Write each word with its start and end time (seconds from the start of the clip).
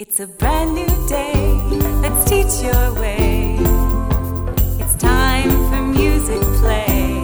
It's 0.00 0.20
a 0.20 0.28
brand 0.28 0.76
new 0.76 0.86
day. 1.08 1.32
Let's 2.00 2.30
teach 2.30 2.62
your 2.62 2.94
way. 2.94 3.56
It's 4.78 4.94
time 4.94 5.50
for 5.50 5.82
Music 5.82 6.40
Play. 6.60 7.14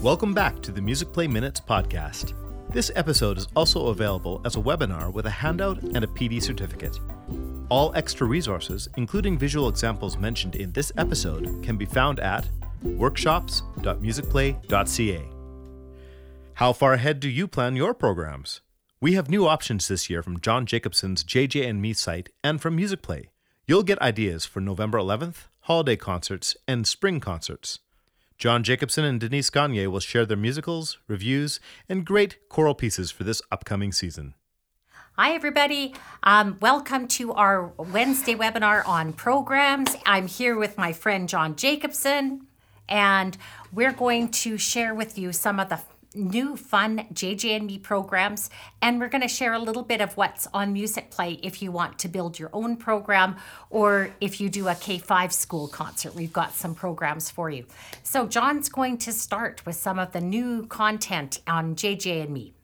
Welcome 0.00 0.32
back 0.32 0.62
to 0.62 0.70
the 0.70 0.80
Music 0.80 1.12
Play 1.12 1.26
Minutes 1.26 1.60
podcast. 1.60 2.34
This 2.72 2.92
episode 2.94 3.36
is 3.36 3.48
also 3.56 3.88
available 3.88 4.40
as 4.44 4.54
a 4.54 4.60
webinar 4.60 5.12
with 5.12 5.26
a 5.26 5.30
handout 5.30 5.82
and 5.82 6.04
a 6.04 6.06
PD 6.06 6.40
certificate. 6.40 7.00
All 7.68 7.92
extra 7.96 8.28
resources, 8.28 8.88
including 8.96 9.36
visual 9.36 9.68
examples 9.68 10.18
mentioned 10.18 10.54
in 10.54 10.70
this 10.70 10.92
episode, 10.96 11.64
can 11.64 11.78
be 11.78 11.84
found 11.84 12.20
at 12.20 12.48
workshops.musicplay.ca. 12.84 15.28
How 16.54 16.72
far 16.72 16.92
ahead 16.92 17.18
do 17.18 17.28
you 17.28 17.48
plan 17.48 17.74
your 17.74 17.92
programs? 17.92 18.60
We 19.02 19.14
have 19.14 19.30
new 19.30 19.46
options 19.48 19.88
this 19.88 20.10
year 20.10 20.22
from 20.22 20.40
John 20.40 20.66
Jacobson's 20.66 21.24
JJ 21.24 21.66
and 21.66 21.80
Me 21.80 21.94
site 21.94 22.28
and 22.44 22.60
from 22.60 22.76
Music 22.76 23.00
Play. 23.00 23.30
You'll 23.66 23.82
get 23.82 23.98
ideas 24.02 24.44
for 24.44 24.60
November 24.60 24.98
11th, 24.98 25.46
holiday 25.60 25.96
concerts, 25.96 26.54
and 26.68 26.86
spring 26.86 27.18
concerts. 27.18 27.78
John 28.36 28.62
Jacobson 28.62 29.06
and 29.06 29.18
Denise 29.18 29.48
Gagne 29.48 29.86
will 29.86 30.00
share 30.00 30.26
their 30.26 30.36
musicals, 30.36 30.98
revues, 31.08 31.60
and 31.88 32.04
great 32.04 32.46
choral 32.50 32.74
pieces 32.74 33.10
for 33.10 33.24
this 33.24 33.40
upcoming 33.50 33.90
season. 33.90 34.34
Hi, 35.16 35.32
everybody. 35.32 35.94
Um, 36.22 36.58
welcome 36.60 37.08
to 37.08 37.32
our 37.32 37.68
Wednesday 37.78 38.34
webinar 38.34 38.86
on 38.86 39.14
programs. 39.14 39.96
I'm 40.04 40.26
here 40.26 40.58
with 40.58 40.76
my 40.76 40.92
friend 40.92 41.26
John 41.26 41.56
Jacobson, 41.56 42.48
and 42.86 43.38
we're 43.72 43.92
going 43.92 44.30
to 44.32 44.58
share 44.58 44.94
with 44.94 45.16
you 45.16 45.32
some 45.32 45.58
of 45.58 45.70
the 45.70 45.80
new 46.14 46.56
fun 46.56 47.06
JJ 47.12 47.56
and 47.56 47.66
Me 47.66 47.78
programs, 47.78 48.50
and 48.82 49.00
we're 49.00 49.08
going 49.08 49.22
to 49.22 49.28
share 49.28 49.52
a 49.52 49.58
little 49.58 49.82
bit 49.82 50.00
of 50.00 50.16
what's 50.16 50.46
on 50.52 50.72
Music 50.72 51.10
Play 51.10 51.38
if 51.42 51.62
you 51.62 51.72
want 51.72 51.98
to 52.00 52.08
build 52.08 52.38
your 52.38 52.50
own 52.52 52.76
program 52.76 53.36
or 53.70 54.10
if 54.20 54.40
you 54.40 54.48
do 54.48 54.68
a 54.68 54.72
K5 54.72 55.32
school 55.32 55.68
concert. 55.68 56.14
We've 56.14 56.32
got 56.32 56.54
some 56.54 56.74
programs 56.74 57.30
for 57.30 57.50
you. 57.50 57.66
So, 58.02 58.26
John's 58.26 58.68
going 58.68 58.98
to 58.98 59.12
start 59.12 59.64
with 59.66 59.76
some 59.76 59.98
of 59.98 60.12
the 60.12 60.20
new 60.20 60.66
content 60.66 61.40
on 61.46 61.76
JJ 61.76 62.24
and 62.24 62.32
Me. 62.32 62.54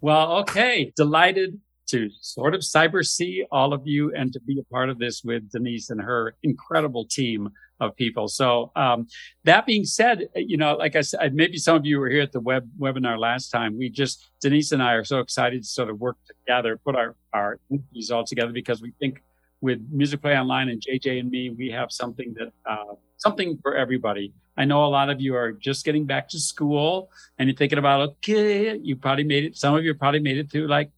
Well, 0.00 0.38
okay. 0.38 0.92
Delighted 0.96 1.60
to 1.88 2.10
sort 2.20 2.54
of 2.54 2.60
cyber 2.62 3.04
see 3.04 3.44
all 3.50 3.72
of 3.72 3.86
you 3.86 4.12
and 4.14 4.32
to 4.32 4.40
be 4.40 4.58
a 4.58 4.64
part 4.72 4.90
of 4.90 4.98
this 4.98 5.22
with 5.22 5.50
Denise 5.50 5.90
and 5.90 6.00
her 6.00 6.34
incredible 6.42 7.04
team 7.04 7.50
of 7.80 7.96
people. 7.96 8.28
So 8.28 8.72
um, 8.76 9.06
that 9.44 9.66
being 9.66 9.84
said, 9.84 10.28
you 10.34 10.56
know, 10.56 10.74
like 10.76 10.96
I 10.96 11.02
said, 11.02 11.34
maybe 11.34 11.58
some 11.58 11.76
of 11.76 11.84
you 11.84 11.98
were 11.98 12.08
here 12.08 12.22
at 12.22 12.32
the 12.32 12.40
web 12.40 12.68
webinar 12.78 13.18
last 13.18 13.50
time. 13.50 13.76
We 13.78 13.90
just 13.90 14.26
Denise 14.40 14.72
and 14.72 14.82
I 14.82 14.94
are 14.94 15.04
so 15.04 15.20
excited 15.20 15.62
to 15.62 15.68
sort 15.68 15.90
of 15.90 16.00
work 16.00 16.16
together, 16.26 16.78
put 16.78 16.96
our 16.96 17.16
our 17.32 17.58
entities 17.70 18.10
all 18.10 18.24
together 18.24 18.52
because 18.52 18.80
we 18.80 18.92
think 18.98 19.22
with 19.60 19.80
Music 19.90 20.20
Play 20.20 20.38
Online 20.38 20.68
and 20.68 20.82
JJ 20.82 21.20
and 21.20 21.30
me, 21.30 21.50
we 21.50 21.70
have 21.70 21.90
something 21.90 22.34
that 22.38 22.52
uh, 22.70 22.94
something 23.16 23.58
for 23.62 23.74
everybody. 23.74 24.32
I 24.56 24.64
know 24.64 24.84
a 24.84 24.88
lot 24.88 25.10
of 25.10 25.20
you 25.20 25.34
are 25.34 25.52
just 25.52 25.84
getting 25.84 26.06
back 26.06 26.28
to 26.30 26.38
school 26.38 27.10
and 27.38 27.48
you're 27.48 27.56
thinking 27.56 27.78
about 27.78 28.00
okay, 28.08 28.76
you 28.76 28.96
probably 28.96 29.24
made 29.24 29.44
it. 29.44 29.56
Some 29.56 29.74
of 29.74 29.84
you 29.84 29.94
probably 29.94 30.20
made 30.20 30.38
it 30.38 30.50
through 30.50 30.68
like 30.68 30.90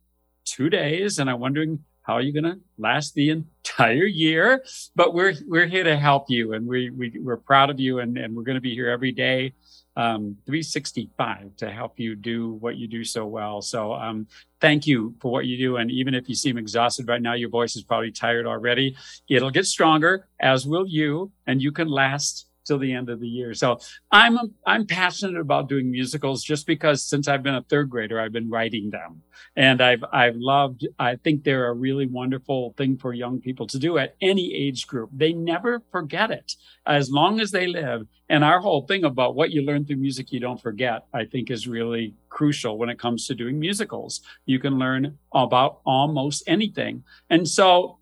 two 0.45 0.71
days, 0.71 1.19
and 1.19 1.29
I'm 1.29 1.41
wondering 1.41 1.81
how 2.09 2.15
are 2.15 2.23
you 2.23 2.33
going 2.33 2.45
to 2.45 2.59
last 2.79 3.13
the 3.13 3.29
entire 3.29 4.07
year? 4.07 4.65
But 4.97 5.13
we're 5.13 5.35
we're 5.47 5.67
here 5.67 5.85
to 5.85 5.97
help 5.97 6.31
you, 6.31 6.55
and 6.55 6.67
we, 6.67 6.89
we 6.89 7.13
we're 7.21 7.37
proud 7.37 7.69
of 7.69 7.79
you, 7.79 7.99
and, 7.99 8.17
and 8.17 8.35
we're 8.35 8.45
going 8.45 8.55
to 8.55 8.63
be 8.63 8.75
here 8.75 8.89
every 8.89 9.13
day, 9.13 9.53
um, 9.95 10.39
365 10.47 11.55
to 11.59 11.71
help 11.71 12.01
you 12.01 12.17
do 12.17 12.55
what 12.55 12.77
you 12.77 12.89
do 12.89 13.05
so 13.05 13.27
well. 13.27 13.61
So 13.61 13.93
um, 13.93 14.27
thank 14.59 14.87
you 14.87 15.15
for 15.21 15.31
what 15.31 15.45
you 15.45 15.59
do, 15.59 15.77
and 15.77 15.91
even 15.91 16.15
if 16.15 16.31
you 16.31 16.35
seem 16.35 16.57
exhausted 16.57 17.07
right 17.07 17.21
now, 17.21 17.35
your 17.35 17.51
voice 17.51 17.77
is 17.77 17.83
probably 17.83 18.11
tired 18.11 18.47
already. 18.47 18.97
It'll 19.29 19.51
get 19.51 19.67
stronger, 19.67 20.29
as 20.41 20.67
will 20.67 20.89
you, 20.89 21.31
and 21.47 21.61
you 21.61 21.73
can 21.73 21.89
last 21.89 22.47
till 22.69 22.79
the 22.79 22.93
end 22.93 23.09
of 23.09 23.19
the 23.19 23.27
year. 23.27 23.55
So 23.55 23.81
I'm 24.13 24.39
I'm 24.67 24.87
passionate 24.87 25.41
about 25.41 25.69
doing 25.69 25.91
musicals 25.91 26.45
just 26.45 26.67
because 26.67 27.03
since 27.03 27.27
I've 27.27 27.43
been 27.43 27.57
a 27.57 27.63
third 27.63 27.91
grader, 27.91 28.21
I've 28.21 28.33
been 28.33 28.51
writing 28.51 28.91
them, 28.91 29.23
and 29.57 29.81
I've 29.81 30.05
I've 30.13 30.37
loved. 30.37 30.87
I 30.99 31.17
think 31.17 31.43
they're 31.43 31.69
a 31.69 31.75
really 31.75 32.07
wonderful 32.07 32.75
thing 32.77 32.97
for 32.97 33.13
young 33.13 33.41
people 33.41 33.67
to 33.69 33.79
do 33.79 33.99
at 33.99 34.15
any 34.21 34.55
age 34.55 34.87
group. 34.87 35.11
They 35.13 35.33
never 35.33 35.83
forget 35.91 36.31
it 36.31 36.55
as 36.87 37.11
long 37.11 37.41
as 37.41 37.51
they 37.51 37.67
live. 37.67 38.07
And 38.31 38.45
our 38.45 38.61
whole 38.61 38.83
thing 38.87 39.05
about 39.05 39.35
what 39.35 39.51
you 39.51 39.63
learn 39.63 39.87
through 39.87 39.97
music 39.97 40.33
you 40.33 40.41
don't 40.41 40.61
forget, 40.61 41.07
I 41.15 41.25
think, 41.25 41.51
is 41.51 41.67
really 41.67 42.15
crucial 42.29 42.77
when 42.77 42.91
it 42.91 42.99
comes 42.99 43.27
to 43.27 43.35
doing 43.35 43.59
musicals. 43.59 44.21
You 44.45 44.59
can 44.59 44.79
learn 44.79 45.19
about 45.33 45.81
almost 45.87 46.45
anything, 46.47 47.05
and 47.31 47.49
so 47.49 47.98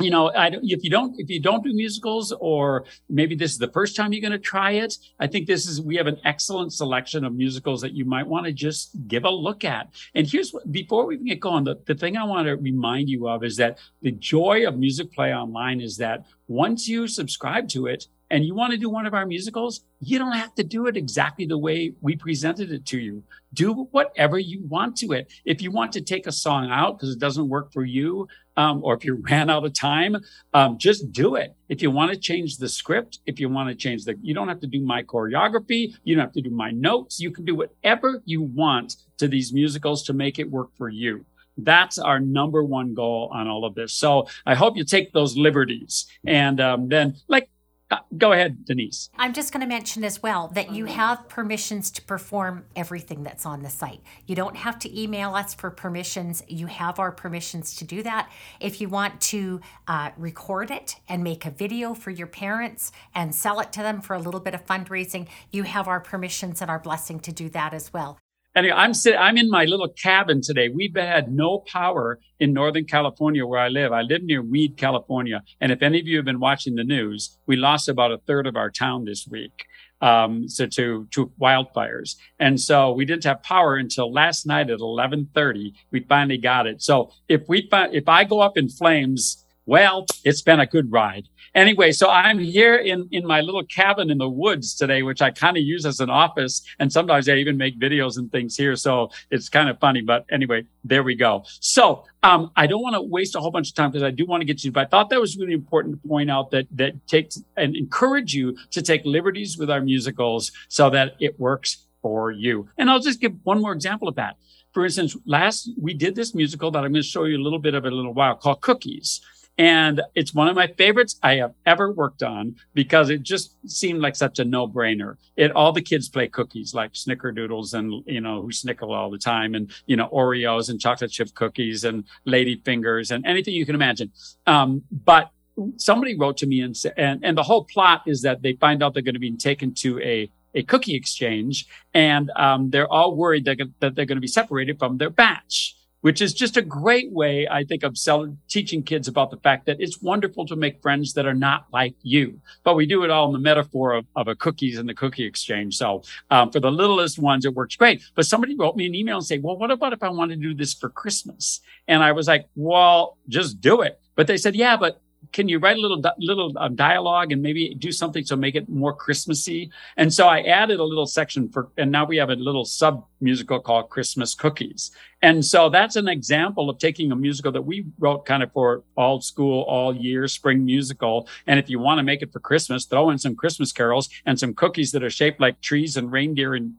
you 0.00 0.10
know, 0.10 0.30
I, 0.30 0.50
if 0.62 0.84
you 0.84 0.90
don't 0.90 1.18
if 1.18 1.28
you 1.28 1.40
don't 1.40 1.64
do 1.64 1.72
musicals, 1.72 2.32
or 2.40 2.84
maybe 3.08 3.34
this 3.34 3.52
is 3.52 3.58
the 3.58 3.70
first 3.72 3.96
time 3.96 4.12
you're 4.12 4.22
going 4.22 4.32
to 4.32 4.38
try 4.38 4.72
it, 4.72 4.96
I 5.18 5.26
think 5.26 5.46
this 5.46 5.66
is 5.66 5.80
we 5.80 5.96
have 5.96 6.06
an 6.06 6.18
excellent 6.24 6.72
selection 6.72 7.24
of 7.24 7.34
musicals 7.34 7.80
that 7.80 7.92
you 7.92 8.04
might 8.04 8.26
want 8.26 8.46
to 8.46 8.52
just 8.52 8.90
give 9.08 9.24
a 9.24 9.30
look 9.30 9.64
at. 9.64 9.88
And 10.14 10.26
here's 10.26 10.52
what 10.52 10.70
before 10.70 11.06
we 11.06 11.16
get 11.16 11.40
going, 11.40 11.64
the, 11.64 11.76
the 11.86 11.94
thing 11.94 12.16
I 12.16 12.24
want 12.24 12.46
to 12.46 12.56
remind 12.56 13.08
you 13.08 13.28
of 13.28 13.42
is 13.42 13.56
that 13.56 13.78
the 14.02 14.12
joy 14.12 14.66
of 14.66 14.78
Music 14.78 15.12
Play 15.12 15.34
Online 15.34 15.80
is 15.80 15.96
that 15.96 16.24
once 16.46 16.88
you 16.88 17.08
subscribe 17.08 17.68
to 17.70 17.86
it, 17.86 18.06
and 18.30 18.44
you 18.44 18.54
want 18.54 18.72
to 18.72 18.76
do 18.76 18.90
one 18.90 19.06
of 19.06 19.14
our 19.14 19.24
musicals, 19.24 19.84
you 20.00 20.18
don't 20.18 20.32
have 20.32 20.54
to 20.56 20.64
do 20.64 20.86
it 20.86 20.96
exactly 20.96 21.46
the 21.46 21.56
way 21.56 21.94
we 22.00 22.16
presented 22.16 22.70
it 22.70 22.84
to 22.86 22.98
you. 22.98 23.22
Do 23.54 23.88
whatever 23.90 24.38
you 24.38 24.62
want 24.66 24.96
to 24.98 25.12
it. 25.12 25.32
If 25.44 25.62
you 25.62 25.70
want 25.70 25.92
to 25.92 26.02
take 26.02 26.26
a 26.26 26.32
song 26.32 26.70
out 26.70 26.98
because 26.98 27.14
it 27.14 27.18
doesn't 27.18 27.48
work 27.48 27.72
for 27.72 27.84
you, 27.84 28.28
um, 28.56 28.82
or 28.84 28.94
if 28.94 29.04
you 29.04 29.14
ran 29.30 29.48
out 29.48 29.64
of 29.64 29.72
time, 29.72 30.16
um, 30.52 30.76
just 30.76 31.10
do 31.10 31.36
it. 31.36 31.54
If 31.68 31.80
you 31.80 31.90
want 31.90 32.12
to 32.12 32.18
change 32.18 32.58
the 32.58 32.68
script, 32.68 33.20
if 33.24 33.40
you 33.40 33.48
want 33.48 33.70
to 33.70 33.74
change 33.74 34.04
the, 34.04 34.16
you 34.20 34.34
don't 34.34 34.48
have 34.48 34.60
to 34.60 34.66
do 34.66 34.80
my 34.80 35.02
choreography. 35.02 35.94
You 36.04 36.14
don't 36.14 36.24
have 36.24 36.32
to 36.32 36.42
do 36.42 36.50
my 36.50 36.70
notes. 36.70 37.20
You 37.20 37.30
can 37.30 37.44
do 37.44 37.54
whatever 37.54 38.22
you 38.26 38.42
want 38.42 38.96
to 39.18 39.28
these 39.28 39.52
musicals 39.52 40.02
to 40.04 40.12
make 40.12 40.38
it 40.38 40.50
work 40.50 40.68
for 40.76 40.88
you. 40.88 41.24
That's 41.56 41.98
our 41.98 42.20
number 42.20 42.62
one 42.62 42.94
goal 42.94 43.30
on 43.32 43.48
all 43.48 43.64
of 43.64 43.74
this. 43.74 43.92
So 43.92 44.28
I 44.46 44.54
hope 44.54 44.76
you 44.76 44.84
take 44.84 45.12
those 45.12 45.36
liberties. 45.36 46.06
And 46.24 46.60
um, 46.60 46.88
then, 46.88 47.16
like 47.26 47.50
uh, 47.90 47.98
go 48.18 48.32
ahead, 48.32 48.64
Denise. 48.66 49.08
I'm 49.16 49.32
just 49.32 49.52
going 49.52 49.62
to 49.62 49.66
mention 49.66 50.04
as 50.04 50.22
well 50.22 50.48
that 50.48 50.72
you 50.72 50.84
have 50.84 51.28
permissions 51.28 51.90
to 51.92 52.02
perform 52.02 52.64
everything 52.76 53.22
that's 53.22 53.46
on 53.46 53.62
the 53.62 53.70
site. 53.70 54.00
You 54.26 54.36
don't 54.36 54.56
have 54.56 54.78
to 54.80 55.00
email 55.00 55.34
us 55.34 55.54
for 55.54 55.70
permissions. 55.70 56.42
You 56.48 56.66
have 56.66 56.98
our 56.98 57.10
permissions 57.10 57.76
to 57.76 57.84
do 57.84 58.02
that. 58.02 58.30
If 58.60 58.80
you 58.80 58.88
want 58.90 59.20
to 59.22 59.60
uh, 59.86 60.10
record 60.18 60.70
it 60.70 60.96
and 61.08 61.24
make 61.24 61.46
a 61.46 61.50
video 61.50 61.94
for 61.94 62.10
your 62.10 62.26
parents 62.26 62.92
and 63.14 63.34
sell 63.34 63.58
it 63.60 63.72
to 63.72 63.80
them 63.80 64.02
for 64.02 64.14
a 64.14 64.18
little 64.18 64.40
bit 64.40 64.54
of 64.54 64.66
fundraising, 64.66 65.26
you 65.50 65.62
have 65.62 65.88
our 65.88 66.00
permissions 66.00 66.60
and 66.60 66.70
our 66.70 66.78
blessing 66.78 67.20
to 67.20 67.32
do 67.32 67.48
that 67.50 67.72
as 67.72 67.92
well. 67.92 68.18
Anyway, 68.58 68.74
I'm 68.76 68.92
sitting, 68.92 69.20
I'm 69.20 69.36
in 69.36 69.48
my 69.48 69.66
little 69.66 69.88
cabin 69.88 70.40
today. 70.42 70.68
We've 70.68 70.96
had 70.96 71.32
no 71.32 71.60
power 71.60 72.18
in 72.40 72.52
Northern 72.52 72.86
California 72.86 73.46
where 73.46 73.60
I 73.60 73.68
live. 73.68 73.92
I 73.92 74.00
live 74.02 74.24
near 74.24 74.42
Weed, 74.42 74.76
California. 74.76 75.44
And 75.60 75.70
if 75.70 75.80
any 75.80 76.00
of 76.00 76.08
you 76.08 76.16
have 76.16 76.24
been 76.24 76.40
watching 76.40 76.74
the 76.74 76.82
news, 76.82 77.38
we 77.46 77.54
lost 77.54 77.88
about 77.88 78.10
a 78.10 78.18
third 78.18 78.48
of 78.48 78.56
our 78.56 78.68
town 78.68 79.04
this 79.04 79.28
week. 79.30 79.66
Um, 80.00 80.48
so 80.48 80.66
to, 80.66 81.06
to 81.12 81.30
wildfires. 81.40 82.16
And 82.40 82.60
so 82.60 82.90
we 82.92 83.04
didn't 83.04 83.24
have 83.24 83.44
power 83.44 83.76
until 83.76 84.12
last 84.12 84.44
night 84.44 84.70
at 84.70 84.80
1130. 84.80 85.74
We 85.92 86.00
finally 86.00 86.38
got 86.38 86.66
it. 86.66 86.82
So 86.82 87.12
if 87.28 87.42
we, 87.48 87.68
if 87.72 88.08
I 88.08 88.24
go 88.24 88.40
up 88.40 88.56
in 88.58 88.68
flames, 88.68 89.44
well, 89.68 90.06
it's 90.24 90.40
been 90.40 90.60
a 90.60 90.66
good 90.66 90.90
ride. 90.90 91.28
Anyway, 91.54 91.92
so 91.92 92.08
I'm 92.08 92.38
here 92.38 92.76
in, 92.76 93.06
in 93.12 93.26
my 93.26 93.42
little 93.42 93.64
cabin 93.64 94.10
in 94.10 94.16
the 94.16 94.28
woods 94.28 94.74
today, 94.74 95.02
which 95.02 95.20
I 95.20 95.30
kind 95.30 95.58
of 95.58 95.62
use 95.62 95.84
as 95.84 96.00
an 96.00 96.08
office. 96.08 96.62
And 96.78 96.90
sometimes 96.90 97.28
I 97.28 97.34
even 97.34 97.58
make 97.58 97.78
videos 97.78 98.16
and 98.16 98.32
things 98.32 98.56
here. 98.56 98.76
So 98.76 99.10
it's 99.30 99.50
kind 99.50 99.68
of 99.68 99.78
funny. 99.78 100.00
But 100.00 100.24
anyway, 100.30 100.64
there 100.84 101.02
we 101.02 101.14
go. 101.14 101.44
So 101.60 102.04
um, 102.22 102.50
I 102.56 102.66
don't 102.66 102.80
want 102.80 102.94
to 102.94 103.02
waste 103.02 103.36
a 103.36 103.40
whole 103.40 103.50
bunch 103.50 103.68
of 103.68 103.74
time 103.74 103.90
because 103.90 104.02
I 104.02 104.10
do 104.10 104.24
want 104.24 104.40
to 104.40 104.46
get 104.46 104.64
you. 104.64 104.72
But 104.72 104.86
I 104.86 104.88
thought 104.88 105.10
that 105.10 105.20
was 105.20 105.36
really 105.36 105.52
important 105.52 106.00
to 106.00 106.08
point 106.08 106.30
out 106.30 106.50
that 106.52 106.66
that 106.72 107.06
takes 107.06 107.42
and 107.58 107.76
encourage 107.76 108.32
you 108.32 108.56
to 108.70 108.80
take 108.80 109.02
liberties 109.04 109.58
with 109.58 109.70
our 109.70 109.82
musicals 109.82 110.50
so 110.68 110.88
that 110.88 111.14
it 111.20 111.38
works 111.38 111.84
for 112.00 112.30
you. 112.30 112.70
And 112.78 112.88
I'll 112.88 113.00
just 113.00 113.20
give 113.20 113.34
one 113.42 113.60
more 113.60 113.74
example 113.74 114.08
of 114.08 114.14
that. 114.14 114.38
For 114.72 114.86
instance, 114.86 115.14
last 115.26 115.70
we 115.78 115.92
did 115.92 116.14
this 116.14 116.34
musical 116.34 116.70
that 116.70 116.78
I'm 116.78 116.92
going 116.92 117.02
to 117.02 117.08
show 117.08 117.24
you 117.24 117.36
a 117.36 117.44
little 117.44 117.58
bit 117.58 117.74
of 117.74 117.84
in 117.84 117.92
a 117.92 117.96
little 117.96 118.14
while 118.14 118.34
called 118.34 118.62
Cookies. 118.62 119.20
And 119.58 120.00
it's 120.14 120.32
one 120.32 120.46
of 120.46 120.54
my 120.54 120.68
favorites 120.68 121.18
I 121.20 121.34
have 121.36 121.52
ever 121.66 121.90
worked 121.90 122.22
on 122.22 122.54
because 122.74 123.10
it 123.10 123.24
just 123.24 123.56
seemed 123.68 124.00
like 124.00 124.14
such 124.14 124.38
a 124.38 124.44
no 124.44 124.68
brainer. 124.68 125.16
It, 125.36 125.50
all 125.50 125.72
the 125.72 125.82
kids 125.82 126.08
play 126.08 126.28
cookies 126.28 126.74
like 126.74 126.92
snickerdoodles 126.92 127.74
and, 127.74 128.04
you 128.06 128.20
know, 128.20 128.40
who 128.40 128.50
snickle 128.50 128.96
all 128.96 129.10
the 129.10 129.18
time 129.18 129.56
and, 129.56 129.72
you 129.86 129.96
know, 129.96 130.08
Oreos 130.10 130.70
and 130.70 130.80
chocolate 130.80 131.10
chip 131.10 131.34
cookies 131.34 131.82
and 131.82 132.04
lady 132.24 132.62
fingers 132.64 133.10
and 133.10 133.26
anything 133.26 133.52
you 133.52 133.66
can 133.66 133.74
imagine. 133.74 134.12
Um, 134.46 134.84
but 134.92 135.30
somebody 135.76 136.16
wrote 136.16 136.36
to 136.36 136.46
me 136.46 136.60
and 136.60 136.76
and, 136.96 137.24
and 137.24 137.36
the 137.36 137.42
whole 137.42 137.64
plot 137.64 138.02
is 138.06 138.22
that 138.22 138.42
they 138.42 138.52
find 138.52 138.80
out 138.80 138.94
they're 138.94 139.02
going 139.02 139.14
to 139.14 139.18
be 139.18 139.36
taken 139.36 139.74
to 139.74 140.00
a, 140.00 140.30
a 140.54 140.62
cookie 140.62 140.94
exchange 140.94 141.66
and, 141.92 142.30
um, 142.36 142.70
they're 142.70 142.86
all 142.86 143.16
worried 143.16 143.44
that, 143.46 143.58
that 143.80 143.96
they're 143.96 144.06
going 144.06 144.16
to 144.16 144.20
be 144.20 144.28
separated 144.28 144.78
from 144.78 144.98
their 144.98 145.10
batch 145.10 145.74
which 146.00 146.20
is 146.20 146.32
just 146.32 146.56
a 146.56 146.62
great 146.62 147.10
way, 147.12 147.48
I 147.50 147.64
think, 147.64 147.82
of 147.82 147.98
selling, 147.98 148.38
teaching 148.48 148.82
kids 148.82 149.08
about 149.08 149.30
the 149.30 149.36
fact 149.38 149.66
that 149.66 149.80
it's 149.80 150.00
wonderful 150.00 150.46
to 150.46 150.56
make 150.56 150.80
friends 150.80 151.14
that 151.14 151.26
are 151.26 151.34
not 151.34 151.66
like 151.72 151.94
you. 152.02 152.40
But 152.62 152.76
we 152.76 152.86
do 152.86 153.02
it 153.04 153.10
all 153.10 153.26
in 153.26 153.32
the 153.32 153.38
metaphor 153.38 153.92
of, 153.92 154.06
of 154.14 154.28
a 154.28 154.34
cookies 154.36 154.78
and 154.78 154.88
the 154.88 154.94
cookie 154.94 155.24
exchange. 155.24 155.76
So 155.76 156.02
um, 156.30 156.50
for 156.50 156.60
the 156.60 156.70
littlest 156.70 157.18
ones, 157.18 157.44
it 157.44 157.54
works 157.54 157.76
great. 157.76 158.02
But 158.14 158.26
somebody 158.26 158.54
wrote 158.56 158.76
me 158.76 158.86
an 158.86 158.94
email 158.94 159.16
and 159.16 159.26
say, 159.26 159.38
well, 159.38 159.56
what 159.56 159.70
about 159.70 159.92
if 159.92 160.02
I 160.02 160.08
want 160.08 160.30
to 160.30 160.36
do 160.36 160.54
this 160.54 160.74
for 160.74 160.88
Christmas? 160.88 161.60
And 161.88 162.02
I 162.02 162.12
was 162.12 162.28
like, 162.28 162.46
well, 162.54 163.18
just 163.28 163.60
do 163.60 163.82
it. 163.82 164.00
But 164.14 164.26
they 164.26 164.36
said, 164.36 164.54
yeah, 164.54 164.76
but 164.76 165.00
can 165.32 165.48
you 165.48 165.58
write 165.58 165.76
a 165.76 165.80
little 165.80 166.02
little 166.18 166.52
um, 166.56 166.74
dialogue 166.74 167.32
and 167.32 167.42
maybe 167.42 167.74
do 167.74 167.92
something 167.92 168.24
to 168.24 168.36
make 168.36 168.54
it 168.54 168.68
more 168.68 168.94
Christmassy? 168.94 169.70
And 169.96 170.12
so 170.12 170.26
I 170.26 170.40
added 170.42 170.80
a 170.80 170.84
little 170.84 171.06
section 171.06 171.48
for, 171.48 171.68
and 171.76 171.90
now 171.90 172.04
we 172.04 172.16
have 172.16 172.30
a 172.30 172.34
little 172.34 172.64
sub 172.64 173.04
musical 173.20 173.60
called 173.60 173.90
Christmas 173.90 174.34
Cookies. 174.34 174.90
And 175.22 175.44
so 175.44 175.68
that's 175.68 175.96
an 175.96 176.08
example 176.08 176.70
of 176.70 176.78
taking 176.78 177.10
a 177.10 177.16
musical 177.16 177.52
that 177.52 177.62
we 177.62 177.86
wrote 177.98 178.24
kind 178.24 178.42
of 178.42 178.52
for 178.52 178.84
all 178.96 179.20
school, 179.20 179.62
all 179.62 179.94
year 179.94 180.28
spring 180.28 180.64
musical. 180.64 181.28
And 181.46 181.58
if 181.58 181.68
you 181.68 181.78
want 181.78 181.98
to 181.98 182.04
make 182.04 182.22
it 182.22 182.32
for 182.32 182.40
Christmas, 182.40 182.86
throw 182.86 183.10
in 183.10 183.18
some 183.18 183.34
Christmas 183.34 183.72
carols 183.72 184.08
and 184.24 184.38
some 184.38 184.54
cookies 184.54 184.92
that 184.92 185.02
are 185.02 185.10
shaped 185.10 185.40
like 185.40 185.60
trees 185.60 185.96
and 185.96 186.12
reindeer 186.12 186.54
and 186.54 186.74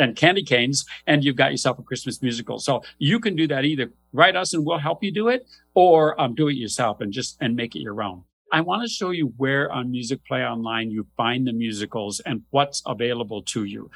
and 0.00 0.16
candy 0.16 0.42
canes, 0.42 0.84
and 1.06 1.24
you've 1.24 1.36
got 1.36 1.50
yourself 1.50 1.78
a 1.78 1.82
Christmas 1.82 2.22
musical. 2.22 2.58
So 2.58 2.82
you 2.98 3.20
can 3.20 3.36
do 3.36 3.46
that 3.48 3.64
either 3.64 3.92
write 4.12 4.36
us 4.36 4.54
and 4.54 4.64
we'll 4.66 4.78
help 4.78 5.04
you 5.04 5.12
do 5.12 5.28
it, 5.28 5.46
or 5.74 6.20
um, 6.20 6.34
do 6.34 6.48
it 6.48 6.54
yourself 6.54 7.00
and 7.00 7.12
just 7.12 7.36
and 7.40 7.54
make 7.54 7.76
it 7.76 7.80
your 7.80 8.02
own. 8.02 8.24
I 8.52 8.60
want 8.62 8.82
to 8.82 8.88
show 8.88 9.10
you 9.10 9.32
where 9.36 9.70
on 9.70 9.92
Music 9.92 10.24
Play 10.26 10.44
Online 10.44 10.90
you 10.90 11.06
find 11.16 11.46
the 11.46 11.52
musicals 11.52 12.20
and 12.20 12.42
what's 12.50 12.82
available 12.84 13.42
to 13.42 13.64
you. 13.64 13.90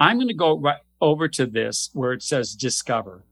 I'm 0.00 0.16
going 0.16 0.28
to 0.28 0.34
go 0.34 0.58
right 0.58 0.80
over 1.00 1.28
to 1.28 1.46
this 1.46 1.90
where 1.92 2.12
it 2.12 2.22
says 2.22 2.54
Discover, 2.54 3.24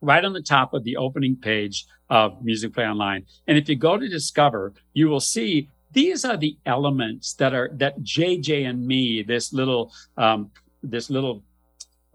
right 0.00 0.24
on 0.24 0.32
the 0.32 0.42
top 0.42 0.74
of 0.74 0.84
the 0.84 0.96
opening 0.96 1.34
page 1.34 1.86
of 2.08 2.44
Music 2.44 2.72
Play 2.72 2.86
Online. 2.86 3.26
And 3.48 3.58
if 3.58 3.68
you 3.68 3.74
go 3.74 3.98
to 3.98 4.08
Discover, 4.08 4.74
you 4.92 5.08
will 5.08 5.20
see 5.20 5.70
these 5.92 6.24
are 6.24 6.36
the 6.36 6.56
elements 6.66 7.34
that 7.34 7.54
are 7.54 7.70
that 7.74 8.00
JJ 8.02 8.68
and 8.68 8.86
me, 8.86 9.22
this 9.22 9.52
little 9.52 9.92
um, 10.16 10.50
this 10.90 11.10
little 11.10 11.42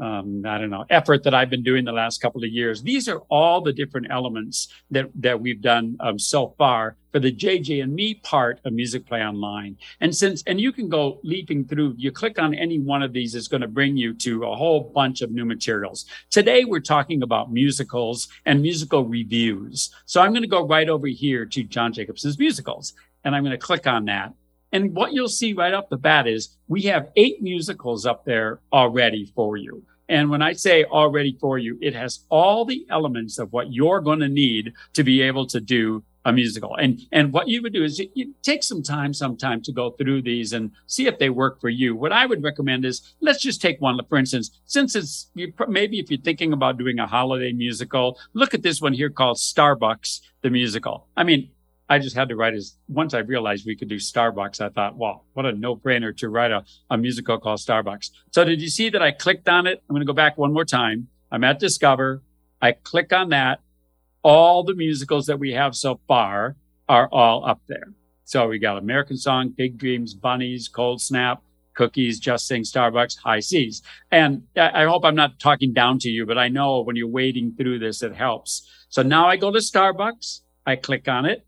um, 0.02 0.44
I 0.46 0.58
don't 0.58 0.72
know, 0.72 0.84
effort 0.90 1.24
that 1.24 1.36
I've 1.36 1.52
been 1.52 1.62
doing 1.62 1.86
the 1.86 1.92
last 1.92 2.22
couple 2.22 2.44
of 2.44 2.50
years. 2.50 2.82
These 2.82 3.08
are 3.08 3.20
all 3.30 3.62
the 3.62 3.72
different 3.72 4.08
elements 4.10 4.68
that, 4.90 5.12
that 5.16 5.40
we've 5.40 5.62
done 5.62 5.96
um, 6.00 6.18
so 6.18 6.56
far 6.58 6.96
for 7.12 7.20
the 7.20 7.32
JJ 7.32 7.84
and 7.84 7.94
me 7.94 8.16
part 8.16 8.60
of 8.66 8.74
Music 8.74 9.06
Play 9.06 9.22
Online. 9.22 9.78
And 10.00 10.16
since, 10.16 10.42
and 10.48 10.60
you 10.60 10.72
can 10.72 10.90
go 10.90 11.20
leaping 11.24 11.66
through, 11.66 11.94
you 11.98 12.12
click 12.12 12.40
on 12.40 12.56
any 12.56 12.80
one 12.80 13.04
of 13.04 13.14
these, 13.14 13.36
it's 13.36 13.48
going 13.48 13.62
to 13.62 13.68
bring 13.68 13.96
you 13.96 14.16
to 14.16 14.46
a 14.46 14.56
whole 14.56 14.92
bunch 14.96 15.22
of 15.22 15.32
new 15.32 15.46
materials. 15.46 16.08
Today, 16.32 16.66
we're 16.66 16.80
talking 16.80 17.22
about 17.22 17.52
musicals 17.52 18.28
and 18.48 18.60
musical 18.60 19.06
revues. 19.06 19.94
So 20.08 20.20
I'm 20.20 20.32
going 20.32 20.42
to 20.42 20.48
go 20.48 20.66
right 20.66 20.90
over 20.90 21.08
here 21.08 21.46
to 21.46 21.64
John 21.64 21.94
Jacobson's 21.94 22.40
musicals 22.40 22.94
and 23.24 23.36
I'm 23.36 23.44
going 23.44 23.52
to 23.52 23.58
click 23.58 23.86
on 23.88 24.06
that. 24.06 24.34
And 24.72 24.96
what 24.96 25.14
you'll 25.14 25.28
see 25.28 25.54
right 25.54 25.74
off 25.74 25.90
the 25.90 25.98
bat 25.98 26.28
is 26.28 26.56
we 26.68 26.84
have 26.84 27.10
eight 27.16 27.42
musicals 27.42 28.06
up 28.06 28.26
there 28.26 28.60
already 28.72 29.32
for 29.36 29.58
you. 29.58 29.84
And 30.08 30.30
when 30.30 30.42
I 30.42 30.54
say 30.54 30.84
already 30.84 31.38
for 31.40 31.58
you, 31.58 31.78
it 31.82 31.96
has 31.96 32.20
all 32.30 32.66
the 32.66 32.86
elements 32.90 33.40
of 33.40 33.54
what 33.54 33.72
you're 33.72 34.02
going 34.02 34.20
to 34.20 34.28
need 34.28 34.74
to 34.94 35.04
be 35.04 35.22
able 35.22 35.48
to 35.48 35.62
do 35.62 36.04
a 36.26 36.32
musical. 36.32 36.76
And 36.76 37.02
and 37.12 37.34
what 37.34 37.48
you 37.48 37.62
would 37.62 37.74
do 37.74 37.84
is 37.84 37.98
you, 37.98 38.10
you, 38.14 38.36
take 38.44 38.64
some 38.64 38.84
time 38.84 39.14
sometime 39.14 39.62
to 39.64 39.72
go 39.72 39.92
through 39.92 40.22
these 40.22 40.54
and 40.54 40.72
see 40.86 41.08
if 41.08 41.18
they 41.18 41.30
work 41.30 41.60
for 41.60 41.70
you. 41.70 41.96
What 41.96 42.12
I 42.12 42.26
would 42.26 42.44
recommend 42.44 42.86
is 42.86 43.14
let's 43.22 43.42
just 43.42 43.62
take 43.62 43.82
one 43.82 44.00
for 44.08 44.18
instance, 44.18 44.52
since 44.66 44.96
it's 44.96 45.30
you, 45.34 45.52
maybe 45.68 46.00
if 46.00 46.12
you're 46.12 46.20
thinking 46.20 46.54
about 46.54 46.78
doing 46.78 47.00
a 47.00 47.08
holiday 47.08 47.54
musical, 47.54 48.20
look 48.34 48.54
at 48.54 48.62
this 48.62 48.82
one 48.82 48.94
here 48.94 49.10
called 49.10 49.38
Starbucks 49.38 50.22
the 50.42 50.50
musical. 50.50 51.08
I 51.18 51.24
mean, 51.24 51.50
I 51.92 52.00
just 52.00 52.16
had 52.16 52.30
to 52.30 52.38
write 52.38 52.54
as 52.54 52.78
once 52.88 53.14
I 53.14 53.18
realized 53.18 53.66
we 53.66 53.76
could 53.76 53.90
do 53.90 53.98
Starbucks, 53.98 54.62
I 54.62 54.70
thought, 54.70 54.96
wow, 54.96 55.24
what 55.34 55.46
a 55.46 55.52
no 55.52 55.76
brainer 55.76 56.16
to 56.20 56.30
write 56.30 56.52
a, 56.52 56.64
a 56.90 56.98
musical 56.98 57.38
called 57.38 57.60
Starbucks. 57.60 58.12
So 58.32 58.46
did 58.46 58.62
you 58.62 58.70
see 58.70 58.90
that 58.92 59.02
I 59.02 59.12
clicked 59.12 59.50
on 59.50 59.68
it? 59.68 59.84
I'm 59.90 59.94
going 59.94 60.00
to 60.00 60.06
go 60.06 60.14
back 60.14 60.38
one 60.38 60.54
more 60.54 60.64
time. 60.64 61.10
I'm 61.34 61.44
at 61.44 61.60
Discover. 61.60 62.24
I 62.62 62.72
click 62.72 63.12
on 63.12 63.28
that. 63.32 63.60
All 64.24 64.64
the 64.64 64.74
musicals 64.74 65.26
that 65.26 65.38
we 65.38 65.52
have 65.52 65.76
so 65.76 66.00
far 66.08 66.56
are 66.88 67.10
all 67.12 67.46
up 67.46 67.60
there. 67.68 67.92
So 68.24 68.48
we 68.48 68.58
got 68.58 68.78
American 68.78 69.18
Song, 69.18 69.50
Big 69.50 69.78
Dreams, 69.78 70.14
Bunnies, 70.14 70.70
Cold 70.70 71.02
Snap, 71.02 71.42
Cookies, 71.74 72.22
Just 72.22 72.48
Sing 72.48 72.62
Starbucks, 72.62 73.18
High 73.18 73.42
Seas. 73.42 73.82
And 74.12 74.44
I 74.56 74.86
hope 74.86 75.04
I'm 75.04 75.16
not 75.16 75.40
talking 75.40 75.74
down 75.74 76.00
to 76.00 76.10
you, 76.10 76.26
but 76.26 76.38
I 76.38 76.48
know 76.48 76.84
when 76.84 76.96
you're 76.96 77.10
wading 77.10 77.56
through 77.58 77.80
this, 77.80 78.02
it 78.02 78.16
helps. 78.16 78.66
So 78.88 79.02
now 79.02 79.28
I 79.28 79.36
go 79.36 79.52
to 79.52 79.60
Starbucks. 79.60 80.40
I 80.66 80.78
click 80.78 81.10
on 81.10 81.26
it 81.26 81.46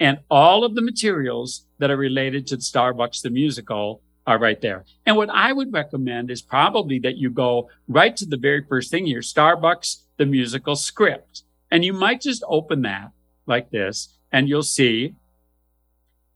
and 0.00 0.18
all 0.30 0.64
of 0.64 0.74
the 0.74 0.82
materials 0.82 1.66
that 1.78 1.90
are 1.90 1.96
related 1.96 2.46
to 2.48 2.56
Starbucks 2.56 3.22
the 3.22 3.30
musical 3.30 4.02
are 4.26 4.38
right 4.38 4.60
there. 4.60 4.84
And 5.06 5.16
what 5.16 5.30
I 5.30 5.52
would 5.52 5.72
recommend 5.72 6.30
is 6.30 6.42
probably 6.42 6.98
that 7.00 7.16
you 7.16 7.30
go 7.30 7.70
right 7.88 8.14
to 8.16 8.26
the 8.26 8.36
very 8.36 8.62
first 8.68 8.90
thing 8.90 9.06
here, 9.06 9.20
Starbucks 9.20 10.02
the 10.18 10.26
musical 10.26 10.76
script. 10.76 11.44
And 11.70 11.84
you 11.84 11.92
might 11.92 12.20
just 12.20 12.44
open 12.46 12.82
that 12.82 13.12
like 13.46 13.70
this 13.70 14.16
and 14.30 14.48
you'll 14.48 14.62
see 14.62 15.14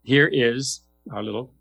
here 0.03 0.27
is 0.27 0.81
our 1.11 1.23
little 1.23 1.53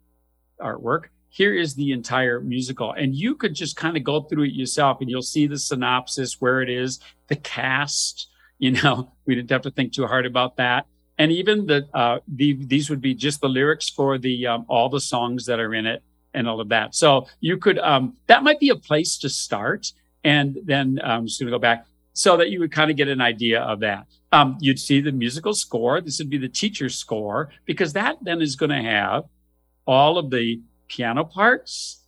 artwork. 0.59 1.05
Here 1.29 1.53
is 1.53 1.75
the 1.75 1.91
entire 1.91 2.39
musical. 2.39 2.93
And 2.93 3.15
you 3.15 3.35
could 3.35 3.53
just 3.53 3.75
kind 3.75 3.97
of 3.97 4.03
go 4.03 4.21
through 4.21 4.43
it 4.43 4.53
yourself 4.53 5.01
and 5.01 5.09
you'll 5.09 5.21
see 5.21 5.47
the 5.47 5.57
synopsis, 5.57 6.39
where 6.39 6.61
it 6.61 6.69
is, 6.69 6.99
the 7.27 7.35
cast. 7.35 8.27
You 8.57 8.71
know, 8.71 9.11
we 9.25 9.35
didn't 9.35 9.51
have 9.51 9.61
to 9.63 9.71
think 9.71 9.93
too 9.93 10.07
hard 10.07 10.25
about 10.25 10.57
that 10.57 10.85
and 11.21 11.31
even 11.31 11.67
the, 11.67 11.87
uh, 11.93 12.17
the 12.27 12.53
these 12.53 12.89
would 12.89 12.99
be 12.99 13.13
just 13.13 13.41
the 13.41 13.47
lyrics 13.47 13.87
for 13.89 14.17
the 14.17 14.47
um, 14.47 14.65
all 14.67 14.89
the 14.89 14.99
songs 14.99 15.45
that 15.45 15.59
are 15.59 15.71
in 15.71 15.85
it 15.85 16.01
and 16.33 16.47
all 16.49 16.59
of 16.59 16.69
that. 16.69 16.95
So 16.95 17.27
you 17.39 17.57
could 17.57 17.77
um, 17.77 18.15
that 18.25 18.41
might 18.41 18.59
be 18.59 18.69
a 18.69 18.75
place 18.75 19.19
to 19.19 19.29
start, 19.29 19.93
and 20.23 20.57
then 20.63 20.99
I'm 21.03 21.19
um, 21.19 21.27
just 21.27 21.39
going 21.39 21.51
to 21.51 21.55
go 21.55 21.61
back 21.61 21.85
so 22.13 22.37
that 22.37 22.49
you 22.49 22.59
would 22.59 22.71
kind 22.71 22.89
of 22.89 22.97
get 22.97 23.07
an 23.07 23.21
idea 23.21 23.61
of 23.61 23.81
that. 23.81 24.07
Um, 24.31 24.57
you'd 24.61 24.79
see 24.79 24.99
the 24.99 25.11
musical 25.11 25.53
score. 25.53 26.01
This 26.01 26.17
would 26.17 26.31
be 26.31 26.39
the 26.39 26.49
teacher's 26.49 26.97
score 26.97 27.51
because 27.65 27.93
that 27.93 28.17
then 28.23 28.41
is 28.41 28.55
going 28.55 28.71
to 28.71 28.81
have 28.81 29.25
all 29.85 30.17
of 30.17 30.31
the 30.31 30.59
piano 30.87 31.23
parts. 31.23 32.03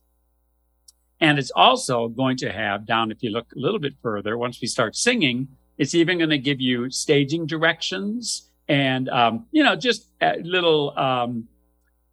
And 1.20 1.38
it's 1.38 1.52
also 1.52 2.08
going 2.08 2.38
to 2.38 2.52
have 2.52 2.88
down, 2.88 3.12
if 3.12 3.22
you 3.22 3.30
look 3.30 3.48
a 3.56 3.60
little 3.60 3.80
bit 3.80 3.94
further, 4.02 4.38
once 4.38 4.60
we 4.60 4.68
start 4.68 4.96
singing, 4.96 5.50
it's 5.78 5.94
even 5.94 6.18
going 6.18 6.32
to 6.32 6.40
give 6.40 6.60
you 6.60 6.90
staging 6.90 7.46
directions 7.46 8.50
and 8.68 9.10
um, 9.10 9.46
you 9.52 9.64
know 9.64 9.76
just 9.76 10.10
uh, 10.22 10.34
little 10.42 10.98
um, 10.98 11.48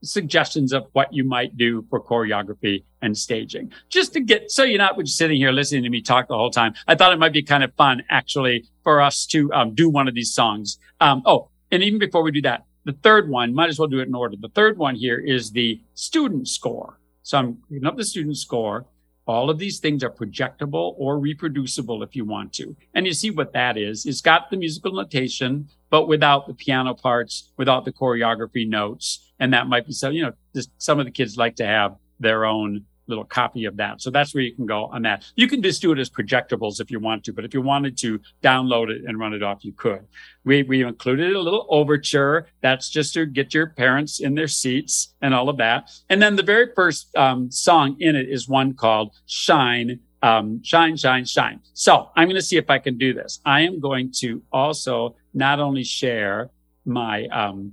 suggestions 0.02 0.72
of 0.72 0.86
what 0.92 1.12
you 1.12 1.24
might 1.24 1.56
do 1.56 1.84
for 1.90 2.02
choreography 2.02 2.84
and 3.02 3.16
staging. 3.16 3.72
Just 3.88 4.12
to 4.14 4.20
get 4.20 4.50
so 4.50 4.62
you're 4.62 4.78
not 4.78 4.98
just 4.98 5.16
sitting 5.16 5.38
here 5.38 5.52
listening 5.52 5.82
to 5.84 5.90
me 5.90 6.02
talk 6.02 6.28
the 6.28 6.36
whole 6.36 6.50
time. 6.50 6.74
I 6.86 6.94
thought 6.94 7.12
it 7.12 7.18
might 7.18 7.32
be 7.32 7.42
kind 7.42 7.64
of 7.64 7.74
fun 7.74 8.02
actually 8.10 8.66
for 8.82 9.00
us 9.00 9.26
to 9.26 9.52
um, 9.52 9.74
do 9.74 9.88
one 9.88 10.08
of 10.08 10.14
these 10.14 10.32
songs. 10.32 10.78
Um, 11.00 11.22
oh 11.26 11.48
and 11.70 11.82
even 11.82 11.98
before 11.98 12.22
we 12.22 12.30
do 12.30 12.42
that 12.42 12.64
the 12.84 12.92
third 12.92 13.28
one 13.28 13.54
might 13.54 13.68
as 13.68 13.78
well 13.78 13.88
do 13.88 14.00
it 14.00 14.08
in 14.08 14.14
order. 14.14 14.36
The 14.40 14.48
third 14.48 14.78
one 14.78 14.94
here 14.94 15.18
is 15.18 15.50
the 15.50 15.80
student 15.94 16.48
score. 16.48 16.98
So 17.22 17.38
i'm 17.38 17.58
picking 17.68 17.86
up 17.86 17.96
the 17.96 18.04
student 18.04 18.36
score. 18.36 18.86
All 19.26 19.50
of 19.50 19.58
these 19.58 19.78
things 19.78 20.02
are 20.02 20.10
projectable 20.10 20.94
or 20.96 21.18
reproducible 21.18 22.02
if 22.02 22.16
you 22.16 22.24
want 22.24 22.52
to. 22.54 22.74
And 22.94 23.06
you 23.06 23.12
see 23.12 23.30
what 23.30 23.52
that 23.52 23.76
is. 23.76 24.06
It's 24.06 24.20
got 24.20 24.50
the 24.50 24.56
musical 24.56 24.92
notation, 24.92 25.68
but 25.90 26.06
without 26.06 26.46
the 26.46 26.54
piano 26.54 26.94
parts, 26.94 27.52
without 27.56 27.84
the 27.84 27.92
choreography 27.92 28.66
notes. 28.66 29.32
And 29.38 29.52
that 29.52 29.66
might 29.66 29.86
be 29.86 29.92
so, 29.92 30.10
you 30.10 30.22
know, 30.22 30.32
just 30.54 30.70
some 30.78 30.98
of 30.98 31.04
the 31.04 31.12
kids 31.12 31.36
like 31.36 31.56
to 31.56 31.66
have 31.66 31.96
their 32.18 32.44
own 32.44 32.84
little 33.10 33.24
copy 33.24 33.64
of 33.66 33.76
that. 33.76 34.00
So 34.00 34.10
that's 34.10 34.34
where 34.34 34.42
you 34.42 34.54
can 34.54 34.66
go 34.66 34.86
on 34.86 35.02
that. 35.02 35.24
You 35.34 35.48
can 35.48 35.62
just 35.62 35.82
do 35.82 35.92
it 35.92 35.98
as 35.98 36.08
projectables 36.08 36.80
if 36.80 36.90
you 36.90 37.00
want 37.00 37.24
to, 37.24 37.32
but 37.32 37.44
if 37.44 37.52
you 37.52 37.60
wanted 37.60 37.98
to 37.98 38.20
download 38.42 38.88
it 38.88 39.02
and 39.04 39.18
run 39.18 39.34
it 39.34 39.42
off, 39.42 39.64
you 39.64 39.72
could. 39.72 40.06
We, 40.44 40.62
we 40.62 40.82
included 40.82 41.34
a 41.34 41.40
little 41.40 41.66
overture. 41.68 42.46
That's 42.62 42.88
just 42.88 43.12
to 43.14 43.26
get 43.26 43.52
your 43.52 43.66
parents 43.66 44.20
in 44.20 44.36
their 44.36 44.48
seats 44.48 45.14
and 45.20 45.34
all 45.34 45.48
of 45.48 45.58
that. 45.58 45.90
And 46.08 46.22
then 46.22 46.36
the 46.36 46.42
very 46.42 46.68
first 46.74 47.14
um, 47.16 47.50
song 47.50 47.96
in 47.98 48.16
it 48.16 48.28
is 48.28 48.48
one 48.48 48.74
called 48.74 49.12
Shine. 49.26 50.00
Um, 50.22 50.62
shine, 50.62 50.96
shine, 50.96 51.24
shine. 51.24 51.60
So 51.72 52.10
I'm 52.14 52.28
going 52.28 52.36
to 52.36 52.42
see 52.42 52.58
if 52.58 52.68
I 52.68 52.78
can 52.78 52.98
do 52.98 53.14
this. 53.14 53.40
I 53.44 53.62
am 53.62 53.80
going 53.80 54.12
to 54.18 54.42
also 54.52 55.16
not 55.32 55.60
only 55.60 55.82
share 55.82 56.50
my, 56.84 57.26
um, 57.28 57.72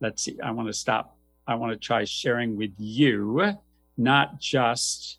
let's 0.00 0.24
see, 0.24 0.38
I 0.42 0.50
want 0.50 0.68
to 0.68 0.72
stop. 0.72 1.16
I 1.46 1.54
want 1.54 1.72
to 1.72 1.78
try 1.78 2.04
sharing 2.04 2.56
with 2.56 2.72
you 2.78 3.56
not 3.96 4.40
just 4.40 5.18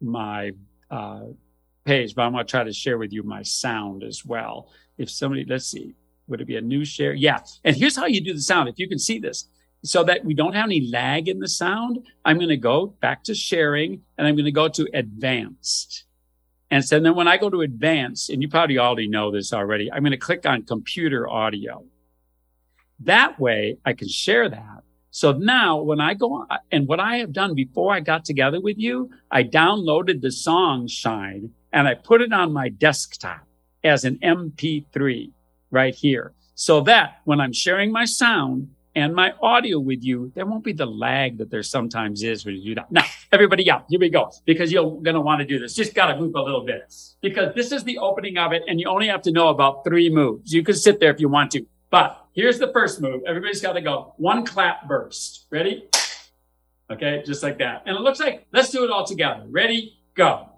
my 0.00 0.52
uh, 0.90 1.24
page, 1.84 2.14
but 2.14 2.22
I'm 2.22 2.32
going 2.32 2.44
to 2.44 2.50
try 2.50 2.64
to 2.64 2.72
share 2.72 2.98
with 2.98 3.12
you 3.12 3.22
my 3.22 3.42
sound 3.42 4.02
as 4.04 4.24
well. 4.24 4.70
If 4.98 5.10
somebody, 5.10 5.44
let's 5.46 5.66
see, 5.66 5.94
would 6.28 6.40
it 6.40 6.46
be 6.46 6.56
a 6.56 6.60
new 6.60 6.84
share? 6.84 7.12
Yeah. 7.12 7.40
And 7.64 7.76
here's 7.76 7.96
how 7.96 8.06
you 8.06 8.20
do 8.20 8.32
the 8.32 8.40
sound. 8.40 8.68
If 8.68 8.78
you 8.78 8.88
can 8.88 8.98
see 8.98 9.18
this, 9.18 9.48
so 9.88 10.04
that 10.04 10.24
we 10.24 10.34
don't 10.34 10.54
have 10.54 10.66
any 10.66 10.88
lag 10.88 11.28
in 11.28 11.38
the 11.38 11.48
sound, 11.48 12.06
I'm 12.24 12.36
going 12.36 12.48
to 12.48 12.56
go 12.56 12.86
back 13.00 13.24
to 13.24 13.34
sharing 13.34 14.02
and 14.16 14.26
I'm 14.26 14.34
going 14.34 14.46
to 14.46 14.52
go 14.52 14.68
to 14.68 14.88
advanced. 14.94 16.04
And 16.70 16.84
so 16.84 16.98
then 16.98 17.14
when 17.14 17.28
I 17.28 17.36
go 17.36 17.48
to 17.48 17.60
advanced, 17.60 18.30
and 18.30 18.42
you 18.42 18.48
probably 18.48 18.78
already 18.78 19.08
know 19.08 19.30
this 19.30 19.52
already, 19.52 19.90
I'm 19.90 20.02
going 20.02 20.10
to 20.10 20.16
click 20.16 20.46
on 20.46 20.64
computer 20.64 21.28
audio. 21.28 21.84
That 23.00 23.38
way 23.38 23.78
I 23.84 23.92
can 23.92 24.08
share 24.08 24.48
that. 24.48 24.82
So 25.10 25.32
now 25.32 25.80
when 25.80 26.00
I 26.00 26.14
go 26.14 26.34
on, 26.34 26.48
and 26.70 26.88
what 26.88 27.00
I 27.00 27.18
have 27.18 27.32
done 27.32 27.54
before 27.54 27.94
I 27.94 28.00
got 28.00 28.24
together 28.24 28.60
with 28.60 28.78
you, 28.78 29.10
I 29.30 29.44
downloaded 29.44 30.20
the 30.20 30.32
song 30.32 30.88
Shine 30.88 31.50
and 31.72 31.86
I 31.86 31.94
put 31.94 32.20
it 32.20 32.32
on 32.32 32.52
my 32.52 32.68
desktop 32.68 33.46
as 33.84 34.04
an 34.04 34.18
MP3 34.18 35.30
right 35.70 35.94
here. 35.94 36.34
So 36.54 36.80
that 36.82 37.20
when 37.24 37.40
I'm 37.40 37.52
sharing 37.52 37.92
my 37.92 38.06
sound, 38.06 38.68
and 38.96 39.14
my 39.14 39.34
audio 39.42 39.78
with 39.78 40.02
you, 40.02 40.32
there 40.34 40.46
won't 40.46 40.64
be 40.64 40.72
the 40.72 40.86
lag 40.86 41.36
that 41.36 41.50
there 41.50 41.62
sometimes 41.62 42.22
is 42.22 42.46
when 42.46 42.54
you 42.54 42.64
do 42.64 42.74
that. 42.76 42.90
Now, 42.90 43.04
everybody 43.32 43.70
out, 43.70 43.84
here 43.90 44.00
we 44.00 44.08
go, 44.08 44.32
because 44.46 44.72
you're 44.72 44.90
going 45.02 45.14
to 45.14 45.20
want 45.20 45.40
to 45.40 45.46
do 45.46 45.58
this. 45.58 45.74
Just 45.74 45.94
got 45.94 46.06
to 46.12 46.18
move 46.18 46.34
a 46.34 46.40
little 46.40 46.64
bit 46.64 46.92
because 47.20 47.54
this 47.54 47.72
is 47.72 47.84
the 47.84 47.98
opening 47.98 48.38
of 48.38 48.52
it 48.52 48.62
and 48.66 48.80
you 48.80 48.88
only 48.88 49.06
have 49.08 49.20
to 49.22 49.30
know 49.30 49.48
about 49.48 49.84
three 49.84 50.08
moves. 50.08 50.52
You 50.52 50.62
can 50.62 50.74
sit 50.74 50.98
there 50.98 51.12
if 51.12 51.20
you 51.20 51.28
want 51.28 51.50
to, 51.52 51.66
but 51.90 52.26
here's 52.32 52.58
the 52.58 52.72
first 52.72 53.02
move. 53.02 53.20
Everybody's 53.26 53.60
got 53.60 53.74
to 53.74 53.82
go 53.82 54.14
one 54.16 54.46
clap 54.46 54.88
burst. 54.88 55.46
Ready? 55.50 55.88
Okay. 56.90 57.22
Just 57.26 57.42
like 57.42 57.58
that. 57.58 57.82
And 57.84 57.96
it 57.96 58.00
looks 58.00 58.18
like, 58.18 58.46
let's 58.50 58.70
do 58.70 58.82
it 58.82 58.90
all 58.90 59.04
together. 59.04 59.44
Ready? 59.50 60.00
Go. 60.14 60.48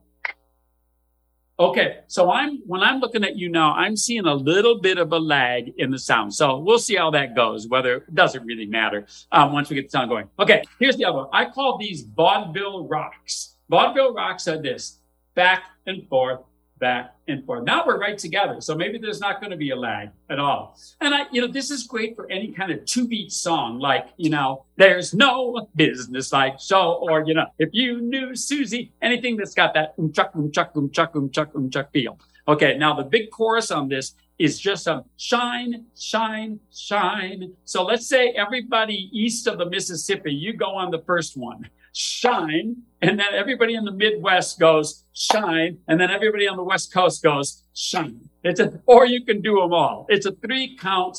Okay, 1.60 1.98
so 2.06 2.30
I'm 2.30 2.58
when 2.66 2.82
I'm 2.82 3.00
looking 3.00 3.24
at 3.24 3.36
you 3.36 3.48
now, 3.48 3.72
I'm 3.74 3.96
seeing 3.96 4.26
a 4.26 4.34
little 4.34 4.80
bit 4.80 4.96
of 4.96 5.12
a 5.12 5.18
lag 5.18 5.72
in 5.76 5.90
the 5.90 5.98
sound. 5.98 6.32
So 6.32 6.58
we'll 6.58 6.78
see 6.78 6.94
how 6.94 7.10
that 7.10 7.34
goes. 7.34 7.66
Whether 7.66 7.96
it 7.96 8.14
doesn't 8.14 8.44
really 8.46 8.66
matter 8.66 9.06
um, 9.32 9.52
once 9.52 9.68
we 9.68 9.74
get 9.74 9.86
the 9.86 9.90
sound 9.90 10.08
going. 10.08 10.28
Okay, 10.38 10.62
here's 10.78 10.96
the 10.96 11.04
other 11.04 11.18
one. 11.18 11.28
I 11.32 11.46
call 11.46 11.76
these 11.76 12.02
vaudeville 12.02 12.86
rocks. 12.86 13.56
Vaudeville 13.68 14.14
rocks 14.14 14.46
are 14.46 14.62
this 14.62 15.00
back 15.34 15.64
and 15.86 16.08
forth, 16.08 16.40
back 16.78 17.14
and 17.26 17.44
forth. 17.44 17.64
Now 17.64 17.84
we're 17.86 17.98
right 17.98 18.16
together. 18.16 18.60
So 18.60 18.74
maybe 18.74 18.98
there's 18.98 19.20
not 19.20 19.40
going 19.40 19.50
to 19.50 19.56
be 19.56 19.70
a 19.70 19.76
lag 19.76 20.10
at 20.30 20.38
all. 20.38 20.78
And 21.00 21.14
I, 21.14 21.26
you 21.30 21.40
know, 21.40 21.46
this 21.46 21.70
is 21.70 21.84
great 21.84 22.16
for 22.16 22.30
any 22.30 22.52
kind 22.52 22.70
of 22.72 22.84
two 22.84 23.06
beat 23.06 23.32
song, 23.32 23.78
like, 23.78 24.08
you 24.16 24.30
know, 24.30 24.64
there's 24.76 25.14
no 25.14 25.68
business 25.76 26.32
like 26.32 26.56
so, 26.58 26.94
or, 26.94 27.24
you 27.26 27.34
know, 27.34 27.46
if 27.58 27.70
you 27.72 28.00
knew 28.00 28.34
Susie, 28.34 28.92
anything 29.02 29.36
that's 29.36 29.54
got 29.54 29.74
that 29.74 29.94
um 29.98 30.12
chuck, 30.12 30.32
um 30.34 30.50
chuck, 30.50 30.72
um 30.74 30.90
chuck, 30.90 31.12
um 31.14 31.30
chuck, 31.30 31.50
um 31.54 31.70
chuck 31.70 31.92
feel. 31.92 32.18
Okay. 32.46 32.78
Now 32.78 32.94
the 32.94 33.04
big 33.04 33.30
chorus 33.30 33.70
on 33.70 33.88
this 33.88 34.14
is 34.38 34.58
just 34.58 34.86
a 34.86 35.04
shine, 35.16 35.86
shine, 35.98 36.60
shine. 36.72 37.52
So 37.64 37.84
let's 37.84 38.06
say 38.06 38.30
everybody 38.30 39.10
east 39.12 39.46
of 39.46 39.58
the 39.58 39.68
Mississippi, 39.68 40.32
you 40.32 40.52
go 40.52 40.76
on 40.76 40.90
the 40.90 41.00
first 41.00 41.36
one 41.36 41.68
shine. 41.92 42.76
And 43.02 43.18
then 43.18 43.34
everybody 43.34 43.74
in 43.74 43.84
the 43.84 43.92
Midwest 43.92 44.58
goes 44.58 45.04
shine. 45.12 45.78
And 45.88 46.00
then 46.00 46.10
everybody 46.10 46.48
on 46.48 46.56
the 46.56 46.64
West 46.64 46.92
Coast 46.92 47.22
goes 47.22 47.64
shine. 47.74 48.28
It's 48.44 48.60
a, 48.60 48.80
or 48.86 49.06
you 49.06 49.24
can 49.24 49.40
do 49.40 49.60
them 49.60 49.72
all. 49.72 50.06
It's 50.08 50.26
a 50.26 50.32
three 50.32 50.76
count 50.76 51.18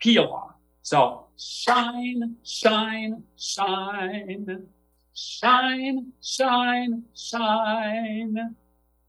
peel 0.00 0.24
off. 0.24 0.54
So 0.82 1.26
shine, 1.36 2.36
shine, 2.44 3.22
shine, 3.36 4.66
shine, 5.14 6.12
shine, 6.22 7.04
shine 7.14 8.56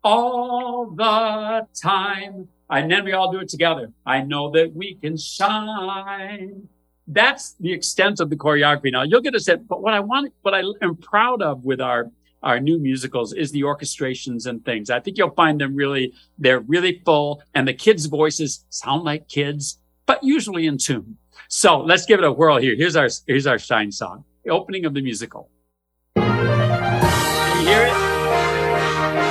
all 0.04 0.92
the 0.96 1.68
time. 1.82 2.48
And 2.70 2.90
then 2.90 3.04
we 3.04 3.12
all 3.14 3.32
do 3.32 3.40
it 3.40 3.50
together. 3.50 3.92
I 4.06 4.22
know 4.22 4.52
that 4.52 4.74
we 4.74 4.96
can 4.96 5.18
shine 5.18 6.70
that's 7.12 7.56
the 7.60 7.72
extent 7.74 8.20
of 8.20 8.30
the 8.30 8.36
choreography. 8.36 8.91
Now 8.91 9.03
you'll 9.03 9.22
get 9.22 9.36
a 9.36 9.39
sense, 9.39 9.63
but 9.68 9.82
what 9.82 9.94
I 9.94 10.00
want, 10.00 10.34
what 10.41 10.53
I 10.53 10.63
am 10.82 10.96
proud 10.96 11.41
of 11.41 11.65
with 11.65 11.82
our 11.82 12.12
our 12.44 12.60
new 12.60 12.80
musicals 12.80 13.34
is 13.34 13.51
the 13.51 13.62
orchestrations 13.62 14.48
and 14.48 14.65
things. 14.65 14.89
I 14.89 15.00
think 15.00 15.18
you'll 15.18 15.36
find 15.36 15.62
them 15.62 15.75
really, 15.75 16.13
they're 16.39 16.62
really 16.62 17.01
full 17.06 17.44
and 17.53 17.68
the 17.68 17.74
kids' 17.74 18.08
voices 18.08 18.65
sound 18.70 19.03
like 19.03 19.27
kids, 19.27 19.80
but 20.06 20.24
usually 20.24 20.65
in 20.65 20.77
tune. 20.80 21.18
So 21.50 21.82
let's 21.82 22.06
give 22.06 22.20
it 22.20 22.25
a 22.25 22.32
whirl 22.32 22.58
here. 22.58 22.75
Here's 22.75 22.96
our, 22.96 23.10
here's 23.27 23.46
our 23.46 23.60
shine 23.60 23.91
song, 23.91 24.24
the 24.44 24.51
opening 24.51 24.86
of 24.86 24.94
the 24.94 25.01
musical. 25.01 25.51
You 26.15 26.24
hear 26.24 27.84
it? 27.86 27.94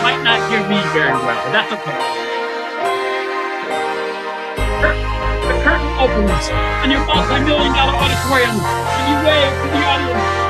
Might 0.02 0.22
not 0.22 0.50
hear 0.50 0.60
me 0.68 0.80
very 0.92 1.10
well, 1.10 1.44
but 1.44 1.52
that's 1.52 1.72
okay. 1.72 2.19
Opens 5.68 6.48
and 6.82 6.92
your 6.92 7.04
multi-million 7.04 7.72
dollar 7.72 7.92
auditorium 7.92 8.56
and 8.56 9.04
you 9.10 9.16
wave 9.26 9.52
to 9.62 9.68
the 9.68 9.82
audience. 9.84 10.49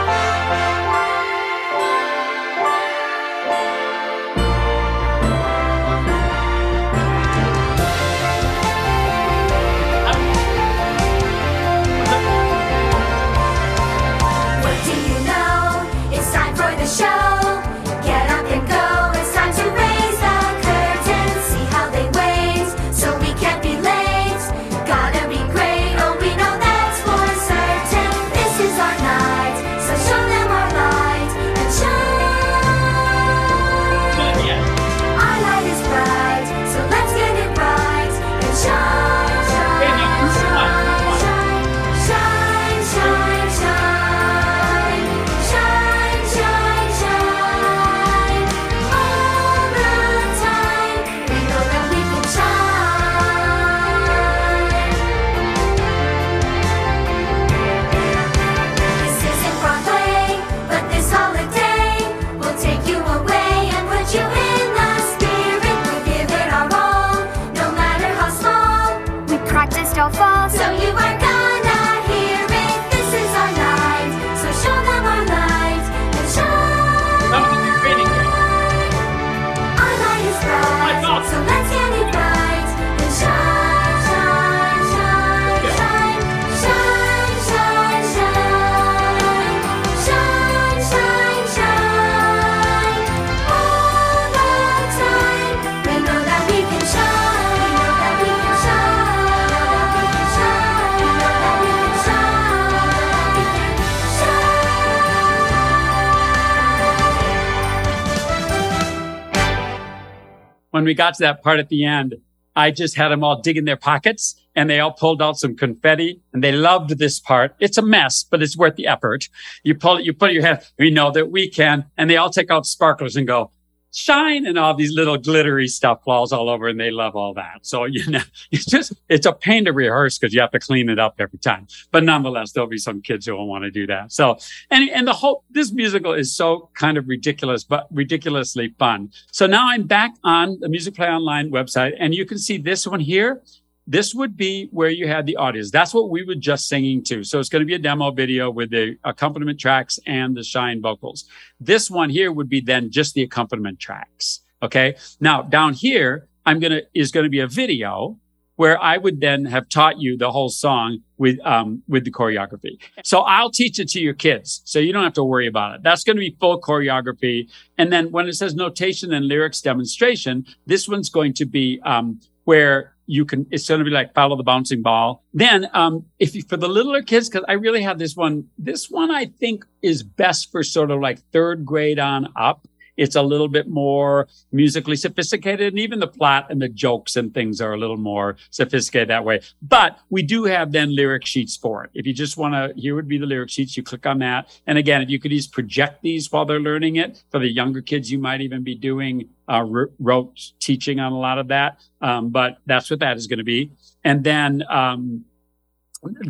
When 110.81 110.87
we 110.87 110.95
got 110.95 111.13
to 111.13 111.23
that 111.23 111.43
part 111.43 111.61
at 111.61 111.69
the 111.69 111.85
end, 111.85 112.15
I 112.57 112.71
just 112.71 112.97
had 112.97 113.09
them 113.09 113.23
all 113.23 113.43
dig 113.43 113.59
in 113.59 113.67
their 113.67 113.77
pockets 113.77 114.41
and 114.57 114.71
they 114.71 114.81
all 114.81 114.93
pulled 114.93 115.21
out 115.21 115.37
some 115.37 115.55
confetti 115.55 116.23
and 116.33 116.43
they 116.43 116.53
loved 116.53 116.99
this 116.99 117.21
part. 117.21 117.55
It's 117.61 117.77
a 117.77 117.83
mess, 117.83 118.25
but 118.25 118.43
it's 118.43 118.57
worth 118.57 118.77
the 118.77 118.87
effort. 118.87 119.29
You 119.63 119.75
pull 119.75 119.99
it, 119.99 120.07
you 120.07 120.15
put 120.15 120.33
your 120.33 120.43
head, 120.43 120.67
we 120.79 120.91
know 120.91 121.11
that 121.11 121.31
we 121.31 121.51
can. 121.51 121.85
And 121.99 122.09
they 122.09 122.17
all 122.17 122.31
take 122.31 122.51
out 122.51 122.65
sparklers 122.65 123.15
and 123.15 123.27
go, 123.27 123.51
shine 123.93 124.47
and 124.47 124.59
all 124.59 124.75
these 124.75 124.93
little 124.93 125.17
glittery 125.17 125.69
stuff 125.69 126.03
falls 126.05 126.33
all 126.33 126.49
over 126.49 126.69
and 126.69 126.79
they 126.79 126.91
love 126.91 127.17
all 127.17 127.35
that. 127.35 127.59
So, 127.63 127.85
you 127.87 128.09
know, 128.11 128.23
it's 128.51 128.65
just, 128.65 128.93
it's 129.09 129.27
a 129.27 129.33
pain 129.33 129.65
to 129.65 129.73
rehearse 129.73 130.19
because 130.19 130.35
you 130.35 130.41
have 130.41 130.51
to 130.53 130.61
clean 130.61 130.89
it 130.89 130.99
up 130.99 131.17
every 131.19 131.39
time. 131.39 131.67
But 131.91 132.05
nonetheless, 132.05 132.53
there'll 132.53 132.69
be 132.69 132.79
some 132.79 133.03
kids 133.03 133.27
who 133.27 133.35
will 133.35 133.49
want 133.49 133.65
to 133.65 133.71
do 133.71 133.87
that. 133.87 134.13
So, 134.13 134.39
and, 134.71 134.89
and 134.91 135.07
the 135.07 135.13
whole, 135.13 135.45
this 135.51 135.73
musical 135.73 136.13
is 136.13 136.35
so 136.35 136.71
kind 136.75 136.97
of 136.97 137.09
ridiculous, 137.09 137.65
but 137.65 137.87
ridiculously 137.91 138.75
fun. 138.79 139.11
So 139.33 139.47
now 139.47 139.69
I'm 139.69 139.87
back 139.87 140.13
on 140.25 140.59
the 140.61 140.69
Music 140.69 140.95
Play 140.95 141.09
Online 141.09 141.51
website 141.51 141.93
and 141.99 142.15
you 142.15 142.25
can 142.25 142.39
see 142.39 142.59
this 142.59 142.87
one 142.87 143.01
here 143.01 143.43
this 143.91 144.15
would 144.15 144.37
be 144.37 144.69
where 144.71 144.89
you 144.89 145.09
had 145.09 145.27
the 145.27 145.35
audience. 145.35 145.73
That's 145.73 145.93
what 145.93 146.11
we 146.11 146.25
were 146.25 146.37
just 146.37 146.69
singing 146.69 147.03
to. 147.05 147.25
So 147.25 147.41
it's 147.41 147.49
going 147.49 147.61
to 147.61 147.67
be 147.67 147.75
a 147.75 147.79
demo 147.79 148.13
video 148.13 148.49
with 148.49 148.71
the 148.71 148.97
accompaniment 149.03 149.59
tracks 149.59 149.99
and 150.07 150.37
the 150.37 150.45
shine 150.45 150.81
vocals. 150.81 151.25
This 151.59 151.91
one 151.91 152.09
here 152.09 152.31
would 152.31 152.49
be 152.49 152.61
then 152.61 152.93
just 152.93 153.15
the 153.15 153.23
accompaniment 153.23 153.81
tracks. 153.81 154.43
Okay. 154.63 154.95
Now 155.19 155.43
down 155.43 155.75
here, 155.75 156.29
I'm 156.47 156.61
going 156.61 156.71
to, 156.71 156.83
is 156.95 157.11
going 157.11 157.25
to 157.25 157.31
be 157.31 157.41
a 157.41 157.49
video 157.49 158.17
where 158.55 158.81
I 158.81 158.97
would 158.97 159.21
then 159.21 159.45
have 159.47 159.69
taught 159.69 159.99
you 159.99 160.17
the 160.17 160.31
whole 160.31 160.51
song 160.51 160.99
with, 161.19 161.45
um, 161.45 161.83
with 161.89 162.05
the 162.05 162.13
choreography. 162.13 162.79
So 163.03 163.23
I'll 163.23 163.51
teach 163.51 163.81
it 163.81 163.89
to 163.89 164.01
your 164.01 164.15
kids. 164.15 164.63
So 164.67 164.79
you 164.79 164.93
don't 164.93 165.03
have 165.03 165.15
to 165.15 165.25
worry 165.25 165.49
about 165.49 165.75
it. 165.75 165.83
That's 165.83 166.05
going 166.05 166.17
to 166.17 166.21
be 166.21 166.37
full 166.39 166.61
choreography. 166.61 167.49
And 167.77 167.93
then 167.93 168.13
when 168.13 168.29
it 168.29 168.35
says 168.35 168.55
notation 168.55 169.13
and 169.13 169.27
lyrics 169.27 169.61
demonstration, 169.61 170.47
this 170.67 170.87
one's 170.87 171.09
going 171.09 171.35
to 171.35 171.47
be, 171.47 171.81
um, 171.85 172.21
where 172.45 172.95
you 173.11 173.25
can, 173.25 173.45
it's 173.51 173.69
going 173.69 173.81
to 173.81 173.85
be 173.85 173.91
like 173.91 174.15
follow 174.15 174.37
the 174.37 174.45
bouncing 174.45 174.83
ball. 174.83 175.25
Then, 175.35 175.69
um, 175.73 176.05
if 176.21 176.35
you, 176.35 176.43
for 176.43 176.57
the 176.57 176.69
littler 176.69 177.03
kids, 177.03 177.29
cause 177.29 177.43
I 177.49 177.55
really 177.55 177.83
have 177.83 177.99
this 177.99 178.15
one, 178.15 178.47
this 178.57 178.89
one 178.89 179.11
I 179.11 179.27
think 179.41 179.65
is 179.83 180.05
best 180.05 180.53
for 180.53 180.63
sort 180.63 180.93
of 180.93 181.01
like 181.01 181.19
third 181.33 181.67
grade 181.67 181.99
on 181.99 182.29
up 182.37 182.69
it's 183.01 183.17
a 183.17 183.23
little 183.23 183.49
bit 183.49 183.67
more 183.67 184.29
musically 184.53 184.95
sophisticated 184.95 185.73
and 185.73 185.79
even 185.79 186.01
the 186.01 186.07
plot 186.07 186.47
and 186.51 186.61
the 186.61 186.69
jokes 186.69 187.17
and 187.17 187.33
things 187.33 187.59
are 187.59 187.73
a 187.73 187.79
little 187.79 187.97
more 187.97 188.37
sophisticated 188.51 189.09
that 189.09 189.25
way. 189.25 189.41
But 189.63 189.99
we 190.11 190.23
do 190.23 190.45
have 190.45 190.73
then 190.73 190.95
lyric 190.95 191.25
sheets 191.25 191.57
for 191.57 191.85
it. 191.85 191.91
If 191.95 192.07
you 192.07 192.13
just 192.13 192.37
want 192.37 192.53
to, 192.53 192.79
here 192.79 192.95
would 192.95 193.09
be 193.09 193.17
the 193.17 193.25
lyric 193.25 193.49
sheets. 193.49 193.75
You 193.75 193.83
click 193.83 194.05
on 194.05 194.19
that. 194.19 194.55
And 194.67 194.77
again, 194.77 195.01
if 195.01 195.09
you 195.09 195.19
could 195.19 195.31
just 195.31 195.51
project 195.51 196.03
these 196.03 196.31
while 196.31 196.45
they're 196.45 196.61
learning 196.61 196.97
it 196.97 197.25
for 197.31 197.41
the 197.41 197.51
younger 197.51 197.81
kids, 197.81 198.13
you 198.13 198.19
might 198.19 198.43
even 198.43 198.63
be 198.63 198.75
doing 198.75 199.31
uh, 199.49 199.65
rote 199.99 200.39
teaching 200.61 201.01
on 201.01 201.13
a 201.13 201.19
lot 201.19 201.39
of 201.39 201.49
that. 201.49 201.81
Um, 202.03 202.29
but 202.29 202.59
that's 202.67 202.91
what 202.91 203.01
that 203.01 203.17
is 203.17 203.27
going 203.27 203.39
to 203.39 203.45
be. 203.45 203.73
And 204.05 204.23
then, 204.23 204.63
um, 204.69 205.25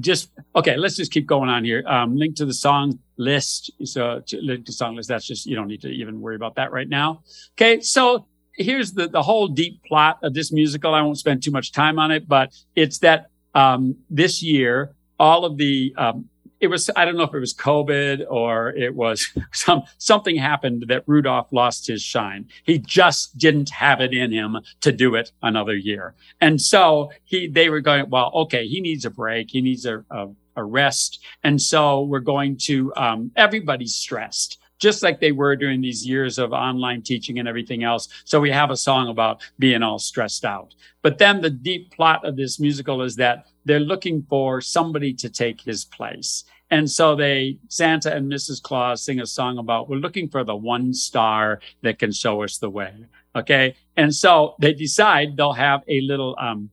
just 0.01 0.31
okay 0.57 0.77
let's 0.77 0.97
just 0.97 1.13
keep 1.13 1.27
going 1.27 1.49
on 1.49 1.65
here. 1.65 1.85
Um, 1.87 2.17
link 2.17 2.37
to 2.37 2.47
the 2.47 2.55
song 2.55 2.99
list. 3.17 3.71
So 3.85 4.23
link 4.33 4.67
to 4.67 4.73
song 4.73 4.97
list 4.97 5.09
that's 5.09 5.27
just 5.27 5.47
you 5.47 5.55
don't 5.57 5.69
need 5.69 5.83
to 5.83 5.89
even 5.89 6.21
worry 6.21 6.37
about 6.37 6.57
that 6.57 6.73
right 6.73 6.89
now. 6.89 7.23
Okay 7.53 7.81
so 7.81 8.27
here's 8.55 8.93
the 8.93 9.09
the 9.09 9.23
whole 9.23 9.49
deep 9.49 9.83
plot 9.85 10.19
of 10.23 10.35
this 10.35 10.53
musical. 10.53 10.95
I 10.95 11.03
won't 11.03 11.19
spend 11.19 11.43
too 11.43 11.51
much 11.51 11.73
time 11.73 11.99
on 11.99 12.11
it 12.11 12.27
but 12.29 12.53
it's 12.75 12.99
that 12.99 13.27
um, 13.55 13.97
this 14.09 14.43
year 14.43 14.95
all 15.19 15.45
of 15.45 15.59
the 15.59 15.95
um, 15.99 16.30
it 16.61 16.69
was 16.69 16.91
I 16.95 17.05
don't 17.05 17.17
know 17.17 17.25
if 17.25 17.35
it 17.35 17.39
was 17.39 17.55
COVID 17.55 18.27
or 18.29 18.71
it 18.71 18.95
was 18.95 19.27
some 19.53 19.83
something 19.99 20.37
happened 20.37 20.85
that 20.89 21.05
Rudolph 21.07 21.53
lost 21.53 21.87
his 21.87 22.03
shine. 22.03 22.49
He 22.65 22.79
just 22.79 23.37
didn't 23.39 23.71
have 23.71 24.01
it 24.01 24.13
in 24.13 24.31
him 24.31 24.59
to 24.83 24.93
do 24.93 25.15
it 25.15 25.33
another 25.43 25.75
year. 25.75 26.15
And 26.41 26.61
so 26.61 27.11
he 27.25 27.49
they 27.49 27.71
were 27.71 27.81
going, 27.81 28.11
well, 28.11 28.31
okay, 28.35 28.67
he 28.67 28.81
needs 28.81 29.05
a 29.05 29.11
break. 29.11 29.51
He 29.51 29.61
needs 29.61 29.87
a, 29.87 30.05
a, 30.11 30.29
a 30.57 30.65
rest. 30.65 31.21
And 31.43 31.61
so 31.61 32.03
we're 32.03 32.21
going 32.21 32.57
to 32.65 32.93
um, 32.97 33.31
everybody's 33.37 33.95
stressed 33.95 34.59
just 34.81 35.03
like 35.03 35.21
they 35.21 35.31
were 35.31 35.55
during 35.55 35.83
these 35.83 36.07
years 36.07 36.39
of 36.39 36.53
online 36.53 37.03
teaching 37.03 37.39
and 37.39 37.47
everything 37.47 37.85
else. 37.85 38.09
So 38.25 38.41
we 38.41 38.51
have 38.51 38.71
a 38.71 38.77
song 38.77 39.09
about 39.09 39.43
being 39.59 39.83
all 39.83 39.99
stressed 39.99 40.45
out. 40.45 40.75
But 41.03 41.19
then 41.19 41.41
the 41.41 41.51
deep 41.51 41.93
plot 41.93 42.25
of 42.25 42.37
this 42.37 42.59
musical 42.59 43.03
is 43.03 43.17
that 43.17 43.47
they're 43.65 43.81
looking 43.81 44.25
for 44.29 44.61
somebody 44.61 45.13
to 45.15 45.29
take 45.29 45.61
his 45.61 45.85
place. 45.85 46.45
And 46.71 46.89
so 46.89 47.17
they, 47.17 47.59
Santa 47.69 48.15
and 48.15 48.31
Mrs. 48.31 48.63
Claus 48.63 49.03
sing 49.03 49.21
a 49.21 49.27
song 49.27 49.59
about, 49.59 49.89
we're 49.89 49.97
looking 49.97 50.29
for 50.29 50.45
the 50.45 50.55
one 50.55 50.95
star 50.95 51.61
that 51.83 51.99
can 51.99 52.13
show 52.13 52.43
us 52.43 52.59
the 52.59 52.71
way. 52.71 52.95
Okay. 53.35 53.75
And 53.97 54.15
so 54.15 54.55
they 54.61 54.73
decide 54.73 55.37
they'll 55.37 55.53
have 55.53 55.83
a 55.89 56.01
little, 56.03 56.37
um, 56.39 56.71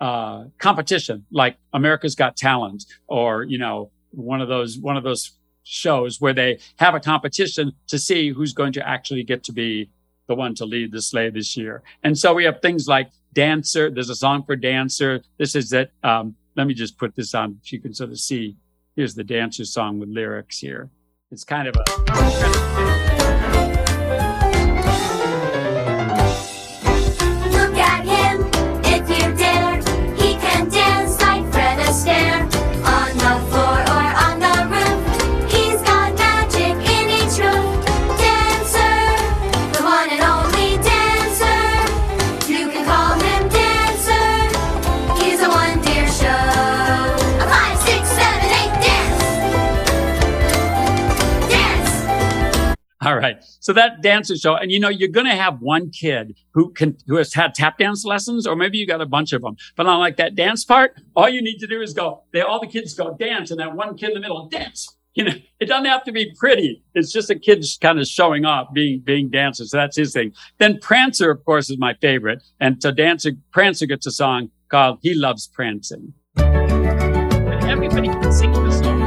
uh, 0.00 0.44
competition 0.58 1.24
like 1.30 1.56
America's 1.72 2.14
Got 2.14 2.36
Talent 2.36 2.84
or, 3.06 3.44
you 3.44 3.58
know, 3.58 3.90
one 4.10 4.40
of 4.40 4.48
those, 4.48 4.78
one 4.78 4.96
of 4.96 5.04
those 5.04 5.32
shows 5.64 6.20
where 6.20 6.32
they 6.32 6.58
have 6.76 6.94
a 6.94 7.00
competition 7.00 7.72
to 7.88 7.98
see 7.98 8.30
who's 8.30 8.52
going 8.52 8.72
to 8.72 8.88
actually 8.88 9.22
get 9.22 9.42
to 9.44 9.52
be 9.52 9.90
the 10.28 10.34
one 10.34 10.54
to 10.54 10.64
lead 10.64 10.92
the 10.92 11.02
sleigh 11.02 11.30
this 11.30 11.56
year. 11.56 11.82
And 12.02 12.18
so 12.18 12.34
we 12.34 12.44
have 12.44 12.60
things 12.60 12.88
like 12.88 13.10
Dancer. 13.36 13.90
There's 13.90 14.10
a 14.10 14.16
song 14.16 14.42
for 14.44 14.56
Dancer. 14.56 15.20
This 15.38 15.54
is 15.54 15.70
that. 15.70 15.90
Um, 16.02 16.34
let 16.56 16.66
me 16.66 16.72
just 16.72 16.98
put 16.98 17.14
this 17.14 17.34
on 17.34 17.60
so 17.62 17.76
you 17.76 17.80
can 17.80 17.92
sort 17.92 18.10
of 18.10 18.18
see. 18.18 18.56
Here's 18.96 19.14
the 19.14 19.24
Dancer 19.24 19.66
song 19.66 19.98
with 20.00 20.08
lyrics 20.08 20.58
here. 20.58 20.90
It's 21.30 21.44
kind 21.44 21.68
of 21.68 21.76
a. 21.76 22.95
So 53.66 53.72
that 53.72 54.00
dancer 54.00 54.36
show, 54.36 54.54
and 54.54 54.70
you 54.70 54.78
know, 54.78 54.88
you're 54.88 55.08
going 55.08 55.26
to 55.26 55.34
have 55.34 55.60
one 55.60 55.90
kid 55.90 56.36
who 56.54 56.70
can, 56.70 56.96
who 57.08 57.16
has 57.16 57.34
had 57.34 57.52
tap 57.52 57.78
dance 57.78 58.04
lessons, 58.04 58.46
or 58.46 58.54
maybe 58.54 58.78
you 58.78 58.86
got 58.86 59.00
a 59.00 59.06
bunch 59.06 59.32
of 59.32 59.42
them. 59.42 59.56
But 59.74 59.88
on 59.88 59.98
like 59.98 60.18
that 60.18 60.36
dance 60.36 60.64
part, 60.64 60.92
all 61.16 61.28
you 61.28 61.42
need 61.42 61.58
to 61.58 61.66
do 61.66 61.82
is 61.82 61.92
go, 61.92 62.22
they, 62.32 62.42
all 62.42 62.60
the 62.60 62.68
kids 62.68 62.94
go 62.94 63.16
dance, 63.16 63.50
and 63.50 63.58
that 63.58 63.74
one 63.74 63.96
kid 63.96 64.10
in 64.10 64.14
the 64.14 64.20
middle 64.20 64.48
dance. 64.48 64.96
You 65.14 65.24
know, 65.24 65.32
it 65.58 65.66
doesn't 65.66 65.86
have 65.86 66.04
to 66.04 66.12
be 66.12 66.32
pretty. 66.38 66.84
It's 66.94 67.10
just 67.10 67.28
a 67.28 67.36
kid 67.36 67.62
just 67.62 67.80
kind 67.80 67.98
of 67.98 68.06
showing 68.06 68.44
off, 68.44 68.72
being, 68.72 69.00
being 69.00 69.30
dancers. 69.30 69.72
So 69.72 69.78
that's 69.78 69.96
his 69.96 70.12
thing. 70.12 70.32
Then 70.58 70.78
Prancer, 70.80 71.32
of 71.32 71.44
course, 71.44 71.68
is 71.68 71.76
my 71.76 71.94
favorite. 71.94 72.44
And 72.60 72.80
so 72.80 72.92
Dancer, 72.92 73.32
Prancer 73.50 73.86
gets 73.86 74.06
a 74.06 74.12
song 74.12 74.52
called 74.68 75.00
He 75.02 75.12
Loves 75.12 75.48
Prancing. 75.48 76.12
And 76.36 77.64
everybody 77.64 78.06
can 78.06 78.32
sing 78.32 78.52
the 78.52 78.70
song. 78.70 79.05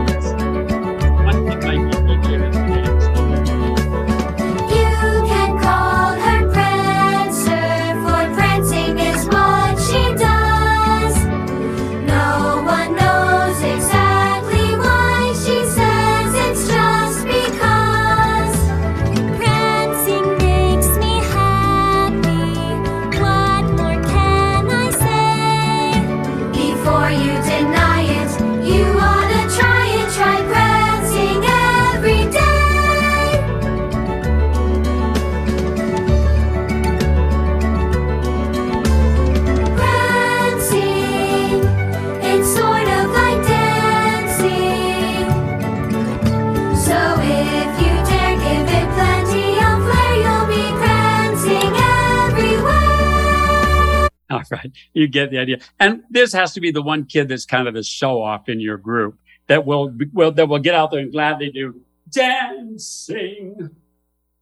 right? 54.52 54.72
You 54.94 55.08
get 55.08 55.32
the 55.32 55.38
idea. 55.38 55.60
And 55.80 56.04
this 56.10 56.34
has 56.34 56.54
to 56.54 56.62
be 56.62 56.72
the 56.72 56.82
one 56.82 57.06
kid 57.06 57.28
that's 57.30 57.46
kind 57.46 57.68
of 57.68 57.76
a 57.76 57.84
show 57.84 58.22
off 58.22 58.50
in 58.50 58.60
your 58.60 58.78
group 58.78 59.18
that 59.48 59.66
will, 59.66 59.94
will 60.14 60.32
that 60.32 60.48
will 60.48 60.60
get 60.60 60.76
out 60.76 60.92
there 60.92 61.00
and 61.00 61.12
gladly 61.12 61.52
do 61.52 61.82
dancing. 62.12 63.70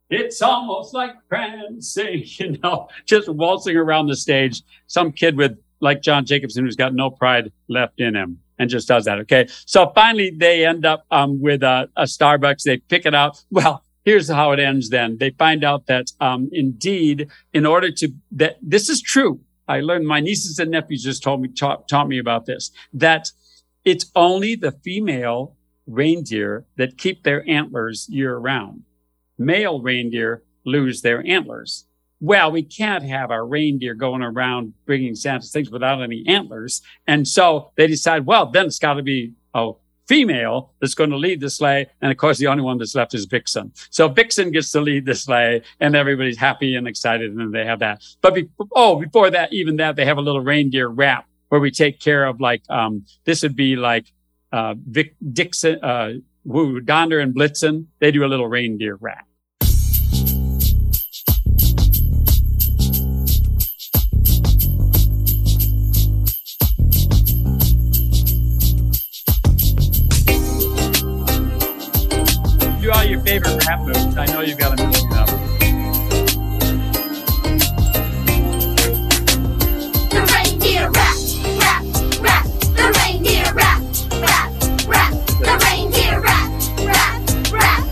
It's 0.10 0.42
almost 0.42 0.94
like 0.94 1.12
prancing, 1.28 2.24
you 2.26 2.58
know, 2.64 2.88
just 3.06 3.28
waltzing 3.28 3.76
around 3.76 4.08
the 4.08 4.16
stage. 4.16 4.64
Some 4.88 5.12
kid 5.12 5.38
with 5.38 5.58
like 5.80 6.02
John 6.02 6.26
Jacobson 6.26 6.66
who's 6.66 6.76
got 6.76 6.94
no 6.94 7.10
pride 7.10 7.52
left 7.68 8.00
in 8.00 8.16
him 8.16 8.40
and 8.58 8.70
just 8.70 8.88
does 8.88 9.06
that. 9.06 9.20
Okay. 9.20 9.48
So 9.66 9.92
finally 9.94 10.32
they 10.32 10.66
end 10.66 10.86
up 10.86 11.06
um, 11.12 11.42
with 11.42 11.64
a, 11.64 11.90
a 11.96 12.04
Starbucks. 12.04 12.64
They 12.64 12.78
pick 12.78 13.06
it 13.06 13.14
up. 13.14 13.36
Well, 13.52 13.84
here's 14.06 14.30
how 14.30 14.52
it 14.54 14.60
ends 14.60 14.90
then. 14.90 15.18
They 15.18 15.32
find 15.32 15.66
out 15.66 15.88
that 15.88 16.12
um, 16.22 16.50
indeed, 16.54 17.30
in 17.54 17.66
order 17.66 17.92
to, 17.92 18.10
that 18.32 18.58
this 18.62 18.88
is 18.88 19.02
true. 19.02 19.42
I 19.68 19.82
learned 19.82 20.08
my 20.08 20.20
nieces 20.20 20.60
and 20.60 20.72
nephews 20.72 21.04
just 21.04 21.24
told 21.24 21.42
me, 21.42 21.50
taught, 21.50 21.88
taught 21.88 22.08
me 22.08 22.20
about 22.20 22.46
this, 22.46 22.72
that 22.94 23.32
it's 23.84 24.12
only 24.16 24.56
the 24.56 24.72
female 24.72 25.56
reindeer 25.86 26.66
that 26.78 26.98
keep 26.98 27.24
their 27.24 27.48
antlers 27.50 28.08
year 28.10 28.38
round. 28.38 28.84
Male 29.38 29.82
reindeer 29.82 30.44
lose 30.66 31.02
their 31.02 31.26
antlers. 31.26 31.86
Well, 32.20 32.52
we 32.52 32.64
can't 32.64 33.04
have 33.04 33.30
our 33.30 33.46
reindeer 33.46 33.94
going 33.94 34.24
around 34.24 34.74
bringing 34.86 35.16
Santa's 35.16 35.52
things 35.52 35.70
without 35.70 36.02
any 36.02 36.24
antlers. 36.28 36.82
And 37.06 37.28
so 37.28 37.72
they 37.76 37.88
decide, 37.88 38.26
well, 38.26 38.48
then 38.48 38.66
it's 38.66 38.80
got 38.80 38.96
to 38.96 39.04
be 39.04 39.34
a 39.54 39.72
female 40.08 40.74
that's 40.80 40.94
going 40.94 41.10
to 41.10 41.18
lead 41.18 41.42
the 41.42 41.50
sleigh. 41.50 41.88
And 42.02 42.12
of 42.12 42.18
course, 42.18 42.38
the 42.38 42.48
only 42.48 42.64
one 42.64 42.78
that's 42.78 42.96
left 42.96 43.14
is 43.14 43.26
Vixen. 43.26 43.72
So 43.90 44.08
Vixen 44.08 44.52
gets 44.52 44.72
to 44.72 44.82
lead 44.82 45.06
the 45.06 45.16
sleigh 45.16 45.62
and 45.80 45.96
everybody's 45.96 46.38
happy 46.38 46.76
and 46.76 46.88
excited. 46.88 47.32
And 47.32 47.54
they 47.54 47.66
have 47.66 47.80
that. 47.80 48.04
But 48.22 48.36
be- 48.36 48.50
oh, 48.76 49.00
before 49.00 49.30
that, 49.32 49.54
even 49.54 49.78
that, 49.78 49.96
they 49.96 50.06
have 50.06 50.18
a 50.18 50.22
little 50.22 50.42
reindeer 50.42 50.88
rap 50.88 51.26
where 51.50 51.62
we 51.62 51.72
take 51.72 52.00
care 52.00 52.26
of 52.26 52.40
like, 52.40 52.64
um, 52.70 53.06
this 53.26 53.44
would 53.44 53.56
be 53.56 53.76
like, 53.76 54.12
uh, 54.52 54.76
Vic 54.78 55.16
Dixon, 55.34 55.84
uh, 55.84 56.14
Donder 56.46 57.20
and 57.20 57.36
Blitzen. 57.36 57.88
They 58.00 58.12
do 58.12 58.24
a 58.24 58.28
little 58.28 58.48
reindeer 58.48 58.96
rap. 58.96 59.27
Favorite 73.28 73.66
rap 73.68 73.82
moves. 73.82 74.16
I 74.16 74.26
know 74.28 74.40
you've 74.40 74.58
got 74.58 74.80
a 74.80 74.84
million 74.84 75.12
of 75.12 75.28
them. 75.28 75.40
The 80.14 80.22
reindeer 80.34 80.90
rap, 80.92 81.18
rap, 81.60 81.84
rap. 82.22 82.46
The 82.80 82.88
reindeer 82.98 83.54
rap, 83.54 83.82
rap, 84.24 84.50
rap. 84.88 85.12
The 85.44 85.56
reindeer 85.66 86.22
rap, 86.22 86.50
rap, 86.88 87.20
rap. 87.52 87.84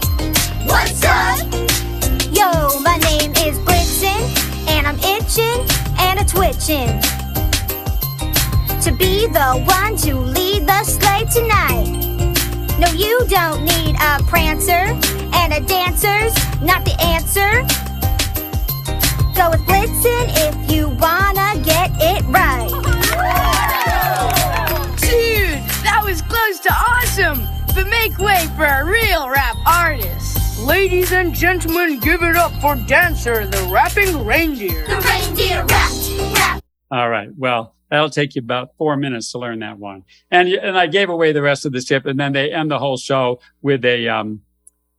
What's 0.72 1.04
up? 1.04 1.40
Yo, 2.32 2.80
my 2.80 2.96
name 3.00 3.34
is 3.46 3.60
and 4.70 4.88
I'm 4.88 5.00
itching 5.00 5.68
and 6.00 6.26
twitching 6.30 6.96
to 8.80 8.92
be 8.98 9.28
the 9.28 9.62
one 9.68 9.98
to 9.98 10.16
lead 10.16 10.66
the 10.66 10.84
sleigh 10.86 11.26
tonight. 11.26 12.06
No, 12.80 12.88
you 12.92 13.26
don't 13.28 13.65
a 14.20 14.24
prancer, 14.24 14.72
and 14.72 15.52
a 15.52 15.60
dancer's 15.60 16.34
not 16.62 16.86
the 16.86 16.96
answer. 17.02 17.62
Go 19.36 19.50
with 19.50 19.60
Blitzen 19.68 20.30
if 20.48 20.72
you 20.72 20.88
wanna 20.88 21.62
get 21.64 21.92
it 22.00 22.24
right. 22.28 22.70
Dude, 25.02 25.60
that 25.84 26.02
was 26.06 26.22
close 26.22 26.60
to 26.62 26.72
awesome! 26.72 27.46
But 27.74 27.90
make 27.90 28.18
way 28.18 28.48
for 28.56 28.64
a 28.64 28.86
real 28.86 29.30
rap 29.30 29.58
artist. 29.66 30.60
Ladies 30.62 31.12
and 31.12 31.34
gentlemen, 31.34 32.00
give 32.00 32.24
it 32.24 32.38
up 32.38 32.54
for 32.62 32.76
Dancer, 32.88 33.46
the 33.46 33.70
rapping 33.70 34.26
reindeer. 34.26 34.88
The 34.88 35.02
reindeer 35.02 35.66
rap, 35.66 35.92
rap. 36.38 36.64
All 36.90 37.10
right. 37.10 37.30
Well, 37.36 37.75
that'll 37.90 38.10
take 38.10 38.36
you 38.36 38.42
about 38.42 38.76
four 38.78 38.98
minutes 38.98 39.32
to 39.32 39.40
learn 39.40 39.60
that 39.60 39.80
one. 39.80 40.04
And 40.32 40.50
and 40.50 40.78
I 40.78 40.88
gave 40.88 41.10
away 41.10 41.32
the 41.32 41.42
rest 41.42 41.66
of 41.66 41.72
the 41.72 41.82
tip, 41.82 42.06
and 42.06 42.20
then 42.20 42.34
they 42.34 42.52
end 42.52 42.72
the 42.72 42.80
whole 42.80 42.98
show 42.98 43.40
with 43.62 43.86
a 43.86 44.08
um 44.08 44.42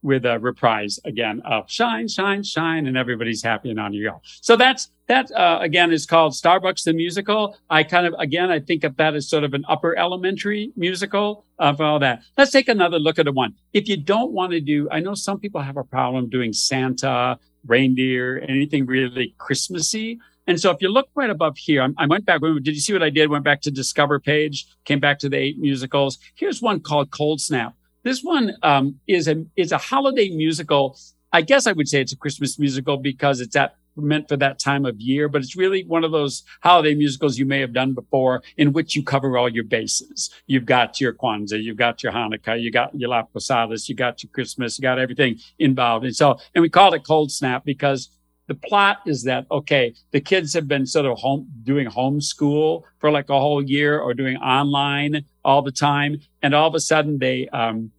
with 0.02 0.24
a 0.24 0.38
reprise 0.38 1.00
again 1.04 1.42
of 1.44 1.68
"Shine, 1.70 2.08
Shine, 2.08 2.42
Shine," 2.42 2.86
and 2.86 2.96
everybody's 2.96 3.42
happy 3.42 3.70
and 3.70 3.80
on 3.80 3.92
you 3.92 4.08
go. 4.10 4.20
So 4.40 4.56
that's 4.56 4.90
that 5.08 5.30
uh, 5.32 5.58
again 5.60 5.92
is 5.92 6.06
called 6.06 6.32
Starbucks 6.32 6.84
the 6.84 6.92
musical. 6.92 7.56
I 7.70 7.82
kind 7.82 8.06
of 8.06 8.14
again 8.18 8.50
I 8.50 8.60
think 8.60 8.84
of 8.84 8.96
that 8.96 9.14
as 9.14 9.28
sort 9.28 9.44
of 9.44 9.54
an 9.54 9.64
upper 9.68 9.96
elementary 9.98 10.72
musical 10.76 11.44
of 11.58 11.80
all 11.80 11.98
that. 12.00 12.22
Let's 12.36 12.52
take 12.52 12.68
another 12.68 12.98
look 12.98 13.18
at 13.18 13.24
the 13.24 13.32
one. 13.32 13.54
If 13.72 13.88
you 13.88 13.96
don't 13.96 14.32
want 14.32 14.52
to 14.52 14.60
do, 14.60 14.88
I 14.90 15.00
know 15.00 15.14
some 15.14 15.40
people 15.40 15.60
have 15.60 15.76
a 15.76 15.84
problem 15.84 16.28
doing 16.28 16.52
Santa, 16.52 17.38
reindeer, 17.66 18.44
anything 18.48 18.86
really 18.86 19.34
Christmassy. 19.38 20.18
And 20.46 20.60
so 20.60 20.70
if 20.70 20.80
you 20.80 20.88
look 20.88 21.08
right 21.14 21.30
above 21.30 21.56
here, 21.58 21.82
I, 21.82 22.04
I 22.04 22.06
went 22.06 22.24
back. 22.24 22.40
Did 22.40 22.68
you 22.68 22.80
see 22.80 22.92
what 22.92 23.02
I 23.02 23.10
did? 23.10 23.30
Went 23.30 23.44
back 23.44 23.60
to 23.62 23.70
Discover 23.70 24.20
page, 24.20 24.66
came 24.84 25.00
back 25.00 25.18
to 25.20 25.28
the 25.28 25.36
eight 25.36 25.58
musicals. 25.58 26.18
Here's 26.34 26.62
one 26.62 26.80
called 26.80 27.10
Cold 27.10 27.40
Snap. 27.40 27.74
This 28.02 28.22
one 28.22 28.52
um, 28.62 29.00
is 29.08 29.26
a 29.26 29.44
is 29.56 29.72
a 29.72 29.78
holiday 29.78 30.30
musical. 30.30 30.96
I 31.32 31.42
guess 31.42 31.66
I 31.66 31.72
would 31.72 31.88
say 31.88 32.00
it's 32.00 32.12
a 32.12 32.16
Christmas 32.16 32.58
musical 32.58 32.96
because 32.96 33.40
it's 33.40 33.54
that 33.54 33.74
meant 33.96 34.28
for 34.28 34.36
that 34.36 34.58
time 34.58 34.84
of 34.84 35.00
year, 35.00 35.28
but 35.28 35.42
it's 35.42 35.56
really 35.56 35.84
one 35.84 36.04
of 36.04 36.12
those 36.12 36.44
holiday 36.62 36.94
musicals 36.94 37.38
you 37.38 37.46
may 37.46 37.60
have 37.60 37.72
done 37.72 37.94
before 37.94 38.42
in 38.56 38.72
which 38.72 38.94
you 38.94 39.02
cover 39.02 39.36
all 39.36 39.48
your 39.48 39.64
bases. 39.64 40.30
You've 40.46 40.66
got 40.66 41.00
your 41.00 41.14
Kwanzaa, 41.14 41.62
you've 41.62 41.76
got 41.76 42.02
your 42.02 42.12
Hanukkah, 42.12 42.60
you 42.60 42.70
got 42.70 42.94
your 42.94 43.10
La 43.10 43.22
Posadas, 43.22 43.88
you 43.88 43.94
got 43.94 44.22
your 44.22 44.30
Christmas, 44.30 44.78
you 44.78 44.82
got 44.82 44.98
everything 44.98 45.38
involved. 45.58 46.04
And 46.04 46.14
so, 46.14 46.38
and 46.54 46.62
we 46.62 46.68
called 46.68 46.94
it 46.94 47.04
Cold 47.04 47.32
Snap 47.32 47.64
because 47.64 48.10
the 48.46 48.54
plot 48.54 48.98
is 49.06 49.24
that 49.24 49.46
okay 49.50 49.94
the 50.12 50.20
kids 50.20 50.54
have 50.54 50.68
been 50.68 50.86
sort 50.86 51.06
of 51.06 51.18
home 51.18 51.48
doing 51.62 51.86
homeschool 51.88 52.82
for 52.98 53.10
like 53.10 53.28
a 53.28 53.38
whole 53.38 53.62
year 53.62 53.98
or 53.98 54.14
doing 54.14 54.36
online 54.38 55.24
all 55.44 55.62
the 55.62 55.72
time. 55.72 56.20
And 56.42 56.54
all 56.54 56.68
of 56.68 56.74
a 56.74 56.80
sudden 56.80 57.18
they 57.18 57.48
um 57.48 57.90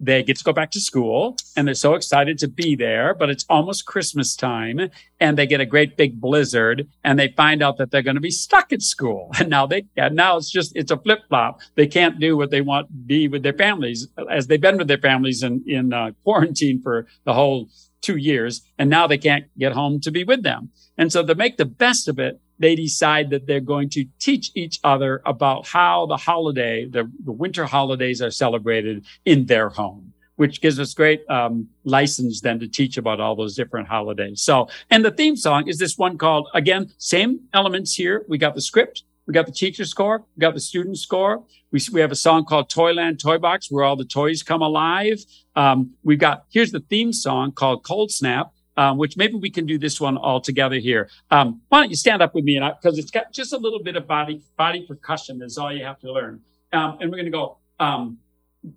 they 0.00 0.22
get 0.22 0.36
to 0.36 0.44
go 0.44 0.52
back 0.52 0.70
to 0.70 0.80
school 0.80 1.36
and 1.56 1.66
they're 1.66 1.74
so 1.74 1.94
excited 1.94 2.38
to 2.38 2.46
be 2.46 2.76
there 2.76 3.14
but 3.14 3.30
it's 3.30 3.44
almost 3.48 3.84
christmas 3.84 4.36
time 4.36 4.88
and 5.20 5.36
they 5.36 5.46
get 5.46 5.60
a 5.60 5.66
great 5.66 5.96
big 5.96 6.20
blizzard 6.20 6.88
and 7.04 7.18
they 7.18 7.28
find 7.28 7.62
out 7.62 7.76
that 7.78 7.90
they're 7.90 8.02
going 8.02 8.14
to 8.14 8.20
be 8.20 8.30
stuck 8.30 8.72
at 8.72 8.82
school. 8.82 9.30
And 9.40 9.50
now 9.50 9.66
they 9.66 9.84
and 9.96 10.14
now 10.14 10.36
it's 10.36 10.50
just 10.50 10.72
it's 10.76 10.90
a 10.90 10.96
flip-flop. 10.96 11.60
They 11.74 11.86
can't 11.86 12.18
do 12.18 12.36
what 12.36 12.50
they 12.50 12.60
want 12.60 12.88
to 12.88 12.92
be 12.92 13.28
with 13.28 13.42
their 13.42 13.52
families 13.52 14.08
as 14.30 14.46
they've 14.46 14.60
been 14.60 14.78
with 14.78 14.88
their 14.88 14.98
families 14.98 15.42
in 15.42 15.62
in 15.66 15.92
uh, 15.92 16.12
quarantine 16.24 16.80
for 16.82 17.06
the 17.24 17.34
whole 17.34 17.68
two 18.08 18.16
years 18.16 18.52
and 18.78 18.88
now 18.88 19.04
they 19.06 19.18
can't 19.28 19.46
get 19.58 19.72
home 19.80 20.00
to 20.00 20.10
be 20.10 20.24
with 20.24 20.42
them. 20.50 20.62
And 21.00 21.08
so 21.12 21.20
to 21.24 21.34
make 21.44 21.56
the 21.56 21.70
best 21.84 22.08
of 22.08 22.18
it, 22.26 22.34
they 22.58 22.74
decide 22.74 23.26
that 23.30 23.46
they're 23.46 23.72
going 23.74 23.90
to 23.90 24.02
teach 24.26 24.46
each 24.62 24.76
other 24.92 25.12
about 25.34 25.60
how 25.76 26.06
the 26.06 26.16
holiday, 26.16 26.76
the, 26.96 27.04
the 27.28 27.36
winter 27.44 27.66
holidays 27.66 28.20
are 28.22 28.30
celebrated 28.44 29.04
in 29.24 29.46
their 29.46 29.68
home, 29.80 30.12
which 30.36 30.60
gives 30.64 30.80
us 30.80 30.94
great 30.94 31.20
um, 31.38 31.68
license 31.84 32.40
then 32.40 32.58
to 32.60 32.68
teach 32.78 32.96
about 32.96 33.20
all 33.20 33.36
those 33.36 33.54
different 33.54 33.88
holidays. 33.88 34.40
So, 34.40 34.68
and 34.90 35.04
the 35.04 35.16
theme 35.18 35.36
song 35.36 35.68
is 35.68 35.78
this 35.78 35.98
one 35.98 36.16
called, 36.18 36.48
again, 36.54 36.90
same 36.98 37.30
elements 37.52 37.94
here. 37.94 38.24
We 38.28 38.38
got 38.38 38.54
the 38.54 38.62
script, 38.70 39.04
we 39.28 39.34
got 39.34 39.44
the 39.44 39.52
teacher 39.52 39.84
score. 39.84 40.24
We 40.36 40.40
got 40.40 40.54
the 40.54 40.60
student 40.60 40.98
score. 40.98 41.44
We, 41.70 41.80
we 41.92 42.00
have 42.00 42.10
a 42.10 42.16
song 42.16 42.46
called 42.46 42.70
Toyland 42.70 43.20
Toy 43.20 43.36
Box 43.36 43.70
where 43.70 43.84
all 43.84 43.94
the 43.94 44.06
toys 44.06 44.42
come 44.42 44.62
alive. 44.62 45.18
Um, 45.54 45.92
we've 46.02 46.18
got, 46.18 46.46
here's 46.50 46.72
the 46.72 46.80
theme 46.80 47.12
song 47.12 47.52
called 47.52 47.84
Cold 47.84 48.10
Snap. 48.10 48.52
Um, 48.78 48.96
which 48.96 49.16
maybe 49.16 49.34
we 49.34 49.50
can 49.50 49.66
do 49.66 49.76
this 49.76 50.00
one 50.00 50.16
all 50.16 50.40
together 50.40 50.76
here. 50.76 51.10
Um, 51.32 51.62
why 51.68 51.80
don't 51.80 51.90
you 51.90 51.96
stand 51.96 52.22
up 52.22 52.32
with 52.32 52.44
me? 52.44 52.60
Because 52.80 52.96
it's 52.96 53.10
got 53.10 53.32
just 53.32 53.52
a 53.52 53.56
little 53.56 53.82
bit 53.82 53.96
of 53.96 54.06
body 54.06 54.40
body 54.56 54.86
percussion 54.86 55.42
is 55.42 55.58
all 55.58 55.72
you 55.72 55.84
have 55.84 55.98
to 55.98 56.12
learn. 56.12 56.42
Um, 56.72 56.96
and 57.00 57.10
we're 57.10 57.16
going 57.16 57.24
to 57.24 57.32
go. 57.32 57.58
Um, 57.80 58.18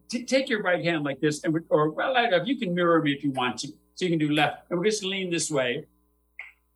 t- 0.10 0.26
take 0.26 0.50
your 0.50 0.64
right 0.64 0.84
hand 0.84 1.04
like 1.04 1.20
this, 1.20 1.44
and 1.44 1.56
or 1.70 1.92
well, 1.92 2.16
you 2.48 2.58
can 2.58 2.74
mirror 2.74 3.00
me 3.00 3.12
if 3.12 3.24
you 3.24 3.30
want 3.30 3.60
to. 3.60 3.68
So 3.94 4.06
you 4.06 4.10
can 4.10 4.18
do 4.18 4.34
left, 4.34 4.72
and 4.72 4.80
we're 4.80 4.86
just 4.86 5.04
lean 5.04 5.30
this 5.30 5.52
way. 5.52 5.86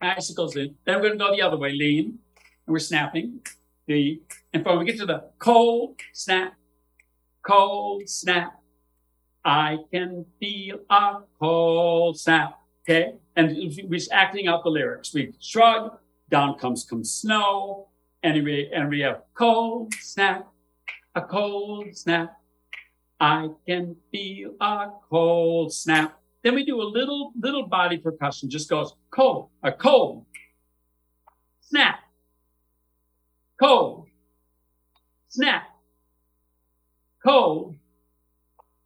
Icicles 0.02 0.56
in. 0.56 0.76
Then 0.86 0.98
we're 0.98 1.08
going 1.08 1.18
to 1.18 1.26
go 1.26 1.36
the 1.36 1.42
other 1.42 1.58
way. 1.58 1.72
Lean, 1.72 2.20
and 2.68 2.74
we're 2.74 2.78
snapping 2.78 3.40
the, 3.88 4.22
and 4.54 4.66
when 4.66 4.80
we 4.80 4.86
get 4.86 4.98
to 4.98 5.06
the 5.06 5.30
cold 5.40 6.00
snap, 6.14 6.54
cold 7.46 8.10
snap, 8.10 8.60
I 9.44 9.78
can 9.92 10.26
feel 10.40 10.80
a 10.90 11.20
cold 11.40 12.20
snap. 12.20 12.60
Okay. 12.84 13.14
And 13.36 13.56
we're 13.84 14.00
acting 14.12 14.48
out 14.48 14.64
the 14.64 14.70
lyrics. 14.70 15.14
We 15.14 15.34
shrug, 15.40 15.98
down 16.30 16.58
comes 16.58 16.84
comes 16.84 17.12
snow, 17.12 17.90
and 18.24 18.44
we, 18.44 18.72
and 18.74 18.90
we 18.90 19.02
have 19.02 19.22
cold 19.36 19.94
snap, 19.96 20.48
a 21.14 21.22
cold 21.22 21.96
snap. 21.96 22.38
I 23.20 23.50
can 23.68 23.96
feel 24.12 24.56
a 24.60 24.88
cold 25.10 25.74
snap. 25.74 26.20
Then 26.44 26.56
we 26.56 26.66
do 26.66 26.82
a 26.82 26.84
little, 26.84 27.32
little 27.40 27.68
body 27.68 27.98
percussion, 27.98 28.50
just 28.50 28.70
goes 28.70 28.94
cold, 29.12 29.50
a 29.64 29.72
cold 29.72 30.26
snap, 31.62 32.00
cold, 33.60 34.08
snap, 35.30 35.64
cold, 37.26 37.76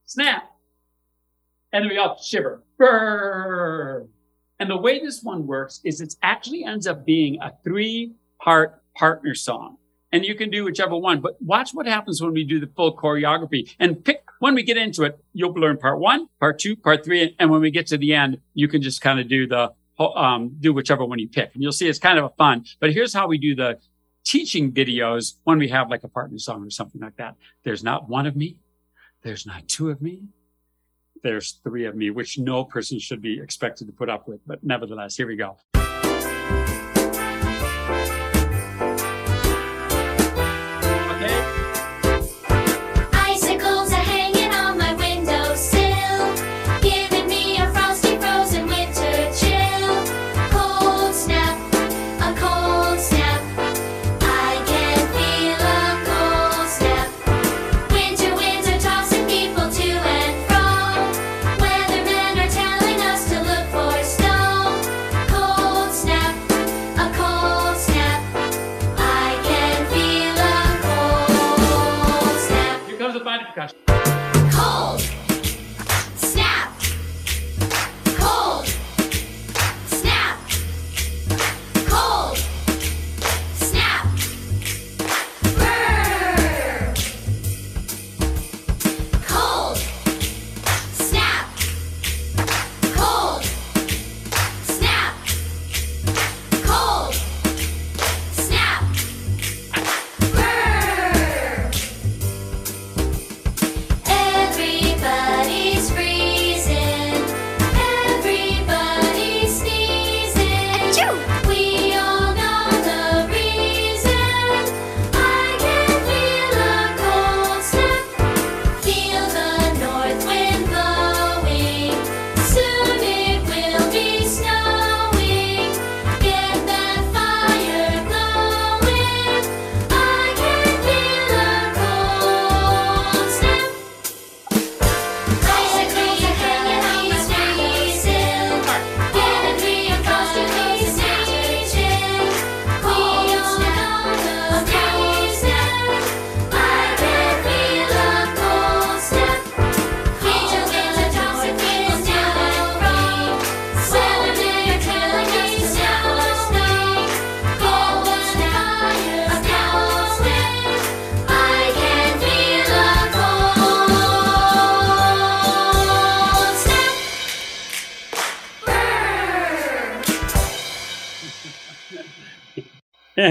snap. 0.05 0.43
And 1.71 1.87
we 1.87 1.97
all 1.97 2.19
shiver. 2.21 2.63
Brrr. 2.79 4.07
And 4.59 4.69
the 4.69 4.77
way 4.77 4.99
this 4.99 5.23
one 5.23 5.47
works 5.47 5.79
is 5.83 6.01
it 6.01 6.15
actually 6.21 6.63
ends 6.63 6.87
up 6.87 7.05
being 7.05 7.39
a 7.41 7.53
three 7.63 8.13
part 8.41 8.81
partner 8.95 9.35
song. 9.35 9.77
And 10.11 10.25
you 10.25 10.33
can 10.33 10.49
do 10.49 10.63
whichever 10.63 10.97
one, 10.97 11.21
but 11.21 11.39
watch 11.39 11.71
what 11.71 11.85
happens 11.85 12.21
when 12.21 12.33
we 12.33 12.43
do 12.43 12.59
the 12.59 12.67
full 12.75 12.97
choreography 12.97 13.75
and 13.79 14.03
pick 14.03 14.23
when 14.39 14.55
we 14.55 14.63
get 14.63 14.75
into 14.75 15.03
it. 15.03 15.23
You'll 15.33 15.53
learn 15.53 15.77
part 15.77 15.99
one, 15.99 16.27
part 16.39 16.57
two, 16.57 16.75
part 16.75 17.05
three. 17.05 17.35
And 17.39 17.51
when 17.51 17.61
we 17.61 17.69
get 17.69 17.85
to 17.87 17.97
the 17.97 18.15
end, 18.15 18.39
you 18.55 18.67
can 18.67 18.81
just 18.81 19.01
kind 19.01 19.19
of 19.19 19.29
do 19.29 19.45
the, 19.47 19.71
um, 20.03 20.55
do 20.59 20.73
whichever 20.73 21.05
one 21.05 21.19
you 21.19 21.29
pick. 21.29 21.51
And 21.53 21.61
you'll 21.61 21.71
see 21.71 21.87
it's 21.87 21.99
kind 21.99 22.17
of 22.17 22.25
a 22.25 22.29
fun, 22.29 22.65
but 22.79 22.91
here's 22.91 23.13
how 23.13 23.27
we 23.27 23.37
do 23.37 23.53
the 23.53 23.79
teaching 24.29 24.71
videos 24.71 25.37
when 25.43 25.57
we 25.57 25.67
have 25.67 25.89
like 25.89 26.03
a 26.03 26.07
partner 26.07 26.37
song 26.37 26.63
or 26.63 26.69
something 26.69 27.01
like 27.01 27.17
that. 27.17 27.35
There's 27.63 27.83
not 27.83 28.07
one 28.07 28.27
of 28.27 28.35
me. 28.35 28.57
There's 29.23 29.47
not 29.47 29.67
two 29.67 29.89
of 29.89 30.03
me. 30.03 30.21
There's 31.23 31.59
three 31.63 31.85
of 31.85 31.95
me, 31.95 32.11
which 32.11 32.37
no 32.37 32.63
person 32.63 32.99
should 32.99 33.23
be 33.23 33.39
expected 33.39 33.87
to 33.87 33.93
put 33.93 34.07
up 34.07 34.27
with. 34.27 34.39
But 34.45 34.63
nevertheless, 34.63 35.17
here 35.17 35.27
we 35.27 35.35
go. 35.35 35.57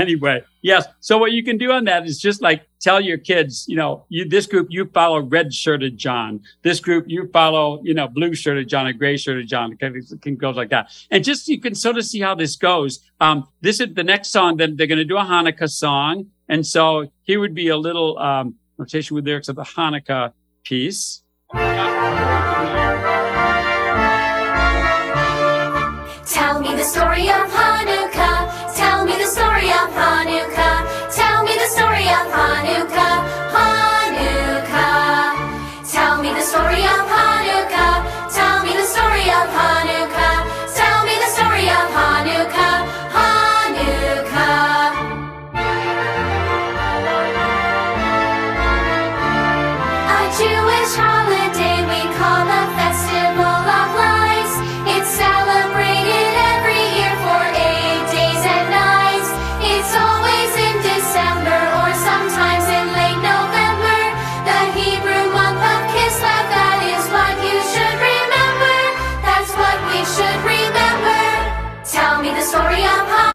Anyway, 0.09 0.43
yes. 0.63 0.87
So 1.01 1.19
what 1.19 1.33
you 1.33 1.45
can 1.45 1.59
do 1.59 1.71
on 1.71 1.85
that 1.85 2.07
is 2.07 2.19
just 2.19 2.41
like 2.41 2.67
tell 2.81 3.01
your 3.01 3.19
kids, 3.19 3.67
you 3.69 3.77
know, 3.77 4.05
you 4.09 4.29
this 4.29 4.47
group 4.47 4.69
you 4.71 4.87
follow 4.87 5.21
red 5.21 5.53
shirted 5.53 5.99
John. 5.99 6.41
This 6.63 6.81
group 6.81 7.05
you 7.09 7.29
follow, 7.33 7.81
you 7.83 7.95
know, 7.95 8.09
blue 8.09 8.35
shirted 8.35 8.69
John, 8.69 8.87
a 8.87 8.93
gray 8.93 9.17
shirted 9.17 9.49
John. 9.49 9.77
It 9.79 10.23
can, 10.23 10.37
go 10.37 10.51
like 10.51 10.71
that, 10.71 10.91
and 11.11 11.25
just 11.25 11.49
you 11.49 11.61
can 11.61 11.75
sort 11.75 11.99
of 11.99 12.05
see 12.05 12.21
how 12.21 12.35
this 12.35 12.57
goes. 12.57 13.01
Um, 13.21 13.47
this 13.61 13.81
is 13.81 13.95
the 13.95 14.05
next 14.05 14.29
song. 14.31 14.57
Then 14.57 14.77
they're 14.77 14.87
going 14.87 14.99
to 14.99 15.05
do 15.05 15.17
a 15.17 15.25
Hanukkah 15.25 15.71
song, 15.71 16.27
and 16.49 16.67
so 16.67 17.11
here 17.23 17.41
would 17.41 17.55
be 17.55 17.69
a 17.69 17.77
little 17.77 18.19
um, 18.19 18.55
notation 18.79 19.15
with 19.15 19.27
lyrics 19.27 19.49
of 19.49 19.57
the 19.57 19.65
Hanukkah 19.65 20.33
piece. 20.65 21.23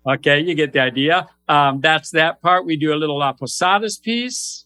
Okay, 0.06 0.42
you 0.42 0.54
get 0.54 0.74
the 0.74 0.80
idea. 0.80 1.28
Um, 1.48 1.80
that's 1.82 2.12
that 2.12 2.42
part. 2.42 2.66
We 2.66 2.76
do 2.76 2.94
a 2.94 2.98
little 2.98 3.18
La 3.20 3.34
Posadas 3.34 3.98
piece. 3.98 4.63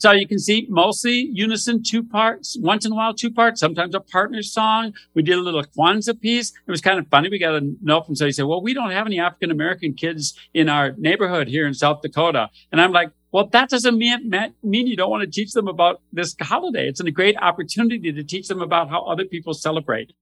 So 0.00 0.12
you 0.12 0.26
can 0.26 0.38
see 0.38 0.66
mostly 0.70 1.28
unison 1.30 1.82
two 1.82 2.02
parts, 2.02 2.56
once 2.58 2.86
in 2.86 2.92
a 2.92 2.94
while 2.94 3.12
two 3.12 3.30
parts, 3.30 3.60
sometimes 3.60 3.94
a 3.94 4.00
partner 4.00 4.42
song. 4.42 4.94
We 5.12 5.20
did 5.20 5.36
a 5.36 5.42
little 5.42 5.62
Kwanzaa 5.62 6.18
piece. 6.18 6.54
It 6.66 6.70
was 6.70 6.80
kind 6.80 6.98
of 6.98 7.06
funny. 7.08 7.28
We 7.28 7.38
got 7.38 7.54
a 7.54 7.74
note 7.82 8.06
from 8.06 8.16
somebody 8.16 8.32
said, 8.32 8.46
well, 8.46 8.62
we 8.62 8.72
don't 8.72 8.92
have 8.92 9.06
any 9.06 9.20
African 9.20 9.50
American 9.50 9.92
kids 9.92 10.38
in 10.54 10.70
our 10.70 10.92
neighborhood 10.96 11.48
here 11.48 11.66
in 11.66 11.74
South 11.74 12.00
Dakota. 12.00 12.48
And 12.72 12.80
I'm 12.80 12.92
like, 12.92 13.10
well, 13.30 13.48
that 13.48 13.68
doesn't 13.68 13.98
mean, 13.98 14.32
mean 14.62 14.86
you 14.86 14.96
don't 14.96 15.10
want 15.10 15.22
to 15.22 15.30
teach 15.30 15.52
them 15.52 15.68
about 15.68 16.00
this 16.14 16.34
holiday. 16.40 16.88
It's 16.88 17.00
a 17.00 17.10
great 17.10 17.36
opportunity 17.36 18.10
to 18.10 18.24
teach 18.24 18.48
them 18.48 18.62
about 18.62 18.88
how 18.88 19.04
other 19.04 19.26
people 19.26 19.52
celebrate. 19.52 20.14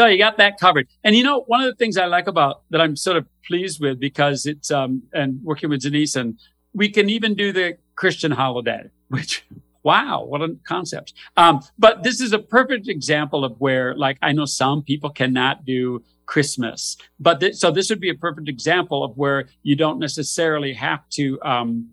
So 0.00 0.06
you 0.06 0.16
got 0.16 0.38
that 0.38 0.58
covered. 0.58 0.88
And 1.04 1.14
you 1.14 1.22
know, 1.22 1.42
one 1.42 1.60
of 1.60 1.66
the 1.66 1.74
things 1.74 1.98
I 1.98 2.06
like 2.06 2.26
about 2.26 2.62
that 2.70 2.80
I'm 2.80 2.96
sort 2.96 3.18
of 3.18 3.26
pleased 3.46 3.82
with 3.82 4.00
because 4.00 4.46
it's 4.46 4.70
um 4.70 5.02
and 5.12 5.38
working 5.44 5.68
with 5.68 5.82
Denise 5.82 6.16
and 6.16 6.38
we 6.72 6.88
can 6.88 7.10
even 7.10 7.34
do 7.34 7.52
the 7.52 7.76
Christian 7.96 8.30
holiday, 8.32 8.84
which 9.08 9.44
wow, 9.82 10.24
what 10.24 10.40
a 10.40 10.56
concept. 10.64 11.12
Um, 11.36 11.60
but 11.78 12.02
this 12.02 12.22
is 12.22 12.32
a 12.32 12.38
perfect 12.38 12.88
example 12.88 13.44
of 13.44 13.60
where 13.60 13.94
like 13.94 14.16
I 14.22 14.32
know 14.32 14.46
some 14.46 14.82
people 14.82 15.10
cannot 15.10 15.66
do 15.66 16.02
Christmas, 16.24 16.96
but 17.18 17.38
th- 17.40 17.56
so 17.56 17.70
this 17.70 17.90
would 17.90 18.00
be 18.00 18.08
a 18.08 18.14
perfect 18.14 18.48
example 18.48 19.04
of 19.04 19.14
where 19.18 19.50
you 19.64 19.76
don't 19.76 19.98
necessarily 19.98 20.72
have 20.72 21.06
to 21.10 21.38
um 21.42 21.90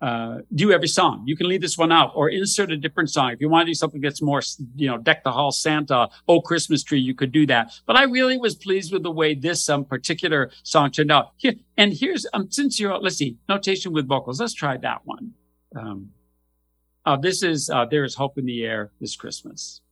uh, 0.00 0.38
do 0.54 0.72
every 0.72 0.88
song. 0.88 1.22
You 1.26 1.36
can 1.36 1.48
leave 1.48 1.60
this 1.60 1.76
one 1.76 1.92
out 1.92 2.12
or 2.14 2.30
insert 2.30 2.70
a 2.70 2.76
different 2.76 3.10
song. 3.10 3.32
If 3.32 3.40
you 3.40 3.48
want 3.48 3.66
to 3.66 3.70
do 3.70 3.74
something 3.74 4.00
that's 4.00 4.22
more, 4.22 4.40
you 4.74 4.88
know, 4.88 4.96
deck 4.96 5.24
the 5.24 5.32
hall 5.32 5.52
Santa, 5.52 6.08
oh 6.26 6.40
Christmas 6.40 6.82
tree, 6.82 7.00
you 7.00 7.14
could 7.14 7.32
do 7.32 7.46
that. 7.46 7.72
But 7.86 7.96
I 7.96 8.04
really 8.04 8.38
was 8.38 8.54
pleased 8.54 8.92
with 8.92 9.02
the 9.02 9.10
way 9.10 9.34
this 9.34 9.68
um, 9.68 9.84
particular 9.84 10.50
song 10.62 10.90
turned 10.90 11.12
out. 11.12 11.32
Here 11.36 11.54
and 11.76 11.92
here's 11.92 12.26
um, 12.32 12.50
since 12.50 12.80
you're 12.80 12.96
let's 12.98 13.16
see 13.16 13.36
notation 13.48 13.92
with 13.92 14.08
vocals. 14.08 14.40
Let's 14.40 14.54
try 14.54 14.76
that 14.78 15.02
one. 15.04 15.34
Um, 15.76 16.10
uh, 17.04 17.16
this 17.16 17.42
is 17.42 17.68
uh, 17.70 17.84
there 17.84 18.04
is 18.04 18.14
hope 18.14 18.38
in 18.38 18.46
the 18.46 18.64
air 18.64 18.92
this 19.00 19.16
Christmas. 19.16 19.82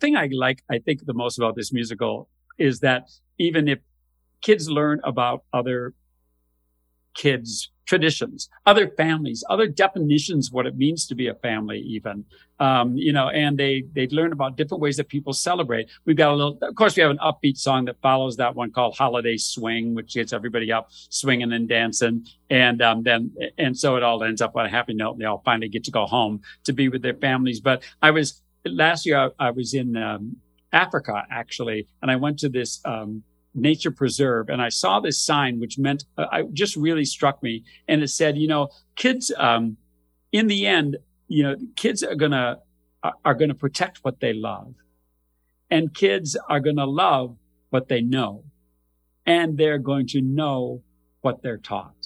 Thing 0.00 0.16
I 0.16 0.28
like, 0.32 0.62
I 0.70 0.78
think 0.78 1.04
the 1.04 1.14
most 1.14 1.38
about 1.38 1.56
this 1.56 1.72
musical 1.72 2.28
is 2.58 2.80
that 2.80 3.10
even 3.38 3.68
if 3.68 3.78
kids 4.40 4.70
learn 4.70 5.00
about 5.04 5.44
other 5.52 5.94
kids' 7.14 7.70
traditions, 7.84 8.48
other 8.66 8.88
families, 8.88 9.42
other 9.48 9.66
definitions, 9.66 10.52
what 10.52 10.66
it 10.66 10.76
means 10.76 11.06
to 11.06 11.14
be 11.14 11.26
a 11.26 11.34
family, 11.34 11.80
even, 11.80 12.24
um, 12.60 12.96
you 12.96 13.12
know, 13.12 13.28
and 13.30 13.58
they, 13.58 13.82
they 13.94 14.06
learn 14.08 14.30
about 14.30 14.56
different 14.56 14.82
ways 14.82 14.98
that 14.98 15.08
people 15.08 15.32
celebrate. 15.32 15.88
We've 16.04 16.16
got 16.16 16.32
a 16.32 16.36
little, 16.36 16.58
of 16.60 16.74
course, 16.74 16.94
we 16.96 17.02
have 17.02 17.10
an 17.10 17.18
upbeat 17.18 17.56
song 17.56 17.86
that 17.86 17.96
follows 18.02 18.36
that 18.36 18.54
one 18.54 18.70
called 18.70 18.96
Holiday 18.96 19.38
Swing, 19.38 19.94
which 19.94 20.14
gets 20.14 20.32
everybody 20.32 20.70
up 20.70 20.88
swinging 20.90 21.52
and 21.52 21.68
dancing. 21.68 22.26
And, 22.50 22.82
um, 22.82 23.02
then, 23.02 23.32
and 23.56 23.76
so 23.76 23.96
it 23.96 24.02
all 24.02 24.22
ends 24.22 24.42
up 24.42 24.54
on 24.54 24.66
a 24.66 24.68
happy 24.68 24.94
note 24.94 25.12
and 25.12 25.20
they 25.22 25.24
all 25.24 25.42
finally 25.44 25.70
get 25.70 25.84
to 25.84 25.90
go 25.90 26.04
home 26.04 26.42
to 26.64 26.72
be 26.72 26.88
with 26.88 27.02
their 27.02 27.14
families. 27.14 27.60
But 27.60 27.82
I 28.02 28.10
was, 28.10 28.42
last 28.64 29.06
year 29.06 29.18
I, 29.38 29.48
I 29.48 29.50
was 29.50 29.74
in, 29.74 29.96
um, 29.96 30.36
Africa 30.72 31.24
actually, 31.30 31.86
and 32.02 32.10
I 32.10 32.16
went 32.16 32.38
to 32.40 32.48
this, 32.48 32.80
um, 32.84 33.22
nature 33.54 33.90
preserve 33.90 34.50
and 34.50 34.60
I 34.62 34.68
saw 34.68 35.00
this 35.00 35.20
sign, 35.20 35.58
which 35.58 35.78
meant, 35.78 36.04
uh, 36.16 36.26
I 36.30 36.42
just 36.52 36.76
really 36.76 37.04
struck 37.04 37.42
me. 37.42 37.64
And 37.88 38.02
it 38.02 38.08
said, 38.08 38.36
you 38.36 38.46
know, 38.48 38.68
kids, 38.96 39.32
um, 39.36 39.76
in 40.32 40.46
the 40.46 40.66
end, 40.66 40.98
you 41.28 41.42
know, 41.42 41.56
kids 41.76 42.02
are 42.02 42.14
gonna, 42.14 42.58
are- 43.24 43.34
gonna 43.34 43.54
protect 43.54 43.98
what 44.02 44.20
they 44.20 44.32
love 44.32 44.74
and 45.70 45.94
kids 45.94 46.36
are 46.48 46.60
gonna 46.60 46.86
love 46.86 47.36
what 47.70 47.88
they 47.88 48.00
know 48.02 48.44
and 49.26 49.58
they're 49.58 49.78
going 49.78 50.06
to 50.08 50.20
know 50.20 50.82
what 51.20 51.42
they're 51.42 51.58
taught. 51.58 51.97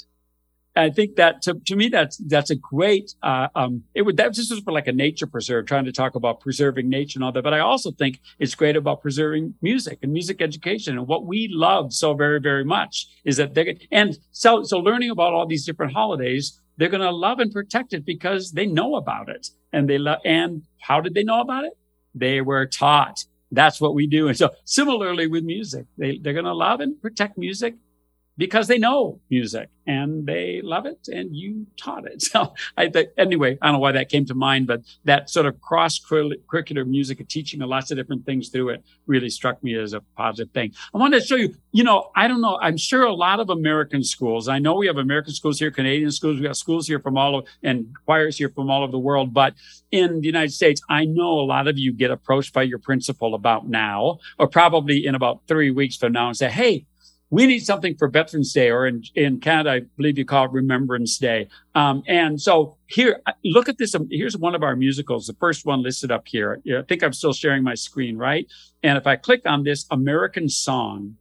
I 0.74 0.88
think 0.88 1.16
that 1.16 1.42
to, 1.42 1.60
to 1.66 1.76
me, 1.76 1.88
that's, 1.88 2.16
that's 2.16 2.50
a 2.50 2.54
great, 2.54 3.14
uh, 3.22 3.48
um, 3.54 3.84
it 3.94 4.02
would, 4.02 4.16
that 4.16 4.32
just 4.32 4.64
for 4.64 4.72
like 4.72 4.86
a 4.86 4.92
nature 4.92 5.26
preserve, 5.26 5.66
trying 5.66 5.84
to 5.84 5.92
talk 5.92 6.14
about 6.14 6.40
preserving 6.40 6.88
nature 6.88 7.18
and 7.18 7.24
all 7.24 7.32
that. 7.32 7.44
But 7.44 7.52
I 7.52 7.60
also 7.60 7.90
think 7.90 8.20
it's 8.38 8.54
great 8.54 8.76
about 8.76 9.02
preserving 9.02 9.54
music 9.60 9.98
and 10.02 10.12
music 10.12 10.40
education. 10.40 10.96
And 10.96 11.06
what 11.06 11.26
we 11.26 11.48
love 11.50 11.92
so 11.92 12.14
very, 12.14 12.40
very 12.40 12.64
much 12.64 13.06
is 13.24 13.36
that 13.36 13.54
they're, 13.54 13.74
and 13.90 14.18
so, 14.30 14.62
so 14.62 14.78
learning 14.78 15.10
about 15.10 15.34
all 15.34 15.46
these 15.46 15.66
different 15.66 15.92
holidays, 15.92 16.58
they're 16.78 16.88
going 16.88 17.02
to 17.02 17.10
love 17.10 17.38
and 17.38 17.52
protect 17.52 17.92
it 17.92 18.06
because 18.06 18.52
they 18.52 18.66
know 18.66 18.96
about 18.96 19.28
it 19.28 19.48
and 19.74 19.90
they 19.90 19.98
love, 19.98 20.20
and 20.24 20.62
how 20.80 21.02
did 21.02 21.12
they 21.12 21.22
know 21.22 21.40
about 21.42 21.64
it? 21.64 21.74
They 22.14 22.40
were 22.40 22.66
taught. 22.66 23.24
That's 23.50 23.78
what 23.78 23.94
we 23.94 24.06
do. 24.06 24.28
And 24.28 24.38
so 24.38 24.50
similarly 24.64 25.26
with 25.26 25.44
music, 25.44 25.84
they, 25.98 26.16
they're 26.16 26.32
going 26.32 26.46
to 26.46 26.54
love 26.54 26.80
and 26.80 27.00
protect 27.00 27.36
music 27.36 27.74
because 28.42 28.66
they 28.66 28.76
know 28.76 29.20
music 29.30 29.68
and 29.86 30.26
they 30.26 30.60
love 30.64 30.84
it 30.84 31.06
and 31.06 31.36
you 31.36 31.64
taught 31.76 32.04
it. 32.06 32.20
So 32.32 32.54
I 32.78 32.88
think, 32.88 33.10
anyway, 33.18 33.58
I 33.60 33.66
don't 33.66 33.74
know 33.74 33.78
why 33.78 33.92
that 33.92 34.08
came 34.08 34.24
to 34.26 34.34
mind, 34.34 34.66
but 34.66 34.80
that 35.04 35.28
sort 35.28 35.44
of 35.44 35.60
cross 35.60 36.00
curricular 36.00 36.86
music 36.86 37.20
and 37.20 37.28
teaching 37.28 37.60
lots 37.60 37.90
of 37.90 37.98
different 37.98 38.24
things 38.24 38.48
through 38.48 38.70
it 38.70 38.84
really 39.06 39.28
struck 39.28 39.62
me 39.62 39.76
as 39.76 39.92
a 39.92 40.00
positive 40.16 40.50
thing. 40.54 40.72
I 40.94 40.98
wanted 40.98 41.20
to 41.20 41.26
show 41.26 41.36
you, 41.36 41.54
you 41.72 41.84
know, 41.84 42.10
I 42.16 42.26
don't 42.26 42.40
know. 42.40 42.58
I'm 42.60 42.78
sure 42.78 43.04
a 43.04 43.12
lot 43.12 43.38
of 43.38 43.50
American 43.50 44.02
schools, 44.02 44.48
I 44.48 44.58
know 44.58 44.74
we 44.76 44.86
have 44.86 44.96
American 44.96 45.34
schools 45.34 45.58
here, 45.58 45.70
Canadian 45.70 46.10
schools, 46.10 46.40
we 46.40 46.46
have 46.46 46.56
schools 46.56 46.86
here 46.86 46.98
from 46.98 47.18
all 47.18 47.38
of, 47.38 47.46
and 47.62 47.94
choirs 48.06 48.38
here 48.38 48.48
from 48.48 48.70
all 48.70 48.82
over 48.82 48.92
the 48.92 48.98
world. 48.98 49.34
But 49.34 49.54
in 49.90 50.20
the 50.20 50.26
United 50.26 50.52
States, 50.52 50.80
I 50.88 51.04
know 51.04 51.40
a 51.40 51.46
lot 51.46 51.68
of 51.68 51.78
you 51.78 51.92
get 51.92 52.10
approached 52.10 52.54
by 52.54 52.62
your 52.62 52.78
principal 52.78 53.34
about 53.34 53.68
now, 53.68 54.18
or 54.38 54.48
probably 54.48 55.06
in 55.06 55.14
about 55.14 55.42
three 55.46 55.70
weeks 55.70 55.96
from 55.96 56.12
now 56.12 56.28
and 56.28 56.36
say, 56.36 56.48
Hey, 56.48 56.86
we 57.32 57.46
need 57.46 57.60
something 57.60 57.96
for 57.96 58.08
Veterans 58.08 58.52
Day, 58.52 58.70
or 58.70 58.86
in, 58.86 59.02
in 59.14 59.40
Canada, 59.40 59.70
I 59.70 59.80
believe 59.96 60.18
you 60.18 60.24
call 60.26 60.44
it 60.44 60.52
Remembrance 60.52 61.16
Day. 61.16 61.48
Um, 61.74 62.02
and 62.06 62.38
so 62.38 62.76
here, 62.88 63.22
look 63.42 63.70
at 63.70 63.78
this. 63.78 63.94
Um, 63.94 64.06
Here's 64.10 64.36
one 64.36 64.54
of 64.54 64.62
our 64.62 64.76
musicals, 64.76 65.28
the 65.28 65.36
first 65.40 65.64
one 65.64 65.82
listed 65.82 66.12
up 66.12 66.28
here. 66.28 66.60
I 66.68 66.82
think 66.82 67.02
I'm 67.02 67.14
still 67.14 67.32
sharing 67.32 67.62
my 67.62 67.74
screen, 67.74 68.18
right? 68.18 68.46
And 68.82 68.98
if 68.98 69.06
I 69.06 69.16
click 69.16 69.40
on 69.46 69.64
this 69.64 69.86
American 69.90 70.50
song, 70.50 71.16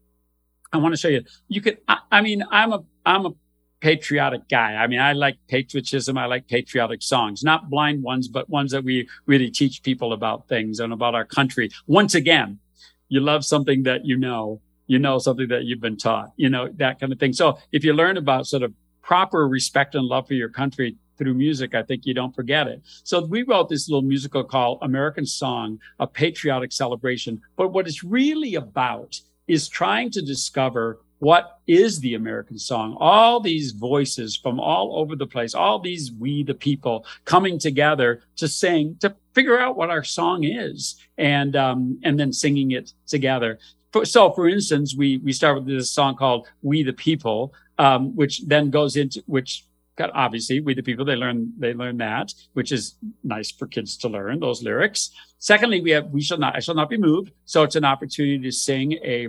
I 0.74 0.80
want 0.80 0.93
to 0.93 0.97
show 0.97 1.07
you. 1.07 1.24
You 1.47 1.62
can. 1.62 1.78
I, 1.88 1.99
I 2.12 2.22
mean, 2.22 2.43
I'm 2.51 2.74
a 2.74 2.84
I'm 3.05 3.26
a 3.26 3.32
patriotic 3.80 4.49
guy. 4.49 4.76
I 4.76 4.88
mean, 4.88 4.99
I 4.99 5.14
like 5.14 5.38
patriotism. 5.47 6.18
I 6.18 6.26
like 6.26 6.45
patriotic 6.49 7.03
songs, 7.03 7.41
not 7.41 7.70
blind 7.70 8.03
ones, 8.03 8.28
but 8.28 8.49
ones 8.49 8.72
that 8.72 8.84
we 8.84 9.07
really 9.28 9.49
teach 9.49 9.82
people 9.82 10.12
about 10.12 10.49
things 10.49 10.82
and 10.82 10.91
about 10.91 11.16
our 11.16 11.26
country. 11.26 11.70
Once 11.88 12.16
again, 12.16 12.59
you 13.07 13.22
love 13.22 13.45
something 13.45 13.84
that 13.84 14.05
you 14.05 14.18
know 14.18 14.59
you 14.91 14.99
know 14.99 15.17
something 15.19 15.47
that 15.47 15.63
you've 15.63 15.79
been 15.79 15.95
taught, 15.95 16.33
you 16.35 16.49
know, 16.49 16.67
that 16.75 16.99
kind 16.99 17.13
of 17.13 17.17
thing. 17.17 17.31
So 17.31 17.57
if 17.71 17.85
you 17.85 17.93
learn 17.93 18.17
about 18.17 18.45
sort 18.45 18.61
of 18.61 18.73
proper 19.01 19.47
respect 19.47 19.95
and 19.95 20.05
love 20.05 20.27
for 20.27 20.33
your 20.33 20.49
country 20.49 20.97
through 21.17 21.33
music, 21.33 21.73
I 21.73 21.81
think 21.81 22.05
you 22.05 22.13
don't 22.13 22.35
forget 22.35 22.67
it. 22.67 22.81
So 23.05 23.23
we 23.23 23.43
wrote 23.43 23.69
this 23.69 23.87
little 23.87 24.01
musical 24.01 24.43
called 24.43 24.79
American 24.81 25.25
Song, 25.25 25.79
a 25.99 26.05
patriotic 26.05 26.73
celebration. 26.73 27.41
But 27.55 27.69
what 27.69 27.87
it's 27.87 28.03
really 28.03 28.55
about 28.55 29.17
is 29.47 29.69
trying 29.69 30.11
to 30.11 30.21
discover 30.21 30.99
what 31.19 31.59
is 31.67 31.99
the 31.99 32.15
American 32.15 32.57
song? 32.57 32.97
All 32.99 33.39
these 33.39 33.71
voices 33.71 34.35
from 34.35 34.59
all 34.59 34.97
over 34.97 35.15
the 35.15 35.27
place, 35.27 35.53
all 35.53 35.79
these 35.79 36.11
we 36.11 36.43
the 36.43 36.55
people 36.55 37.05
coming 37.23 37.59
together 37.59 38.23
to 38.37 38.47
sing, 38.47 38.97
to 39.01 39.15
figure 39.33 39.57
out 39.57 39.77
what 39.77 39.91
our 39.91 40.03
song 40.03 40.43
is, 40.43 40.97
and 41.19 41.55
um, 41.55 41.99
and 42.03 42.19
then 42.19 42.33
singing 42.33 42.71
it 42.71 42.93
together. 43.05 43.59
So, 44.03 44.31
for 44.31 44.47
instance, 44.47 44.95
we 44.95 45.17
we 45.17 45.33
start 45.33 45.57
with 45.57 45.67
this 45.67 45.91
song 45.91 46.15
called 46.15 46.47
"We 46.61 46.83
the 46.83 46.93
People," 46.93 47.53
um, 47.77 48.15
which 48.15 48.41
then 48.47 48.69
goes 48.69 48.95
into 48.95 49.23
which 49.27 49.65
obviously 50.13 50.61
we 50.61 50.73
the 50.73 50.81
people 50.81 51.05
they 51.05 51.15
learn 51.15 51.53
they 51.59 51.75
learn 51.75 51.95
that 51.97 52.33
which 52.53 52.71
is 52.71 52.95
nice 53.23 53.51
for 53.51 53.67
kids 53.67 53.95
to 53.95 54.07
learn 54.07 54.39
those 54.39 54.63
lyrics 54.63 55.11
secondly 55.37 55.79
we 55.79 55.91
have 55.91 56.07
we 56.09 56.23
shall 56.23 56.39
not 56.39 56.55
i 56.55 56.59
shall 56.59 56.73
not 56.73 56.89
be 56.89 56.97
moved 56.97 57.31
so 57.45 57.61
it's 57.61 57.75
an 57.75 57.85
opportunity 57.85 58.39
to 58.39 58.51
sing 58.51 58.93
a 59.03 59.27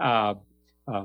uh, 0.00 0.32
uh, 0.88 1.04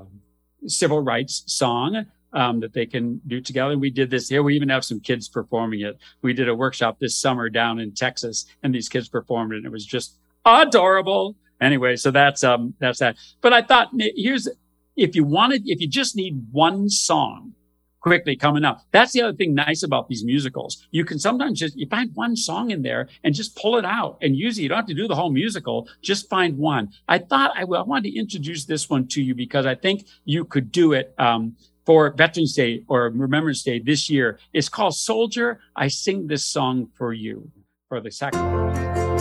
civil 0.68 1.02
rights 1.02 1.44
song 1.48 2.06
um, 2.34 2.60
that 2.60 2.74
they 2.74 2.86
can 2.86 3.22
do 3.28 3.42
together. 3.42 3.78
We 3.78 3.90
did 3.90 4.10
this 4.10 4.30
here. 4.30 4.44
We 4.44 4.56
even 4.56 4.70
have 4.70 4.86
some 4.86 5.00
kids 5.00 5.28
performing 5.28 5.82
it. 5.82 5.98
We 6.22 6.34
did 6.34 6.50
a 6.50 6.56
workshop 6.56 7.00
this 7.00 7.18
summer 7.18 7.50
down 7.50 7.80
in 7.80 7.94
Texas, 7.94 8.46
and 8.64 8.74
these 8.74 8.90
kids 8.90 9.10
performed 9.10 9.54
it. 9.54 9.58
And 9.58 9.66
it 9.66 9.72
was 9.72 9.86
just 9.86 10.18
adorable. 10.46 11.36
Anyway, 11.62 11.96
so 11.96 12.12
that's 12.12 12.44
um 12.44 12.74
that's 12.80 13.00
that. 13.00 13.18
But 13.42 13.54
I 13.54 13.62
thought 13.62 13.90
here's 13.98 14.48
if 14.96 15.16
you 15.16 15.24
wanted 15.24 15.64
if 15.66 15.80
you 15.82 15.88
just 15.88 16.16
need 16.16 16.48
one 16.52 16.90
song 16.90 17.54
quickly 18.00 18.36
coming 18.36 18.64
up. 18.64 18.82
That's 18.92 19.12
the 19.12 19.22
other 19.22 19.36
thing 19.36 19.54
nice 19.54 19.84
about 19.84 20.08
these 20.08 20.24
musicals. 20.24 20.88
You 20.92 21.04
can 21.06 21.20
sometimes 21.20 21.60
just, 21.60 21.78
you 21.78 21.88
find 21.88 22.12
one 22.14 22.36
song 22.36 22.72
in 22.72 22.82
there 22.82 23.10
and 23.24 23.36
just 23.36 23.56
pull 23.56 23.78
it 23.78 23.86
out 23.86 24.18
and 24.22 24.36
use 24.36 24.58
it. 24.58 24.64
You 24.64 24.70
don't 24.70 24.78
have 24.78 24.88
to 24.88 24.94
do 24.94 25.08
the 25.08 25.16
whole 25.16 25.32
musical. 25.32 25.88
Just 26.02 26.30
find 26.30 26.58
one. 26.58 26.90
I 27.08 27.18
thought 27.20 27.52
I, 27.56 27.62
I 27.64 27.82
wanted 27.82 28.12
to 28.12 28.18
introduce 28.18 28.66
this 28.66 28.90
one 28.90 29.08
to 29.10 29.22
you 29.22 29.36
because 29.36 29.66
I 29.66 29.76
think 29.76 30.08
you 30.26 30.46
could 30.46 30.72
do 30.72 30.94
it. 30.94 31.14
Um, 31.18 31.56
for 31.86 32.12
Veterans 32.12 32.54
Day 32.54 32.84
or 32.88 33.10
Remembrance 33.10 33.64
Day 33.64 33.80
this 33.80 34.12
year. 34.12 34.38
It's 34.54 34.70
called 34.70 34.94
Soldier. 34.94 35.60
I 35.76 35.88
sing 35.88 36.28
this 36.28 36.46
song 36.46 36.90
for 36.96 37.14
you 37.14 37.50
for 37.88 38.00
the 38.00 38.12
sacrifice. 38.12 39.19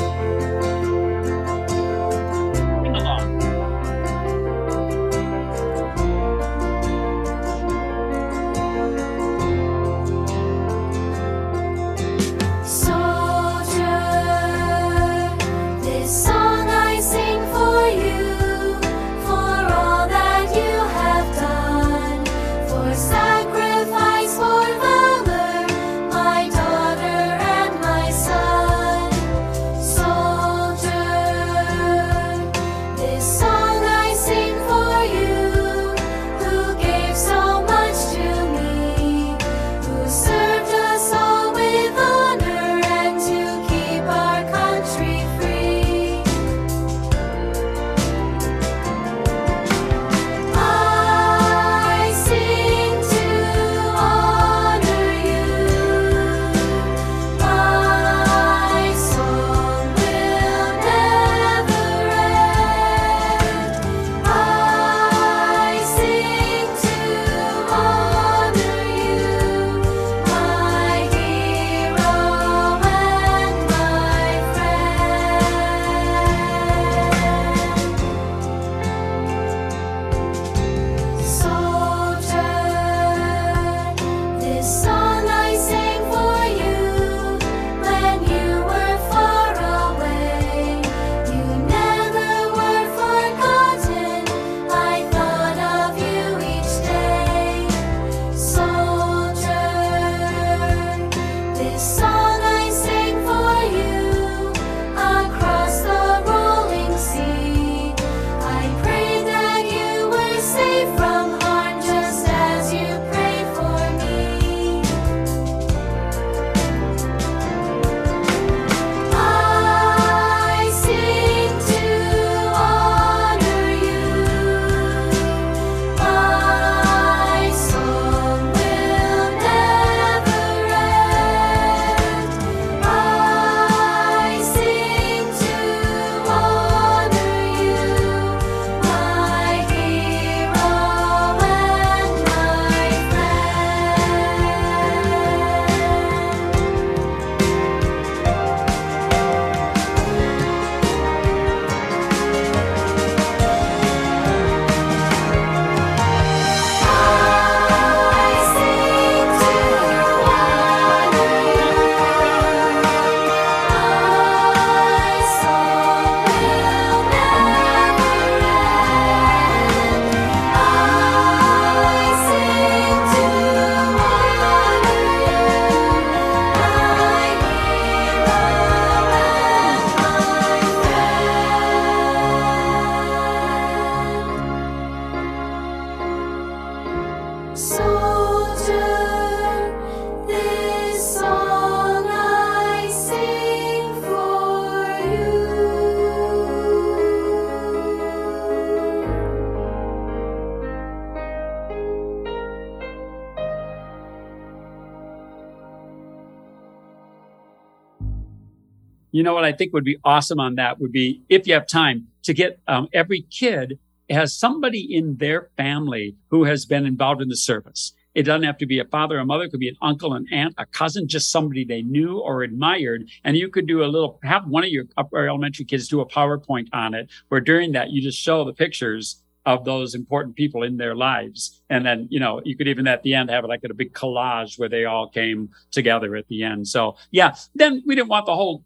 You 209.18 209.24
know 209.24 209.34
what 209.34 209.42
I 209.42 209.50
think 209.50 209.72
would 209.72 209.82
be 209.82 209.98
awesome 210.04 210.38
on 210.38 210.54
that 210.54 210.78
would 210.78 210.92
be 210.92 211.22
if 211.28 211.48
you 211.48 211.54
have 211.54 211.66
time 211.66 212.06
to 212.22 212.32
get 212.32 212.60
um, 212.68 212.86
every 212.92 213.22
kid 213.22 213.76
has 214.08 214.32
somebody 214.32 214.94
in 214.96 215.16
their 215.16 215.50
family 215.56 216.14
who 216.30 216.44
has 216.44 216.64
been 216.64 216.86
involved 216.86 217.20
in 217.20 217.28
the 217.28 217.34
service. 217.34 217.92
It 218.14 218.22
doesn't 218.22 218.44
have 218.44 218.58
to 218.58 218.66
be 218.66 218.78
a 218.78 218.84
father 218.84 219.18
or 219.18 219.24
mother. 219.24 219.42
It 219.42 219.50
could 219.50 219.58
be 219.58 219.70
an 219.70 219.76
uncle, 219.82 220.14
an 220.14 220.26
aunt, 220.30 220.54
a 220.56 220.66
cousin, 220.66 221.08
just 221.08 221.32
somebody 221.32 221.64
they 221.64 221.82
knew 221.82 222.18
or 222.20 222.44
admired. 222.44 223.08
And 223.24 223.36
you 223.36 223.48
could 223.48 223.66
do 223.66 223.82
a 223.82 223.86
little, 223.86 224.20
have 224.22 224.46
one 224.46 224.62
of 224.62 224.70
your 224.70 224.84
upper 224.96 225.26
elementary 225.26 225.64
kids 225.64 225.88
do 225.88 226.00
a 226.00 226.06
PowerPoint 226.06 226.68
on 226.72 226.94
it, 226.94 227.08
where 227.26 227.40
during 227.40 227.72
that 227.72 227.90
you 227.90 228.00
just 228.00 228.20
show 228.20 228.44
the 228.44 228.52
pictures 228.52 229.20
of 229.48 229.64
those 229.64 229.94
important 229.94 230.36
people 230.36 230.62
in 230.62 230.76
their 230.76 230.94
lives. 230.94 231.62
And 231.70 231.86
then, 231.86 232.06
you 232.10 232.20
know, 232.20 232.42
you 232.44 232.54
could 232.54 232.68
even 232.68 232.86
at 232.86 233.02
the 233.02 233.14
end 233.14 233.30
have 233.30 233.46
like 233.46 233.64
a 233.64 233.72
big 233.72 233.94
collage 233.94 234.58
where 234.58 234.68
they 234.68 234.84
all 234.84 235.08
came 235.08 235.48
together 235.70 236.16
at 236.16 236.28
the 236.28 236.42
end. 236.42 236.68
So 236.68 236.96
yeah, 237.12 237.34
then 237.54 237.82
we 237.86 237.94
didn't 237.94 238.10
want 238.10 238.26
the 238.26 238.34
whole 238.34 238.62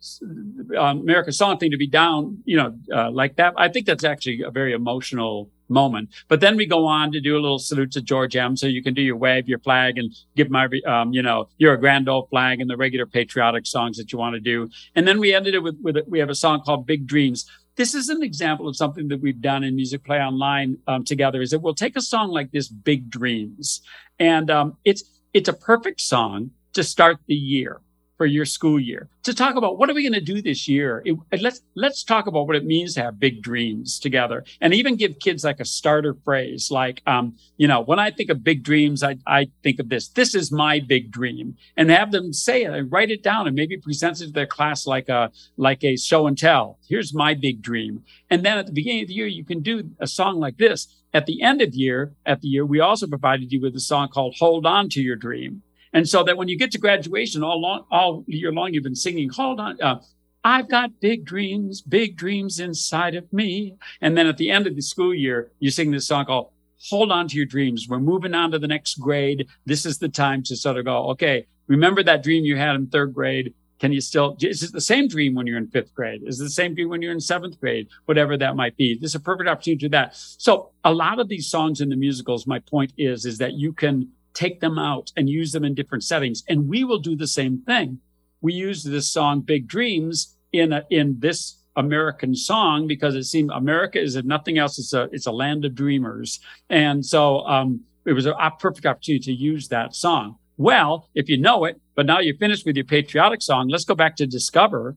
um, 0.77 1.03
American 1.03 1.33
song 1.33 1.59
thing 1.59 1.71
to 1.71 1.77
be 1.77 1.87
down, 1.87 2.43
you 2.45 2.57
know, 2.57 2.75
uh, 2.93 3.13
like 3.13 3.37
that. 3.37 3.55
I 3.57 3.69
think 3.69 3.87
that's 3.87 4.03
actually 4.03 4.43
a 4.43 4.51
very 4.51 4.73
emotional 4.73 5.51
moment. 5.73 6.11
But 6.29 6.41
then 6.41 6.57
we 6.57 6.67
go 6.67 6.87
on 6.87 7.13
to 7.13 7.21
do 7.21 7.35
a 7.37 7.41
little 7.41 7.59
salute 7.59 7.93
to 7.93 8.03
George 8.03 8.37
M. 8.37 8.57
So 8.57 8.67
you 8.67 8.83
can 8.83 8.95
do 8.95 9.03
your 9.03 9.17
wave, 9.17 9.49
your 9.49 9.59
flag, 9.59 9.99
and 9.99 10.15
give 10.37 10.51
my, 10.51 10.69
um, 10.87 11.13
you 11.13 11.23
know, 11.23 11.49
your 11.59 11.77
grand 11.77 12.09
old 12.09 12.29
flag 12.31 12.61
and 12.61 12.71
the 12.71 12.77
regular 12.77 13.07
patriotic 13.07 13.67
songs 13.67 13.97
that 13.97 14.13
you 14.13 14.19
want 14.19 14.35
to 14.35 14.41
do. 14.41 14.69
And 14.95 15.09
then 15.09 15.19
we 15.19 15.35
ended 15.35 15.55
it 15.55 15.63
with, 15.63 15.77
with 15.83 15.97
we 16.07 16.19
have 16.19 16.31
a 16.31 16.35
song 16.35 16.63
called 16.63 16.87
Big 16.87 17.07
Dreams 17.07 17.51
this 17.77 17.95
is 17.95 18.09
an 18.09 18.23
example 18.23 18.69
of 18.69 18.77
something 18.77 19.09
that 19.09 19.21
we've 19.21 19.41
done 19.41 19.65
in 19.65 19.75
Music 19.75 20.05
Play 20.05 20.19
Online 20.19 20.77
um, 20.87 21.05
together. 21.05 21.41
Is 21.41 21.51
that 21.51 21.61
we'll 21.61 21.75
take 21.75 21.97
a 21.97 22.03
song 22.03 22.29
like 22.31 22.51
this, 22.53 22.69
"Big 22.69 23.09
Dreams," 23.09 23.81
and 24.19 24.51
um, 24.51 24.77
it's 24.85 25.05
it's 25.33 25.49
a 25.49 25.55
perfect 25.55 26.01
song 26.01 26.51
to 26.75 26.85
start 26.85 27.19
the 27.27 27.35
year 27.35 27.81
for 28.23 28.27
your 28.27 28.45
school 28.45 28.79
year. 28.79 29.09
To 29.25 29.35
talk 29.35 29.57
about 29.57 29.79
what 29.79 29.91
are 29.91 29.95
we 29.95 30.03
going 30.03 30.13
to 30.13 30.21
do 30.21 30.41
this 30.41 30.69
year 30.69 31.03
it, 31.05 31.17
let's 31.41 31.61
let's 31.75 32.05
talk 32.05 32.29
about 32.29 32.47
what 32.47 32.55
it 32.55 32.65
means 32.65 32.95
to 32.95 33.03
have 33.03 33.19
big 33.19 33.43
dreams 33.43 33.99
together 33.99 34.45
and 34.61 34.73
even 34.73 34.95
give 34.95 35.19
kids 35.19 35.43
like 35.43 35.59
a 35.59 35.65
starter 35.65 36.15
phrase 36.25 36.71
like 36.71 37.03
um, 37.07 37.37
you 37.57 37.67
know 37.67 37.81
when 37.81 37.99
i 37.99 38.11
think 38.11 38.31
of 38.31 38.45
big 38.45 38.63
dreams 38.63 39.03
I, 39.03 39.17
I 39.27 39.49
think 39.65 39.81
of 39.81 39.89
this. 39.89 40.09
This 40.09 40.35
is 40.37 40.53
my 40.53 40.79
big 40.79 41.11
dream. 41.11 41.57
And 41.77 41.91
have 41.91 42.13
them 42.13 42.33
say 42.33 42.63
it 42.63 42.73
and 42.73 42.93
write 42.93 43.11
it 43.11 43.25
down 43.25 43.47
and 43.47 43.57
maybe 43.57 43.77
present 43.77 44.21
it 44.21 44.27
to 44.27 44.33
their 44.33 44.47
class 44.47 44.87
like 44.87 45.09
a 45.09 45.31
like 45.57 45.83
a 45.83 45.97
show 45.97 46.27
and 46.29 46.39
tell. 46.39 46.79
Here's 46.89 47.13
my 47.13 47.35
big 47.35 47.61
dream. 47.61 48.05
And 48.31 48.45
then 48.45 48.59
at 48.59 48.67
the 48.67 48.73
beginning 48.73 49.03
of 49.03 49.09
the 49.09 49.15
year 49.15 49.27
you 49.27 49.45
can 49.45 49.63
do 49.63 49.91
a 49.99 50.07
song 50.07 50.39
like 50.39 50.59
this. 50.59 50.81
At 51.13 51.27
the 51.27 51.43
end 51.43 51.61
of 51.61 51.75
year 51.75 52.13
at 52.25 52.41
the 52.41 52.49
year 52.49 52.65
we 52.65 52.79
also 52.79 53.07
provided 53.07 53.53
you 53.53 53.61
with 53.61 53.75
a 53.75 53.81
song 53.81 54.09
called 54.09 54.37
hold 54.39 54.65
on 54.65 54.89
to 54.91 55.03
your 55.03 55.17
dream 55.17 55.63
and 55.93 56.09
so 56.09 56.23
that 56.25 56.37
when 56.37 56.49
you 56.49 56.57
get 56.57 56.71
to 56.73 56.79
graduation, 56.79 57.43
all 57.43 57.61
long, 57.61 57.85
all 57.91 58.25
year 58.27 58.53
long, 58.53 58.73
you've 58.73 58.83
been 58.83 58.95
singing, 58.95 59.29
hold 59.29 59.61
on, 59.61 59.81
uh, 59.81 60.01
I've 60.45 60.69
got 60.69 61.01
big 61.01 61.25
dreams, 61.25 61.81
big 61.83 62.17
dreams 62.17 62.59
inside 62.59 63.15
of 63.15 63.33
me. 63.33 63.77
And 64.01 64.17
then 64.17 64.27
at 64.27 64.39
the 64.39 64.51
end 64.51 64.67
of 64.67 64.75
the 64.75 64.83
school 64.83 65.15
year, 65.15 65.53
you 65.61 65.71
sing 65.71 65.91
this 65.93 66.09
song 66.09 66.25
called 66.25 66.51
Hold 66.91 67.13
On 67.13 67.29
to 67.29 67.37
Your 67.37 67.47
Dreams. 67.47 67.87
We're 67.89 68.01
moving 68.01 68.35
on 68.35 68.51
to 68.51 68.59
the 68.59 68.67
next 68.67 68.97
grade. 68.97 69.47
This 69.67 69.87
is 69.87 69.99
the 69.99 70.09
time 70.09 70.43
to 70.45 70.57
sort 70.57 70.79
of 70.79 70.85
go, 70.85 71.11
okay, 71.11 71.47
remember 71.69 72.03
that 72.03 72.25
dream 72.25 72.45
you 72.45 72.57
had 72.57 72.75
in 72.75 72.89
third 72.89 73.15
grade. 73.15 73.55
Can 73.79 73.93
you 73.93 74.01
still, 74.01 74.37
is 74.41 74.63
it 74.63 74.73
the 74.73 74.81
same 74.81 75.09
dream 75.09 75.35
when 75.35 75.47
you're 75.47 75.59
in 75.59 75.69
fifth 75.69 75.95
grade? 75.95 76.23
Is 76.25 76.41
it 76.41 76.45
the 76.45 76.51
same 76.51 76.75
dream 76.75 76.89
when 76.89 77.03
you're 77.03 77.13
in 77.13 77.21
seventh 77.21 77.61
grade? 77.61 77.89
Whatever 78.07 78.37
that 78.37 78.57
might 78.57 78.77
be. 78.77 78.97
This 78.97 79.11
is 79.11 79.17
a 79.17 79.21
perfect 79.21 79.49
opportunity 79.49 79.79
to 79.79 79.87
do 79.87 79.91
that. 79.91 80.17
So 80.17 80.71
a 80.85 80.93
lot 80.93 81.21
of 81.21 81.29
these 81.29 81.49
songs 81.49 81.81
in 81.81 81.89
the 81.89 81.97
musicals, 81.97 82.47
my 82.47 82.61
point 82.61 82.93
is, 82.97 83.25
is 83.25 83.39
that 83.39 83.55
you 83.55 83.73
can 83.73 84.09
take 84.35 84.61
them 84.61 84.79
out 84.79 85.13
and 85.17 85.29
use 85.29 85.53
them 85.53 85.65
in 85.65 85.75
different 85.75 86.05
settings. 86.05 86.43
And 86.49 86.69
we 86.69 86.85
will 86.85 86.99
do 86.99 87.17
the 87.17 87.27
same 87.27 87.63
thing. 87.63 87.99
We 88.41 88.55
use 88.55 88.83
this 88.83 89.09
song 89.09 89.41
Big 89.41 89.67
Dreams 89.69 90.37
in 90.53 90.73
a, 90.73 90.85
in 90.91 91.17
this 91.19 91.59
American 91.77 92.35
song 92.35 92.87
because 92.87 93.15
it 93.15 93.25
seemed 93.25 93.51
America 93.51 94.01
is 94.01 94.17
if 94.17 94.25
nothing 94.25 94.59
else, 94.59 94.79
it's 94.79 94.93
a 94.93 95.09
it's 95.13 95.27
a 95.27 95.33
land 95.33 95.65
of 95.65 95.75
dreamers. 95.75 96.41
And 96.69 97.05
so 97.05 97.41
um, 97.47 97.81
it 98.05 98.13
was 98.13 98.27
a 98.27 98.35
perfect 98.59 98.87
opportunity 98.87 99.25
to 99.25 99.33
use 99.33 99.69
that 99.69 99.95
song. 99.95 100.37
Well, 100.57 101.09
if 101.15 101.29
you 101.29 101.39
know 101.39 101.65
it, 101.65 101.81
but 101.95 102.07
now 102.07 102.21
you're 102.21 102.37
finished 102.37 102.67
with 102.67 102.77
your 102.77 102.85
patriotic 102.85 103.43
song, 103.43 103.69
let's 103.69 103.85
go 103.85 103.95
back 103.95 104.17
to 104.17 104.27
Discover. 104.27 104.97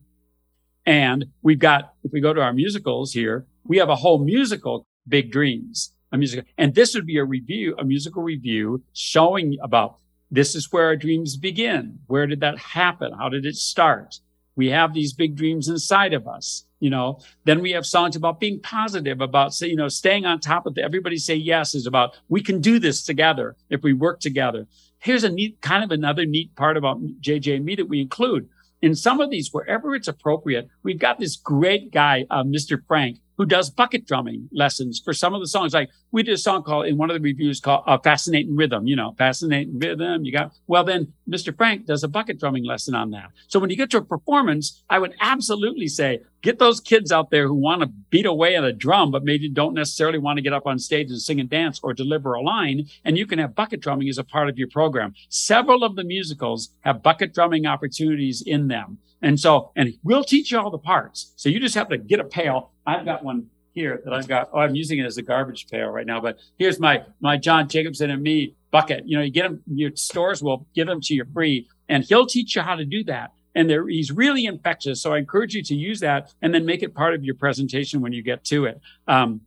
And 0.85 1.25
we've 1.41 1.59
got, 1.59 1.93
if 2.03 2.11
we 2.11 2.21
go 2.21 2.33
to 2.33 2.41
our 2.41 2.53
musicals 2.53 3.13
here, 3.13 3.45
we 3.63 3.77
have 3.77 3.89
a 3.89 3.95
whole 3.95 4.23
musical, 4.23 4.85
Big 5.07 5.31
Dreams 5.31 5.94
a 6.15 6.17
musical. 6.17 6.45
And 6.57 6.73
this 6.73 6.95
would 6.95 7.05
be 7.05 7.17
a 7.17 7.25
revue, 7.25 7.75
a 7.77 7.85
musical 7.85 8.23
revue 8.23 8.81
showing 8.93 9.57
about 9.61 9.97
this 10.31 10.55
is 10.55 10.71
where 10.71 10.85
our 10.85 10.95
dreams 10.95 11.37
begin. 11.37 11.99
Where 12.07 12.25
did 12.25 12.39
that 12.39 12.57
happen? 12.57 13.13
How 13.13 13.29
did 13.29 13.45
it 13.45 13.55
start? 13.55 14.19
We 14.55 14.69
have 14.69 14.93
these 14.93 15.13
big 15.13 15.35
dreams 15.35 15.67
inside 15.67 16.13
of 16.13 16.27
us, 16.27 16.65
you 16.79 16.89
know. 16.89 17.19
Then 17.43 17.61
we 17.61 17.71
have 17.71 17.85
songs 17.85 18.15
about 18.15 18.39
being 18.39 18.59
positive, 18.61 19.21
about 19.21 19.53
say, 19.53 19.67
you 19.67 19.75
know, 19.75 19.89
staying 19.89 20.25
on 20.25 20.39
top 20.39 20.65
of 20.65 20.75
the, 20.75 20.83
everybody 20.83 21.17
say 21.17 21.35
yes 21.35 21.75
is 21.75 21.85
about 21.85 22.17
we 22.29 22.41
can 22.41 22.61
do 22.61 22.79
this 22.79 23.03
together 23.03 23.55
if 23.69 23.83
we 23.83 23.93
work 23.93 24.19
together. 24.19 24.65
Here's 24.99 25.23
a 25.23 25.29
neat 25.29 25.61
kind 25.61 25.83
of 25.83 25.91
another 25.91 26.25
neat 26.25 26.55
part 26.55 26.77
about 26.77 27.01
JJ 27.21 27.57
and 27.57 27.65
me 27.65 27.75
that 27.75 27.89
we 27.89 28.01
include. 28.01 28.49
In 28.81 28.95
some 28.95 29.19
of 29.19 29.29
these, 29.29 29.49
wherever 29.51 29.95
it's 29.95 30.07
appropriate, 30.07 30.67
we've 30.83 30.99
got 30.99 31.19
this 31.19 31.35
great 31.35 31.91
guy, 31.91 32.25
uh, 32.29 32.43
Mr. 32.43 32.79
Frank, 32.87 33.19
who 33.37 33.45
does 33.45 33.69
bucket 33.69 34.05
drumming 34.05 34.49
lessons 34.51 35.01
for 35.03 35.13
some 35.13 35.33
of 35.33 35.41
the 35.41 35.47
songs. 35.47 35.73
Like 35.73 35.89
we 36.11 36.23
did 36.23 36.33
a 36.33 36.37
song 36.37 36.63
called 36.63 36.87
in 36.87 36.97
one 36.97 37.09
of 37.09 37.15
the 37.15 37.21
revues 37.21 37.59
called 37.59 37.83
uh, 37.87 37.97
"Fascinating 37.97 38.55
Rhythm." 38.55 38.87
You 38.87 38.95
know, 38.95 39.15
fascinating 39.17 39.79
rhythm. 39.79 40.25
You 40.25 40.31
got 40.31 40.53
well. 40.67 40.83
Then 40.83 41.13
Mr. 41.29 41.55
Frank 41.55 41.85
does 41.85 42.03
a 42.03 42.07
bucket 42.07 42.39
drumming 42.39 42.65
lesson 42.65 42.95
on 42.95 43.11
that. 43.11 43.31
So 43.47 43.59
when 43.59 43.69
you 43.69 43.75
get 43.75 43.89
to 43.91 43.97
a 43.97 44.03
performance, 44.03 44.83
I 44.89 44.99
would 44.99 45.13
absolutely 45.19 45.87
say 45.87 46.21
get 46.41 46.59
those 46.59 46.79
kids 46.79 47.11
out 47.11 47.31
there 47.31 47.47
who 47.47 47.55
want 47.55 47.81
to 47.81 47.87
beat 47.87 48.25
away 48.25 48.55
at 48.55 48.63
a 48.63 48.71
drum, 48.71 49.11
but 49.11 49.23
maybe 49.23 49.49
don't 49.49 49.73
necessarily 49.73 50.19
want 50.19 50.37
to 50.37 50.43
get 50.43 50.53
up 50.53 50.67
on 50.67 50.77
stage 50.77 51.09
and 51.09 51.19
sing 51.19 51.39
and 51.39 51.49
dance 51.49 51.79
or 51.81 51.93
deliver 51.93 52.33
a 52.33 52.41
line. 52.41 52.87
And 53.03 53.17
you 53.17 53.25
can 53.25 53.39
have 53.39 53.55
bucket 53.55 53.81
drumming 53.81 54.09
as 54.09 54.19
a 54.19 54.23
part 54.23 54.47
of 54.47 54.57
your 54.57 54.67
program. 54.67 55.15
Several 55.29 55.83
of 55.83 55.95
the 55.95 56.03
musicals 56.03 56.69
have 56.81 57.01
bucket 57.01 57.33
drumming 57.33 57.65
opportunities 57.65 58.43
in 58.45 58.67
them. 58.67 58.99
And 59.21 59.39
so, 59.39 59.71
and 59.75 59.93
we'll 60.03 60.23
teach 60.23 60.51
you 60.51 60.59
all 60.59 60.69
the 60.69 60.77
parts. 60.77 61.33
So 61.35 61.49
you 61.49 61.59
just 61.59 61.73
have 61.73 61.89
to 61.89 61.97
get 61.97 62.19
a 62.19 62.25
pail. 62.25 62.71
I've 62.85 63.05
got 63.05 63.23
one 63.23 63.47
here 63.73 64.01
that 64.03 64.13
I've 64.13 64.27
got. 64.27 64.49
Oh, 64.53 64.59
I'm 64.59 64.75
using 64.75 64.99
it 64.99 65.05
as 65.05 65.17
a 65.17 65.21
garbage 65.21 65.67
pail 65.67 65.89
right 65.89 66.05
now. 66.05 66.21
But 66.21 66.39
here's 66.57 66.79
my 66.79 67.03
my 67.19 67.37
John 67.37 67.67
Jacobson 67.67 68.09
and 68.09 68.23
me 68.23 68.55
bucket. 68.71 69.03
You 69.07 69.17
know, 69.17 69.23
you 69.23 69.31
get 69.31 69.43
them. 69.43 69.61
Your 69.67 69.91
stores 69.95 70.41
will 70.41 70.67
give 70.73 70.87
them 70.87 71.01
to 71.01 71.13
you 71.13 71.25
free, 71.33 71.67
and 71.89 72.03
he'll 72.03 72.25
teach 72.25 72.55
you 72.55 72.61
how 72.61 72.75
to 72.75 72.85
do 72.85 73.03
that. 73.05 73.31
And 73.53 73.69
he's 73.89 74.11
really 74.11 74.45
infectious. 74.45 75.01
So 75.01 75.13
I 75.13 75.17
encourage 75.19 75.53
you 75.55 75.63
to 75.63 75.75
use 75.75 76.01
that 76.01 76.33
and 76.41 76.53
then 76.53 76.65
make 76.65 76.83
it 76.83 76.93
part 76.93 77.13
of 77.13 77.23
your 77.23 77.35
presentation 77.35 78.01
when 78.01 78.11
you 78.11 78.21
get 78.21 78.43
to 78.45 78.65
it. 78.65 78.81
Um, 79.07 79.41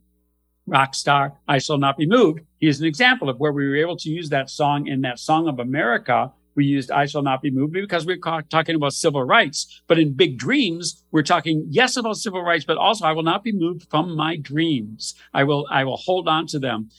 rock 0.65 0.95
star, 0.95 1.33
I 1.47 1.59
shall 1.59 1.77
not 1.77 1.95
be 1.95 2.07
moved. 2.07 2.39
Here's 2.59 2.79
an 2.79 2.87
example 2.87 3.29
of 3.29 3.39
where 3.39 3.51
we 3.51 3.67
were 3.67 3.75
able 3.75 3.97
to 3.97 4.09
use 4.09 4.29
that 4.29 4.49
song 4.49 4.87
in 4.87 5.01
that 5.01 5.19
song 5.19 5.47
of 5.47 5.59
America 5.59 6.31
we 6.59 6.65
used 6.65 6.91
I 6.91 7.05
Shall 7.05 7.21
Not 7.21 7.41
Be 7.41 7.51
Moved 7.51 7.71
because 7.71 8.05
we're 8.05 8.17
talking 8.17 8.75
about 8.75 8.91
civil 8.91 9.23
rights. 9.23 9.81
But 9.87 9.97
in 9.97 10.13
Big 10.13 10.37
Dreams, 10.37 11.05
we're 11.09 11.23
talking, 11.23 11.65
yes, 11.69 11.95
about 11.95 12.17
civil 12.17 12.43
rights, 12.43 12.65
but 12.65 12.77
also 12.77 13.05
I 13.05 13.13
will 13.13 13.23
not 13.23 13.45
be 13.45 13.53
moved 13.53 13.87
from 13.89 14.13
my 14.13 14.35
dreams. 14.35 15.15
I 15.33 15.45
will, 15.45 15.65
I 15.71 15.85
will 15.85 15.95
hold 15.95 16.27
on 16.27 16.47
to 16.47 16.59
them. 16.59 16.89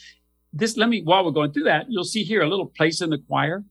This, 0.51 0.79
let 0.79 0.89
me, 0.89 1.03
while 1.03 1.23
we're 1.27 1.39
going 1.41 1.53
through 1.53 1.65
that, 1.65 1.85
you'll 1.91 2.05
see 2.15 2.25
here 2.25 2.41
a 2.41 2.49
little 2.49 2.73
place 2.79 3.03
in 3.03 3.11
the 3.11 3.19
choir. 3.19 3.63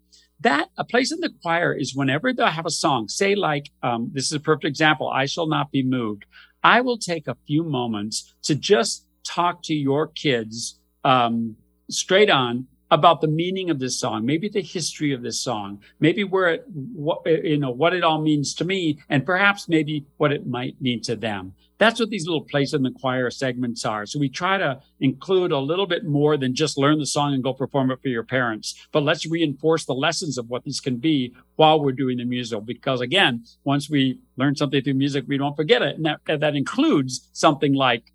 That, 0.41 0.69
a 0.77 0.83
place 0.83 1.11
in 1.11 1.21
the 1.21 1.33
choir 1.41 1.73
is 1.73 1.95
whenever 1.95 2.31
they 2.33 2.45
have 2.45 2.67
a 2.67 2.77
song, 2.85 3.07
say 3.07 3.33
like, 3.33 3.71
um, 3.81 4.11
this 4.13 4.25
is 4.25 4.33
a 4.33 4.39
perfect 4.39 4.65
example, 4.65 5.09
I 5.09 5.25
Shall 5.25 5.47
Not 5.47 5.71
Be 5.71 5.81
Moved. 5.81 6.25
I 6.63 6.81
will 6.81 6.99
take 6.99 7.27
a 7.27 7.35
few 7.47 7.63
moments 7.63 8.35
to 8.43 8.53
just 8.53 9.07
talk 9.25 9.63
to 9.63 9.73
your 9.73 10.05
kids, 10.05 10.79
um, 11.03 11.55
straight 11.89 12.29
on 12.29 12.67
about 12.91 13.21
the 13.21 13.27
meaning 13.27 13.69
of 13.69 13.79
this 13.79 13.99
song, 13.99 14.25
maybe 14.25 14.49
the 14.49 14.61
history 14.61 15.13
of 15.13 15.21
this 15.21 15.39
song, 15.39 15.81
maybe 15.99 16.23
where 16.23 16.47
it, 16.49 16.65
what, 16.67 17.21
you 17.25 17.57
know, 17.57 17.71
what 17.71 17.93
it 17.93 18.03
all 18.03 18.21
means 18.21 18.53
to 18.55 18.65
me, 18.65 18.99
and 19.09 19.25
perhaps 19.25 19.69
maybe 19.69 20.05
what 20.17 20.31
it 20.31 20.47
might 20.47 20.81
mean 20.81 21.01
to 21.03 21.15
them. 21.15 21.53
That's 21.77 21.99
what 21.99 22.09
these 22.09 22.25
little 22.25 22.43
place 22.43 22.73
in 22.73 22.83
the 22.83 22.91
choir 22.91 23.29
segments 23.29 23.85
are. 23.85 24.05
So 24.05 24.19
we 24.19 24.27
try 24.27 24.57
to 24.57 24.81
include 24.99 25.51
a 25.53 25.59
little 25.59 25.87
bit 25.87 26.03
more 26.03 26.35
than 26.35 26.53
just 26.53 26.77
learn 26.77 26.99
the 26.99 27.05
song 27.05 27.33
and 27.33 27.43
go 27.43 27.53
perform 27.53 27.91
it 27.91 28.01
for 28.01 28.09
your 28.09 28.23
parents, 28.23 28.87
but 28.91 29.03
let's 29.03 29.25
reinforce 29.25 29.85
the 29.85 29.93
lessons 29.93 30.37
of 30.37 30.49
what 30.49 30.65
this 30.65 30.79
can 30.79 30.97
be 30.97 31.33
while 31.55 31.79
we're 31.79 31.91
doing 31.91 32.17
the 32.17 32.25
musical. 32.25 32.61
Because 32.61 33.01
again, 33.01 33.45
once 33.63 33.89
we 33.89 34.19
learn 34.35 34.55
something 34.55 34.81
through 34.81 34.95
music, 34.95 35.25
we 35.27 35.37
don't 35.37 35.55
forget 35.55 35.81
it. 35.81 35.95
And 35.95 36.05
that, 36.05 36.41
that 36.41 36.55
includes 36.55 37.29
something 37.33 37.73
like 37.73 38.11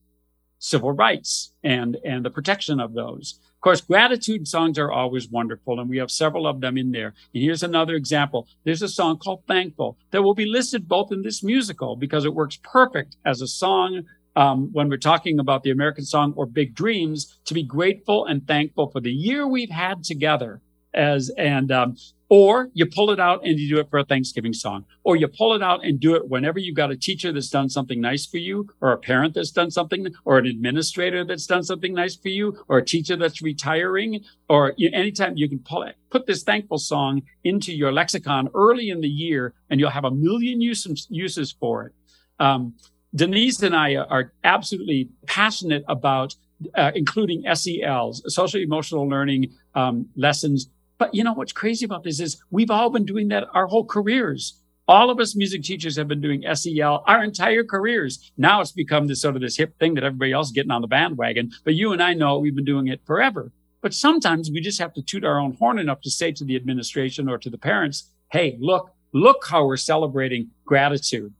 civil 0.58 0.92
rights 0.92 1.52
and, 1.62 1.96
and 2.04 2.24
the 2.24 2.30
protection 2.30 2.80
of 2.80 2.94
those 2.94 3.38
course, 3.64 3.80
gratitude 3.80 4.46
songs 4.46 4.78
are 4.78 4.92
always 4.92 5.28
wonderful, 5.28 5.80
and 5.80 5.88
we 5.88 5.96
have 5.98 6.10
several 6.10 6.46
of 6.46 6.60
them 6.60 6.76
in 6.76 6.92
there. 6.92 7.14
And 7.32 7.42
here's 7.42 7.62
another 7.62 7.94
example. 7.94 8.46
There's 8.64 8.82
a 8.82 8.88
song 8.88 9.18
called 9.18 9.42
Thankful 9.46 9.96
that 10.10 10.22
will 10.22 10.34
be 10.34 10.46
listed 10.46 10.86
both 10.86 11.10
in 11.10 11.22
this 11.22 11.42
musical 11.42 11.96
because 11.96 12.24
it 12.24 12.34
works 12.34 12.58
perfect 12.62 13.16
as 13.24 13.40
a 13.40 13.48
song 13.48 14.02
um, 14.36 14.70
when 14.72 14.88
we're 14.88 14.98
talking 14.98 15.38
about 15.38 15.62
the 15.62 15.70
American 15.70 16.04
song 16.04 16.34
or 16.36 16.44
Big 16.44 16.74
Dreams 16.74 17.38
to 17.46 17.54
be 17.54 17.62
grateful 17.62 18.26
and 18.26 18.46
thankful 18.46 18.90
for 18.90 19.00
the 19.00 19.12
year 19.12 19.46
we've 19.46 19.70
had 19.70 20.04
together 20.04 20.60
as 20.92 21.30
and 21.38 21.72
um, 21.72 21.96
Or 22.36 22.68
you 22.74 22.86
pull 22.86 23.12
it 23.12 23.20
out 23.20 23.44
and 23.44 23.60
you 23.60 23.68
do 23.68 23.78
it 23.78 23.88
for 23.88 24.00
a 24.00 24.04
Thanksgiving 24.04 24.52
song. 24.52 24.86
Or 25.04 25.14
you 25.14 25.28
pull 25.28 25.54
it 25.54 25.62
out 25.62 25.84
and 25.84 26.00
do 26.00 26.16
it 26.16 26.28
whenever 26.28 26.58
you've 26.58 26.74
got 26.74 26.90
a 26.90 26.96
teacher 26.96 27.30
that's 27.30 27.48
done 27.48 27.68
something 27.68 28.00
nice 28.00 28.26
for 28.26 28.38
you, 28.38 28.68
or 28.80 28.90
a 28.90 28.98
parent 28.98 29.34
that's 29.34 29.52
done 29.52 29.70
something, 29.70 30.08
or 30.24 30.38
an 30.38 30.46
administrator 30.46 31.24
that's 31.24 31.46
done 31.46 31.62
something 31.62 31.94
nice 31.94 32.16
for 32.16 32.30
you, 32.30 32.58
or 32.66 32.78
a 32.78 32.84
teacher 32.84 33.14
that's 33.14 33.40
retiring, 33.40 34.24
or 34.48 34.74
you, 34.76 34.90
anytime 34.92 35.36
you 35.36 35.48
can 35.48 35.60
pull 35.60 35.84
it, 35.84 35.94
put 36.10 36.26
this 36.26 36.42
thankful 36.42 36.78
song 36.78 37.22
into 37.44 37.72
your 37.72 37.92
lexicon 37.92 38.48
early 38.52 38.90
in 38.90 39.00
the 39.00 39.08
year, 39.08 39.54
and 39.70 39.78
you'll 39.78 39.90
have 39.90 40.04
a 40.04 40.10
million 40.10 40.60
uses, 40.60 41.06
uses 41.10 41.52
for 41.52 41.86
it. 41.86 41.92
Um, 42.40 42.74
Denise 43.14 43.62
and 43.62 43.76
I 43.76 43.94
are 43.94 44.32
absolutely 44.42 45.08
passionate 45.26 45.84
about 45.86 46.34
uh, 46.74 46.92
including 46.94 47.44
SELs, 47.54 48.22
social 48.34 48.60
emotional 48.60 49.08
learning 49.08 49.52
um, 49.74 50.08
lessons. 50.16 50.68
But 50.98 51.14
you 51.14 51.24
know 51.24 51.32
what's 51.32 51.52
crazy 51.52 51.84
about 51.84 52.04
this 52.04 52.20
is 52.20 52.42
we've 52.50 52.70
all 52.70 52.90
been 52.90 53.04
doing 53.04 53.28
that 53.28 53.48
our 53.52 53.66
whole 53.66 53.84
careers. 53.84 54.60
All 54.86 55.10
of 55.10 55.18
us 55.18 55.34
music 55.34 55.62
teachers 55.62 55.96
have 55.96 56.08
been 56.08 56.20
doing 56.20 56.44
SEL 56.54 57.02
our 57.06 57.24
entire 57.24 57.64
careers. 57.64 58.30
Now 58.36 58.60
it's 58.60 58.72
become 58.72 59.06
this 59.06 59.22
sort 59.22 59.34
of 59.34 59.40
this 59.40 59.56
hip 59.56 59.78
thing 59.78 59.94
that 59.94 60.04
everybody 60.04 60.32
else 60.32 60.48
is 60.48 60.52
getting 60.52 60.70
on 60.70 60.82
the 60.82 60.86
bandwagon. 60.86 61.52
But 61.64 61.74
you 61.74 61.92
and 61.92 62.02
I 62.02 62.14
know 62.14 62.38
we've 62.38 62.54
been 62.54 62.64
doing 62.64 62.88
it 62.88 63.00
forever. 63.06 63.50
But 63.80 63.94
sometimes 63.94 64.50
we 64.50 64.60
just 64.60 64.78
have 64.78 64.94
to 64.94 65.02
toot 65.02 65.24
our 65.24 65.38
own 65.38 65.54
horn 65.54 65.78
enough 65.78 66.00
to 66.02 66.10
say 66.10 66.32
to 66.32 66.44
the 66.44 66.56
administration 66.56 67.28
or 67.28 67.38
to 67.38 67.50
the 67.50 67.58
parents, 67.58 68.10
hey, 68.30 68.56
look, 68.60 68.90
look 69.12 69.46
how 69.46 69.66
we're 69.66 69.76
celebrating 69.76 70.50
gratitude. 70.64 71.32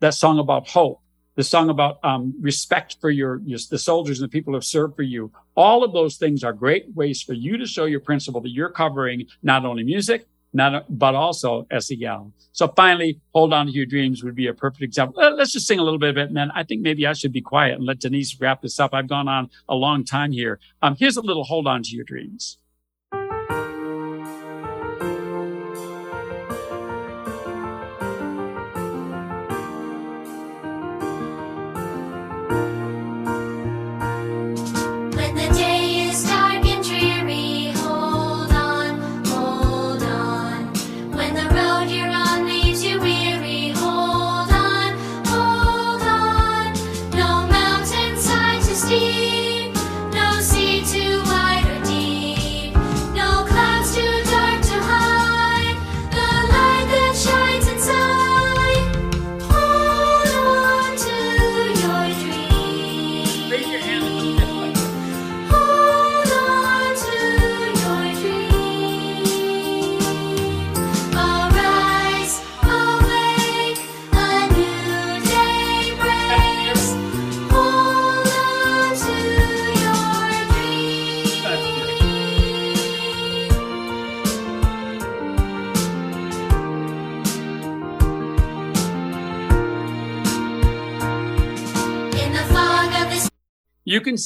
That 0.00 0.14
song 0.14 0.38
about 0.38 0.68
hope 0.68 1.00
the 1.38 1.44
song 1.44 1.70
about 1.70 2.00
um, 2.02 2.34
respect 2.40 2.96
for 3.00 3.10
your, 3.10 3.40
your, 3.44 3.60
the 3.70 3.78
soldiers 3.78 4.20
and 4.20 4.28
the 4.28 4.32
people 4.32 4.50
who 4.52 4.56
have 4.56 4.64
served 4.64 4.96
for 4.96 5.04
you. 5.04 5.30
All 5.54 5.84
of 5.84 5.92
those 5.92 6.16
things 6.16 6.42
are 6.42 6.52
great 6.52 6.92
ways 6.96 7.22
for 7.22 7.32
you 7.32 7.56
to 7.58 7.64
show 7.64 7.84
your 7.84 8.00
principal 8.00 8.40
that 8.40 8.48
you're 8.48 8.70
covering 8.70 9.24
not 9.40 9.64
only 9.64 9.84
music, 9.84 10.26
not 10.52 10.98
but 10.98 11.14
also 11.14 11.64
SEL. 11.78 12.32
So 12.50 12.66
finally, 12.74 13.20
hold 13.32 13.52
on 13.52 13.66
to 13.66 13.72
your 13.72 13.86
dreams 13.86 14.24
would 14.24 14.34
be 14.34 14.48
a 14.48 14.52
perfect 14.52 14.82
example. 14.82 15.22
Let's 15.36 15.52
just 15.52 15.68
sing 15.68 15.78
a 15.78 15.84
little 15.84 16.00
bit 16.00 16.10
of 16.10 16.16
it, 16.16 16.26
and 16.26 16.36
then 16.36 16.50
I 16.56 16.64
think 16.64 16.82
maybe 16.82 17.06
I 17.06 17.12
should 17.12 17.32
be 17.32 17.40
quiet 17.40 17.76
and 17.76 17.86
let 17.86 18.00
Denise 18.00 18.40
wrap 18.40 18.60
this 18.60 18.80
up. 18.80 18.92
I've 18.92 19.06
gone 19.06 19.28
on 19.28 19.48
a 19.68 19.76
long 19.76 20.04
time 20.04 20.32
here. 20.32 20.58
Um, 20.82 20.96
here's 20.98 21.16
a 21.16 21.22
little 21.22 21.44
hold 21.44 21.68
on 21.68 21.84
to 21.84 21.90
your 21.94 22.04
dreams. 22.04 22.58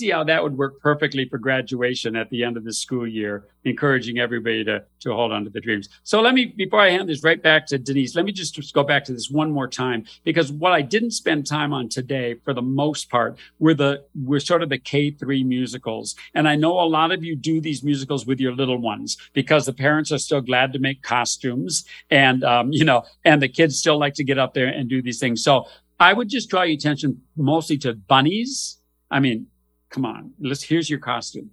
See 0.02 0.10
how 0.10 0.24
that 0.24 0.42
would 0.42 0.58
work 0.58 0.80
perfectly 0.80 1.28
for 1.28 1.38
graduation 1.38 2.16
at 2.16 2.28
the 2.30 2.42
end 2.42 2.56
of 2.56 2.64
the 2.64 2.72
school 2.72 3.06
year, 3.06 3.46
encouraging 3.64 4.18
everybody 4.18 4.64
to, 4.64 4.82
to 5.00 5.14
hold 5.14 5.30
on 5.32 5.44
to 5.44 5.50
the 5.50 5.60
dreams. 5.60 5.88
So 6.02 6.20
let 6.20 6.34
me, 6.34 6.46
before 6.46 6.80
I 6.80 6.90
hand 6.90 7.08
this 7.08 7.22
right 7.22 7.40
back 7.40 7.66
to 7.68 7.78
Denise, 7.78 8.16
let 8.16 8.24
me 8.24 8.32
just, 8.32 8.54
just 8.54 8.74
go 8.74 8.82
back 8.82 9.04
to 9.04 9.12
this 9.12 9.30
one 9.30 9.52
more 9.52 9.68
time, 9.68 10.04
because 10.24 10.50
what 10.50 10.72
I 10.72 10.82
didn't 10.82 11.12
spend 11.12 11.46
time 11.46 11.72
on 11.72 11.88
today, 11.88 12.34
for 12.44 12.52
the 12.52 12.62
most 12.62 13.10
part, 13.10 13.38
were 13.60 13.74
the, 13.74 14.04
were 14.24 14.40
sort 14.40 14.62
of 14.62 14.70
the 14.70 14.78
K3 14.78 15.46
musicals. 15.46 16.16
And 16.34 16.48
I 16.48 16.56
know 16.56 16.80
a 16.80 16.88
lot 16.98 17.12
of 17.12 17.22
you 17.22 17.36
do 17.36 17.60
these 17.60 17.84
musicals 17.84 18.26
with 18.26 18.40
your 18.40 18.54
little 18.54 18.78
ones 18.78 19.16
because 19.32 19.66
the 19.66 19.72
parents 19.72 20.10
are 20.10 20.18
still 20.18 20.40
glad 20.40 20.72
to 20.72 20.80
make 20.80 21.02
costumes 21.02 21.84
and, 22.10 22.42
um, 22.42 22.72
you 22.72 22.84
know, 22.84 23.04
and 23.24 23.40
the 23.40 23.48
kids 23.48 23.78
still 23.78 23.98
like 23.98 24.14
to 24.14 24.24
get 24.24 24.38
up 24.38 24.54
there 24.54 24.66
and 24.66 24.88
do 24.88 25.00
these 25.00 25.20
things. 25.20 25.44
So 25.44 25.68
I 26.00 26.12
would 26.12 26.28
just 26.28 26.50
draw 26.50 26.62
your 26.62 26.74
attention 26.74 27.22
mostly 27.36 27.78
to 27.78 27.94
bunnies. 27.94 28.80
I 29.08 29.20
mean, 29.20 29.46
come 29.92 30.04
on, 30.04 30.32
let's, 30.40 30.62
here's 30.62 30.90
your 30.90 30.98
costume. 30.98 31.50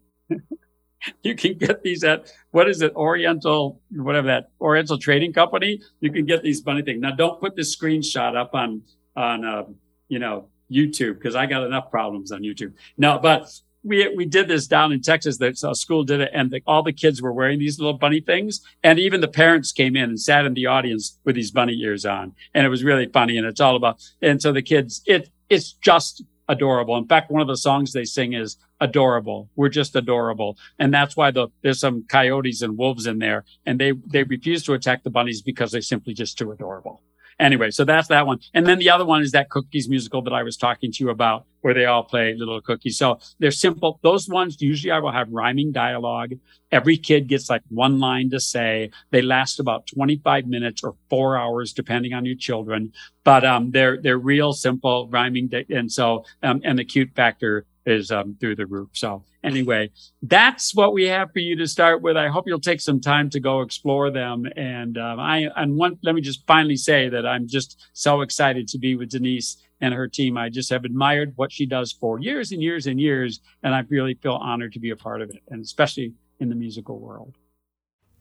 you 1.23 1.35
can 1.35 1.57
get 1.57 1.83
these 1.83 2.03
at, 2.03 2.31
what 2.51 2.67
is 2.67 2.81
it, 2.81 2.95
Oriental, 2.95 3.81
whatever 3.91 4.27
that, 4.27 4.49
Oriental 4.59 4.97
Trading 4.97 5.33
Company. 5.33 5.81
You 5.99 6.11
can 6.11 6.25
get 6.25 6.41
these 6.41 6.61
funny 6.61 6.81
things. 6.81 7.01
Now, 7.01 7.11
don't 7.11 7.39
put 7.39 7.55
this 7.55 7.75
screenshot 7.75 8.35
up 8.35 8.55
on, 8.55 8.81
on, 9.15 9.45
uh, 9.45 9.63
you 10.07 10.19
know, 10.19 10.47
YouTube 10.71 11.15
because 11.15 11.35
I 11.35 11.45
got 11.45 11.63
enough 11.63 11.91
problems 11.91 12.31
on 12.31 12.41
YouTube. 12.41 12.73
No, 12.97 13.19
but 13.19 13.51
we, 13.83 14.13
we 14.15 14.25
did 14.25 14.47
this 14.47 14.67
down 14.67 14.91
in 14.91 15.01
Texas 15.01 15.39
a 15.39 15.75
school 15.75 16.03
did 16.03 16.21
it 16.21 16.31
and 16.33 16.51
the, 16.51 16.61
all 16.67 16.83
the 16.83 16.93
kids 16.93 17.21
were 17.21 17.31
wearing 17.31 17.59
these 17.59 17.79
little 17.79 17.97
bunny 17.97 18.19
things. 18.19 18.61
And 18.83 18.99
even 18.99 19.21
the 19.21 19.27
parents 19.27 19.71
came 19.71 19.95
in 19.95 20.09
and 20.09 20.19
sat 20.19 20.45
in 20.45 20.53
the 20.53 20.65
audience 20.65 21.17
with 21.23 21.35
these 21.35 21.51
bunny 21.51 21.79
ears 21.79 22.05
on. 22.05 22.33
And 22.53 22.65
it 22.65 22.69
was 22.69 22.83
really 22.83 23.07
funny. 23.07 23.37
And 23.37 23.47
it's 23.47 23.61
all 23.61 23.75
about, 23.75 24.01
and 24.21 24.41
so 24.41 24.51
the 24.51 24.61
kids, 24.61 25.01
it, 25.05 25.29
it's 25.49 25.73
just 25.73 26.23
adorable. 26.49 26.97
In 26.97 27.07
fact, 27.07 27.31
one 27.31 27.41
of 27.41 27.47
the 27.47 27.55
songs 27.55 27.93
they 27.93 28.03
sing 28.03 28.33
is 28.33 28.57
adorable. 28.81 29.49
We're 29.55 29.69
just 29.69 29.95
adorable. 29.95 30.57
And 30.79 30.93
that's 30.93 31.15
why 31.15 31.31
the, 31.31 31.47
there's 31.61 31.79
some 31.79 32.05
coyotes 32.09 32.61
and 32.61 32.77
wolves 32.77 33.05
in 33.05 33.19
there 33.19 33.45
and 33.65 33.79
they, 33.79 33.93
they 34.07 34.23
refuse 34.23 34.63
to 34.63 34.73
attack 34.73 35.03
the 35.03 35.11
bunnies 35.11 35.41
because 35.41 35.71
they're 35.71 35.81
simply 35.81 36.13
just 36.13 36.37
too 36.37 36.51
adorable. 36.51 37.03
Anyway, 37.39 37.71
so 37.71 37.85
that's 37.85 38.09
that 38.09 38.27
one. 38.27 38.39
And 38.53 38.65
then 38.67 38.79
the 38.79 38.89
other 38.89 39.05
one 39.05 39.21
is 39.21 39.31
that 39.31 39.49
cookies 39.49 39.87
musical 39.87 40.21
that 40.23 40.33
I 40.33 40.43
was 40.43 40.57
talking 40.57 40.91
to 40.91 41.03
you 41.03 41.09
about 41.09 41.45
where 41.61 41.73
they 41.73 41.85
all 41.85 42.03
play 42.03 42.33
little 42.37 42.59
cookies. 42.61 42.97
So 42.97 43.19
they're 43.39 43.51
simple. 43.51 43.99
Those 44.03 44.27
ones 44.27 44.61
usually 44.61 44.91
I 44.91 44.99
will 44.99 45.11
have 45.11 45.29
rhyming 45.31 45.71
dialogue. 45.71 46.33
Every 46.71 46.97
kid 46.97 47.27
gets 47.27 47.49
like 47.49 47.61
one 47.69 47.99
line 47.99 48.29
to 48.31 48.39
say. 48.39 48.91
They 49.11 49.21
last 49.21 49.59
about 49.59 49.87
25 49.87 50.47
minutes 50.47 50.83
or 50.83 50.95
four 51.09 51.37
hours, 51.37 51.73
depending 51.73 52.13
on 52.13 52.25
your 52.25 52.35
children. 52.35 52.91
But, 53.23 53.45
um, 53.45 53.71
they're, 53.71 54.01
they're 54.01 54.17
real 54.17 54.53
simple 54.53 55.07
rhyming. 55.09 55.47
di- 55.47 55.65
And 55.69 55.91
so, 55.91 56.25
um, 56.43 56.61
and 56.63 56.77
the 56.79 56.85
cute 56.85 57.11
factor 57.15 57.65
is, 57.89 58.11
um, 58.11 58.35
through 58.39 58.55
the 58.55 58.65
roof. 58.65 58.89
So 58.93 59.23
anyway, 59.43 59.91
that's 60.21 60.75
what 60.75 60.93
we 60.93 61.07
have 61.07 61.31
for 61.31 61.39
you 61.39 61.55
to 61.57 61.67
start 61.67 62.01
with. 62.01 62.17
I 62.17 62.27
hope 62.27 62.45
you'll 62.47 62.59
take 62.59 62.81
some 62.81 62.99
time 62.99 63.29
to 63.31 63.39
go 63.39 63.61
explore 63.61 64.11
them. 64.11 64.45
And, 64.55 64.97
um, 64.97 65.19
I, 65.19 65.49
and 65.55 65.75
one, 65.75 65.97
let 66.03 66.15
me 66.15 66.21
just 66.21 66.45
finally 66.47 66.77
say 66.77 67.09
that 67.09 67.25
I'm 67.25 67.47
just 67.47 67.89
so 67.93 68.21
excited 68.21 68.67
to 68.69 68.77
be 68.77 68.95
with 68.95 69.09
Denise 69.09 69.57
and 69.81 69.93
her 69.93 70.07
team. 70.07 70.37
I 70.37 70.49
just 70.49 70.69
have 70.69 70.85
admired 70.85 71.33
what 71.35 71.51
she 71.51 71.65
does 71.65 71.91
for 71.91 72.19
years 72.19 72.51
and 72.51 72.61
years 72.61 72.87
and 72.87 72.99
years. 72.99 73.39
And 73.63 73.73
I 73.73 73.83
really 73.89 74.15
feel 74.15 74.33
honored 74.33 74.73
to 74.73 74.79
be 74.79 74.89
a 74.89 74.95
part 74.95 75.21
of 75.21 75.29
it, 75.29 75.41
and 75.49 75.63
especially 75.63 76.13
in 76.39 76.49
the 76.49 76.55
musical 76.55 76.99
world. 76.99 77.35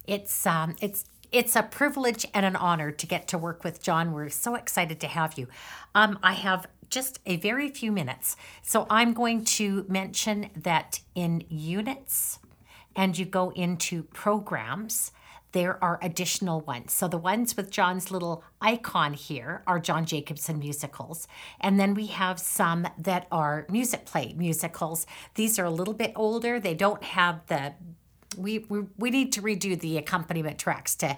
It's 0.07 0.45
um, 0.45 0.75
it's 0.81 1.05
it's 1.31 1.55
a 1.55 1.63
privilege 1.63 2.25
and 2.33 2.45
an 2.45 2.55
honor 2.55 2.91
to 2.91 3.05
get 3.05 3.27
to 3.27 3.37
work 3.37 3.63
with 3.63 3.81
John. 3.81 4.13
We're 4.13 4.29
so 4.29 4.55
excited 4.55 4.99
to 5.01 5.07
have 5.07 5.37
you. 5.37 5.47
Um, 5.93 6.17
I 6.23 6.33
have 6.33 6.65
just 6.89 7.19
a 7.25 7.37
very 7.37 7.69
few 7.69 7.91
minutes, 7.91 8.35
so 8.61 8.87
I'm 8.89 9.13
going 9.13 9.45
to 9.45 9.85
mention 9.87 10.49
that 10.55 11.01
in 11.15 11.43
units, 11.49 12.39
and 12.95 13.17
you 13.17 13.25
go 13.25 13.51
into 13.51 14.03
programs. 14.03 15.11
There 15.51 15.83
are 15.83 15.97
additional 16.03 16.61
ones. 16.61 16.93
So 16.93 17.07
the 17.07 17.17
ones 17.17 17.57
with 17.57 17.71
John's 17.71 18.11
little 18.11 18.43
icon 18.61 19.13
here 19.13 19.63
are 19.65 19.79
John 19.79 20.05
Jacobson 20.05 20.59
musicals. 20.59 21.27
And 21.59 21.79
then 21.79 21.95
we 21.95 22.05
have 22.07 22.39
some 22.39 22.87
that 22.99 23.25
are 23.31 23.65
music 23.67 24.05
play 24.05 24.35
musicals. 24.37 25.07
These 25.33 25.57
are 25.57 25.65
a 25.65 25.71
little 25.71 25.95
bit 25.95 26.11
older. 26.15 26.59
They 26.59 26.75
don't 26.75 27.03
have 27.03 27.47
the 27.47 27.73
we, 28.37 28.59
we 28.69 28.81
we 28.97 29.09
need 29.09 29.33
to 29.33 29.41
redo 29.41 29.79
the 29.79 29.97
accompaniment 29.97 30.59
tracks 30.59 30.95
to 30.97 31.17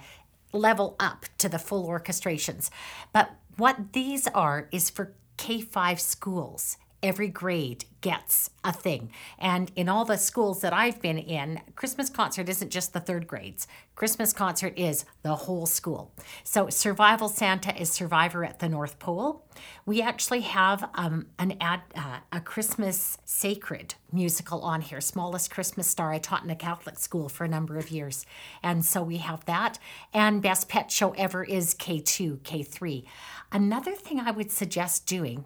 level 0.53 0.95
up 0.97 1.25
to 1.39 1.49
the 1.49 1.59
full 1.59 1.87
orchestrations. 1.87 2.69
But 3.11 3.31
what 3.57 3.93
these 3.93 4.27
are 4.27 4.69
is 4.71 4.89
for 4.89 5.13
K5 5.41 5.99
schools. 5.99 6.77
every 7.03 7.27
grade 7.27 7.85
gets 8.01 8.51
a 8.63 8.71
thing. 8.71 9.11
And 9.39 9.71
in 9.75 9.89
all 9.89 10.05
the 10.05 10.17
schools 10.17 10.61
that 10.61 10.73
I've 10.73 11.01
been 11.01 11.17
in, 11.17 11.61
Christmas 11.75 12.09
concert 12.09 12.47
isn't 12.49 12.69
just 12.69 12.93
the 12.93 12.99
third 12.99 13.27
grades. 13.27 13.67
Christmas 13.95 14.33
concert 14.33 14.73
is 14.77 15.05
the 15.21 15.35
whole 15.35 15.65
school. 15.65 16.11
So 16.43 16.69
Survival 16.69 17.27
Santa 17.27 17.79
is 17.79 17.91
Survivor 17.91 18.43
at 18.43 18.59
the 18.59 18.69
North 18.69 18.97
Pole. 18.99 19.45
We 19.85 20.01
actually 20.01 20.41
have 20.41 20.89
um, 20.95 21.27
an 21.37 21.57
ad, 21.61 21.81
uh, 21.95 22.19
a 22.31 22.39
Christmas 22.39 23.17
sacred 23.25 23.95
musical 24.11 24.61
on 24.61 24.81
here, 24.81 25.01
Smallest 25.01 25.51
Christmas 25.51 25.87
Star. 25.87 26.11
I 26.11 26.19
taught 26.19 26.43
in 26.43 26.49
a 26.49 26.55
Catholic 26.55 26.97
school 26.97 27.29
for 27.29 27.43
a 27.45 27.47
number 27.47 27.77
of 27.77 27.91
years. 27.91 28.25
And 28.63 28.83
so 28.83 29.03
we 29.03 29.17
have 29.17 29.45
that. 29.45 29.77
And 30.13 30.41
Best 30.41 30.67
Pet 30.69 30.91
Show 30.91 31.11
Ever 31.11 31.43
is 31.43 31.75
K2, 31.75 32.39
K3. 32.39 33.05
Another 33.53 33.95
thing 33.95 34.19
I 34.19 34.31
would 34.31 34.49
suggest 34.49 35.05
doing 35.05 35.43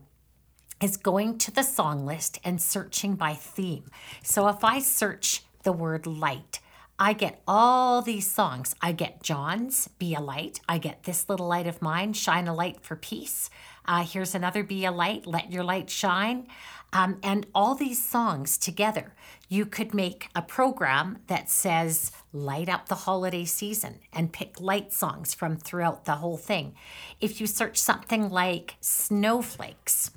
is 0.80 0.96
going 0.96 1.40
to 1.40 1.52
the 1.52 1.64
song 1.64 2.06
list 2.06 2.40
and 2.44 2.62
searching 2.62 3.16
by 3.16 3.34
theme. 3.34 3.86
So 4.22 4.48
if 4.48 4.64
I 4.64 4.80
search 4.80 5.44
the 5.64 5.72
word 5.72 6.06
light, 6.06 6.60
I 7.00 7.14
get 7.14 7.42
all 7.48 8.04
these 8.04 8.30
songs. 8.30 8.76
I 8.80 8.92
get 8.92 9.24
John's 9.24 9.90
Be 10.00 10.14
a 10.14 10.22
Light. 10.22 10.62
I 10.70 10.78
get 10.78 11.04
This 11.04 11.28
Little 11.28 11.48
Light 11.48 11.68
of 11.68 11.82
Mine, 11.82 12.14
Shine 12.14 12.48
a 12.48 12.54
Light 12.54 12.82
for 12.82 12.96
Peace. 12.96 13.50
Uh, 13.86 14.04
here's 14.04 14.36
another 14.36 14.64
Be 14.64 14.86
a 14.86 14.92
Light, 14.92 15.26
Let 15.26 15.52
Your 15.52 15.64
Light 15.64 15.90
Shine. 15.90 16.48
Um, 16.96 17.20
and 17.22 17.46
all 17.54 17.76
these 17.76 18.02
songs 18.02 18.58
together, 18.58 19.14
you 19.50 19.66
could 19.66 19.94
make 19.94 20.30
a 20.34 20.42
program 20.42 21.18
that 21.28 21.50
says 21.50 22.14
light 22.32 22.70
up 22.70 22.88
the 22.88 22.96
holiday 22.96 23.44
season 23.44 24.00
and 24.14 24.32
pick 24.32 24.62
light 24.62 24.94
songs 24.94 25.34
from 25.34 25.58
throughout 25.58 26.06
the 26.06 26.16
whole 26.16 26.38
thing. 26.38 26.74
If 27.20 27.42
you 27.42 27.48
search 27.48 27.78
something 27.78 28.30
like 28.30 28.76
snowflakes, 28.80 30.12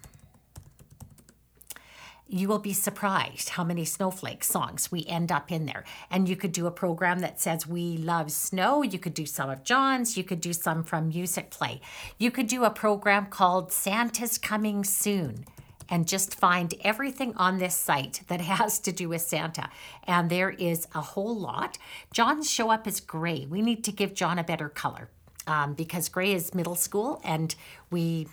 you 2.29 2.47
will 2.47 2.61
be 2.61 2.73
surprised 2.73 3.49
how 3.49 3.65
many 3.65 3.85
snowflake 3.85 4.45
songs 4.45 4.93
we 4.93 5.05
end 5.07 5.33
up 5.33 5.51
in 5.51 5.67
there. 5.67 5.83
And 6.13 6.29
you 6.29 6.37
could 6.37 6.53
do 6.53 6.69
a 6.69 6.71
program 6.71 7.19
that 7.21 7.41
says 7.41 7.67
we 7.67 7.97
love 7.97 8.31
snow. 8.31 8.85
You 8.85 9.01
could 9.01 9.15
do 9.15 9.27
some 9.27 9.51
of 9.51 9.65
John's. 9.65 10.17
You 10.17 10.23
could 10.23 10.41
do 10.41 10.53
some 10.53 10.85
from 10.85 11.09
Music 11.09 11.51
Play. 11.51 11.81
You 12.19 12.31
could 12.31 12.47
do 12.47 12.63
a 12.63 12.71
program 12.71 13.27
called 13.27 13.73
Santa's 13.73 14.39
Coming 14.39 14.85
Soon 14.85 15.45
and 15.89 16.07
just 16.07 16.35
find 16.35 16.75
everything 16.83 17.35
on 17.37 17.59
this 17.59 17.75
site 17.75 18.23
that 18.29 18.41
has 18.53 18.79
to 18.81 18.93
do 18.93 19.09
with 19.09 19.23
Santa. 19.23 19.71
And 20.05 20.31
there 20.31 20.51
is 20.51 20.87
a 20.95 21.01
whole 21.01 21.37
lot. 21.37 21.79
John's 22.13 22.51
show 22.51 22.71
up 22.71 22.87
as 22.87 23.01
gray. 23.01 23.47
We 23.47 23.63
need 23.63 23.85
to 23.85 23.93
give 23.93 24.15
John 24.15 24.39
a 24.39 24.45
better 24.45 24.69
color. 24.69 25.09
Um, 25.47 25.73
because 25.73 26.11
gray 26.11 26.35
is 26.35 26.55
middle 26.55 26.75
school 26.75 27.23
and 27.25 27.55
we 27.91 28.29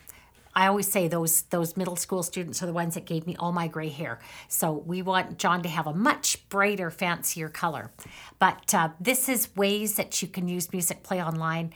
I 0.55 0.67
always 0.67 0.89
say 0.89 1.07
those 1.07 1.43
those 1.43 1.75
middle 1.75 1.97
school 1.97 2.23
students 2.23 2.63
are 2.63 2.65
the 2.65 2.73
ones 2.73 2.93
that 2.93 3.05
gave 3.05 3.27
me 3.27 3.35
all 3.37 3.51
my 3.51 3.67
gray 3.67 3.89
hair. 3.89 4.19
So 4.47 4.71
we 4.71 5.01
want 5.01 5.37
John 5.37 5.61
to 5.63 5.69
have 5.69 5.85
a 5.85 5.93
much 5.93 6.47
brighter, 6.47 6.89
fancier 6.89 7.49
color. 7.49 7.91
But 8.39 8.73
uh, 8.73 8.89
this 8.99 9.27
is 9.27 9.53
ways 9.55 9.95
that 9.95 10.21
you 10.21 10.27
can 10.27 10.47
use 10.47 10.71
Music 10.71 11.03
Play 11.03 11.21
Online 11.21 11.73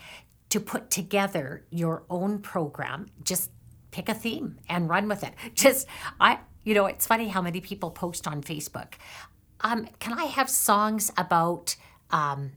to 0.49 0.59
put 0.59 0.89
together 0.89 1.65
your 1.69 2.03
own 2.09 2.39
program. 2.39 3.07
Just 3.23 3.51
pick 3.99 4.09
a 4.09 4.17
theme 4.17 4.57
and 4.69 4.89
run 4.89 5.07
with 5.07 5.23
it. 5.23 5.33
Just 5.55 5.87
I, 6.19 6.39
you 6.63 6.73
know, 6.73 6.85
it's 6.85 7.05
funny 7.05 7.27
how 7.27 7.41
many 7.41 7.61
people 7.61 7.91
post 7.91 8.27
on 8.27 8.41
Facebook. 8.41 8.93
Um, 9.61 9.87
can 9.99 10.17
I 10.17 10.25
have 10.25 10.49
songs 10.49 11.11
about? 11.17 11.75
Um, 12.11 12.53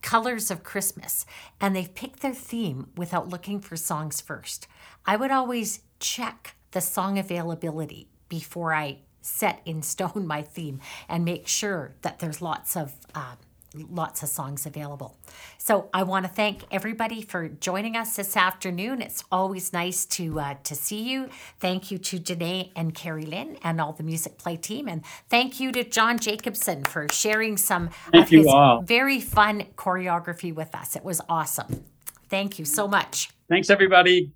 colors 0.00 0.50
of 0.50 0.62
Christmas, 0.62 1.24
and 1.62 1.74
they've 1.74 1.94
picked 1.94 2.20
their 2.20 2.34
theme 2.34 2.88
without 2.94 3.30
looking 3.30 3.58
for 3.58 3.74
songs 3.74 4.20
first. 4.20 4.66
I 5.06 5.16
would 5.16 5.30
always 5.30 5.80
check 5.98 6.56
the 6.72 6.82
song 6.82 7.18
availability 7.18 8.08
before 8.28 8.74
I 8.74 8.98
set 9.22 9.62
in 9.64 9.80
stone 9.80 10.26
my 10.34 10.42
theme 10.42 10.80
and 11.08 11.24
make 11.24 11.48
sure 11.48 11.94
that 12.02 12.18
there's 12.18 12.42
lots 12.42 12.76
of 12.76 12.94
uh, 13.14 13.36
lots 13.74 14.22
of 14.22 14.28
songs 14.28 14.66
available. 14.66 15.16
So 15.64 15.88
I 15.94 16.02
want 16.02 16.26
to 16.26 16.30
thank 16.30 16.60
everybody 16.70 17.22
for 17.22 17.48
joining 17.48 17.96
us 17.96 18.16
this 18.16 18.36
afternoon. 18.36 19.00
It's 19.00 19.24
always 19.32 19.72
nice 19.72 20.04
to 20.04 20.38
uh, 20.38 20.56
to 20.62 20.74
see 20.74 21.10
you. 21.10 21.30
Thank 21.58 21.90
you 21.90 21.96
to 21.96 22.18
Janae 22.18 22.70
and 22.76 22.94
Carrie 22.94 23.24
Lynn 23.24 23.56
and 23.62 23.80
all 23.80 23.94
the 23.94 24.02
Music 24.02 24.36
Play 24.36 24.58
team, 24.58 24.88
and 24.88 25.02
thank 25.30 25.60
you 25.60 25.72
to 25.72 25.82
John 25.82 26.18
Jacobson 26.18 26.84
for 26.84 27.06
sharing 27.10 27.56
some 27.56 27.88
Thank 28.12 28.26
of 28.26 28.32
you 28.32 28.38
his 28.40 28.48
all. 28.48 28.82
very 28.82 29.22
fun 29.22 29.64
choreography 29.74 30.54
with 30.54 30.74
us. 30.74 30.96
It 30.96 31.02
was 31.02 31.22
awesome. 31.30 31.82
Thank 32.28 32.58
you 32.58 32.66
so 32.66 32.86
much. 32.86 33.30
Thanks, 33.48 33.70
everybody. 33.70 34.34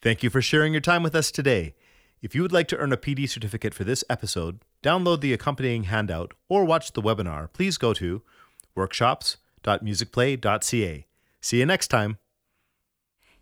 Thank 0.00 0.22
you 0.22 0.30
for 0.30 0.40
sharing 0.40 0.72
your 0.72 0.80
time 0.80 1.02
with 1.02 1.14
us 1.14 1.30
today. 1.30 1.74
If 2.22 2.34
you 2.34 2.40
would 2.40 2.52
like 2.52 2.68
to 2.68 2.78
earn 2.78 2.94
a 2.94 2.96
PD 2.96 3.28
certificate 3.28 3.74
for 3.74 3.84
this 3.84 4.04
episode, 4.08 4.60
download 4.82 5.20
the 5.20 5.34
accompanying 5.34 5.84
handout, 5.84 6.32
or 6.48 6.64
watch 6.64 6.94
the 6.94 7.02
webinar, 7.02 7.52
please 7.52 7.76
go 7.76 7.92
to 7.92 8.22
workshops.musicplay.ca. 9.66 11.06
See 11.40 11.58
you 11.58 11.66
next 11.66 11.88
time. 11.88 12.18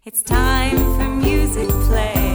It's 0.04 0.22
time 0.22 0.76
for 0.76 1.08
music 1.08 1.68
play. 1.68 2.27